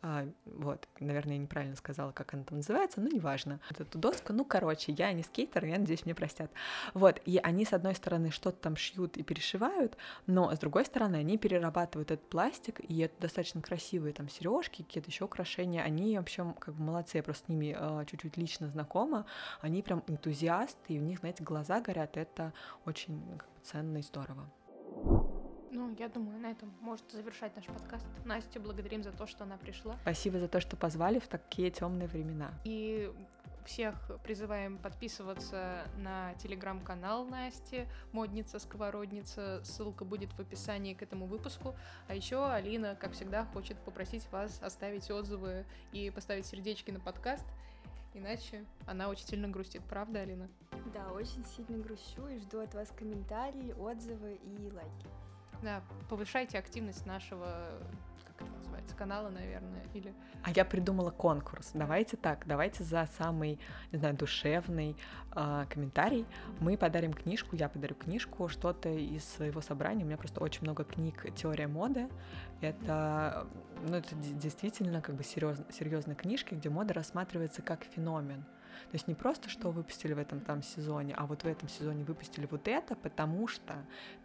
А, 0.00 0.28
вот, 0.44 0.88
наверное, 1.00 1.34
я 1.34 1.42
неправильно 1.42 1.74
сказала, 1.74 2.12
как 2.12 2.32
она 2.32 2.44
там 2.44 2.58
называется, 2.58 3.00
но 3.00 3.08
неважно. 3.08 3.58
Вот 3.70 3.80
эту 3.80 3.98
доску, 3.98 4.32
ну, 4.32 4.44
короче, 4.44 4.92
я 4.92 5.12
не 5.12 5.24
скейтер, 5.24 5.64
я 5.64 5.78
надеюсь, 5.78 6.04
мне 6.04 6.14
простят. 6.14 6.52
Вот, 6.94 7.20
и 7.24 7.38
они, 7.38 7.64
с 7.64 7.72
одной 7.72 7.96
стороны, 7.96 8.30
что-то 8.30 8.58
там 8.58 8.76
шьют 8.76 9.16
и 9.16 9.24
перешивают, 9.24 9.96
но, 10.26 10.54
с 10.54 10.58
другой 10.58 10.84
стороны, 10.84 11.16
они 11.16 11.36
перерабатывают 11.36 12.12
этот 12.12 12.28
пластик, 12.28 12.80
и 12.88 13.00
это 13.00 13.20
достаточно 13.20 13.60
красивые 13.60 14.12
там 14.12 14.28
сережки, 14.28 14.82
какие-то 14.82 15.10
еще 15.10 15.24
украшения. 15.24 15.82
Они, 15.82 16.16
в 16.16 16.20
общем, 16.20 16.54
как 16.54 16.74
бы 16.74 16.84
молодцы, 16.84 17.16
я 17.16 17.22
просто 17.24 17.46
с 17.46 17.48
ними 17.48 17.76
э, 17.76 18.04
чуть-чуть 18.06 18.36
лично 18.36 18.68
знакома. 18.68 19.26
Они 19.60 19.82
прям 19.82 20.04
энтузиасты, 20.06 20.94
и 20.94 21.00
у 21.00 21.02
них, 21.02 21.18
знаете, 21.20 21.42
глаза 21.42 21.80
горят, 21.80 22.16
это 22.16 22.52
очень 22.84 23.20
как 23.36 23.48
бы, 23.48 23.60
ценно 23.62 23.98
и 23.98 24.02
здорово. 24.02 24.48
Ну, 25.70 25.94
я 25.98 26.08
думаю, 26.08 26.38
на 26.40 26.50
этом 26.50 26.72
может 26.80 27.10
завершать 27.10 27.54
наш 27.56 27.66
подкаст. 27.66 28.06
Настю 28.24 28.60
благодарим 28.60 29.02
за 29.02 29.12
то, 29.12 29.26
что 29.26 29.44
она 29.44 29.56
пришла. 29.56 29.96
Спасибо 30.02 30.38
за 30.38 30.48
то, 30.48 30.60
что 30.60 30.76
позвали 30.76 31.18
в 31.18 31.28
такие 31.28 31.70
темные 31.70 32.08
времена. 32.08 32.52
И 32.64 33.12
всех 33.68 33.94
призываем 34.24 34.78
подписываться 34.78 35.84
на 35.98 36.32
телеграм-канал 36.34 37.26
Насти, 37.26 37.86
модница, 38.12 38.58
сковородница. 38.58 39.60
Ссылка 39.62 40.06
будет 40.06 40.32
в 40.32 40.40
описании 40.40 40.94
к 40.94 41.02
этому 41.02 41.26
выпуску. 41.26 41.74
А 42.08 42.14
еще 42.14 42.50
Алина, 42.50 42.96
как 42.96 43.12
всегда, 43.12 43.44
хочет 43.44 43.76
попросить 43.78 44.26
вас 44.32 44.62
оставить 44.62 45.10
отзывы 45.10 45.66
и 45.92 46.10
поставить 46.10 46.46
сердечки 46.46 46.90
на 46.90 47.00
подкаст. 47.00 47.46
Иначе 48.14 48.64
она 48.86 49.08
очень 49.08 49.26
сильно 49.26 49.48
грустит, 49.48 49.82
правда, 49.84 50.20
Алина? 50.20 50.48
Да, 50.94 51.12
очень 51.12 51.44
сильно 51.44 51.76
грущу 51.82 52.26
и 52.26 52.38
жду 52.38 52.60
от 52.60 52.74
вас 52.74 52.90
комментарии, 52.96 53.74
отзывы 53.78 54.40
и 54.42 54.70
лайки. 54.72 55.27
Да, 55.62 55.82
повышайте 56.08 56.58
активность 56.58 57.04
нашего, 57.06 57.48
как 58.26 58.42
это 58.42 58.50
называется? 58.52 58.68
канала, 58.98 59.28
наверное, 59.30 59.84
или... 59.94 60.12
А 60.42 60.50
я 60.50 60.64
придумала 60.64 61.10
конкурс. 61.10 61.70
Давайте 61.72 62.16
так, 62.16 62.46
давайте 62.46 62.84
за 62.84 63.08
самый, 63.16 63.58
не 63.92 63.98
знаю, 63.98 64.16
душевный 64.16 64.96
э, 65.34 65.64
комментарий 65.70 66.26
мы 66.60 66.76
подарим 66.76 67.12
книжку, 67.12 67.56
я 67.56 67.68
подарю 67.68 67.94
книжку, 67.94 68.48
что-то 68.48 68.88
из 68.88 69.24
своего 69.24 69.60
собрания. 69.60 70.04
У 70.04 70.06
меня 70.06 70.16
просто 70.16 70.40
очень 70.40 70.62
много 70.62 70.84
книг 70.84 71.26
«Теория 71.36 71.68
моды». 71.68 72.08
Это, 72.60 73.46
ну, 73.86 73.96
это 73.96 74.14
действительно 74.16 75.00
как 75.00 75.14
бы 75.14 75.22
серьезные 75.22 76.16
книжки, 76.16 76.54
где 76.54 76.68
мода 76.68 76.94
рассматривается 76.94 77.62
как 77.62 77.84
феномен. 77.84 78.44
То 78.90 78.94
есть 78.94 79.08
не 79.08 79.14
просто, 79.14 79.48
что 79.48 79.70
выпустили 79.70 80.12
в 80.12 80.18
этом 80.18 80.40
там 80.40 80.62
сезоне, 80.62 81.14
а 81.16 81.26
вот 81.26 81.42
в 81.42 81.46
этом 81.46 81.68
сезоне 81.68 82.04
выпустили 82.04 82.46
вот 82.50 82.68
это, 82.68 82.94
потому 82.96 83.46
что 83.48 83.74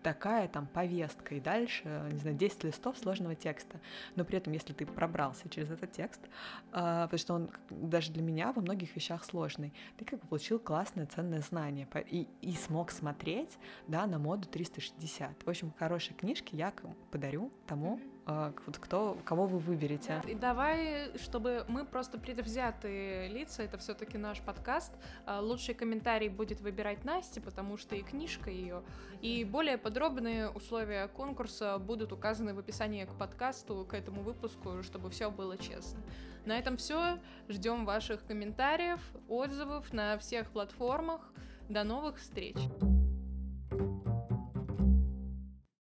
такая 0.02 0.48
там 0.48 0.68
повестка, 0.68 1.36
и 1.36 1.40
дальше, 1.40 1.84
не 2.12 2.20
знаю, 2.20 2.36
10 2.38 2.64
листов 2.66 2.98
сложного 2.98 3.36
текста. 3.36 3.80
Но 4.16 4.26
при 4.26 4.38
этом, 4.38 4.54
если 4.54 4.74
ты 4.74 4.86
пробрался 4.86 5.50
через 5.50 5.72
этот 5.72 5.92
текст, 5.92 6.22
э, 6.24 6.30
потому 6.72 7.18
что 7.18 7.34
он 7.34 7.52
даже 7.70 8.12
для 8.12 8.22
меня 8.22 8.54
во 8.54 8.62
многих 8.62 8.96
вещах 8.96 9.24
сложный, 9.24 9.74
ты 9.98 10.06
как 10.06 10.20
бы 10.20 10.28
получил 10.28 10.60
классное, 10.60 11.06
ценное 11.06 11.42
знание 11.42 11.88
и, 12.10 12.28
и 12.42 12.54
смог 12.54 12.92
смотреть, 12.92 13.58
да, 13.88 14.06
на 14.06 14.20
моду 14.20 14.48
360. 14.48 15.44
В 15.44 15.50
общем, 15.50 15.74
хорошие 15.78 16.16
книжки 16.16 16.56
я 16.56 16.74
подарю 17.12 17.52
тому, 17.68 18.00
а, 18.00 18.13
вот 18.26 18.78
кто, 18.78 19.18
кого 19.26 19.46
вы 19.46 19.60
выберете. 19.60 20.22
И 20.28 20.36
давай, 20.36 21.12
чтобы 21.18 21.66
мы 21.68 21.86
просто 21.86 22.18
предвзятые 22.18 23.28
лица, 23.28 23.64
это 23.64 23.78
все-таки 23.78 24.18
наш 24.18 24.40
подкаст. 24.42 24.94
А, 25.26 25.42
лучший 25.42 25.76
комментарий 25.76 26.30
будет 26.30 26.62
выбирать 26.62 27.04
Настя, 27.04 27.42
потому 27.42 27.78
что 27.78 27.96
и 27.96 28.02
книжка 28.02 28.50
ее, 28.50 28.84
и 29.22 29.44
более 29.44 29.78
подробные 29.78 30.50
условия 30.50 31.08
конкурса 31.10 31.78
будут 31.80 32.12
указаны 32.14 32.54
в 32.54 32.60
описании 32.60 33.06
к 33.06 33.14
подкасту, 33.18 33.86
к 33.90 33.94
этому 33.94 34.22
выпуску, 34.22 34.84
чтобы 34.84 35.10
все 35.10 35.30
было 35.30 35.58
честно. 35.58 36.00
На 36.46 36.58
этом 36.58 36.78
все. 36.78 37.20
Ждем 37.48 37.86
ваших 37.86 38.26
комментариев, 38.26 39.00
отзывов 39.28 39.94
на 39.94 40.18
всех 40.18 40.50
платформах. 40.52 41.22
До 41.70 41.84
новых 41.84 42.18
встреч! 42.18 42.58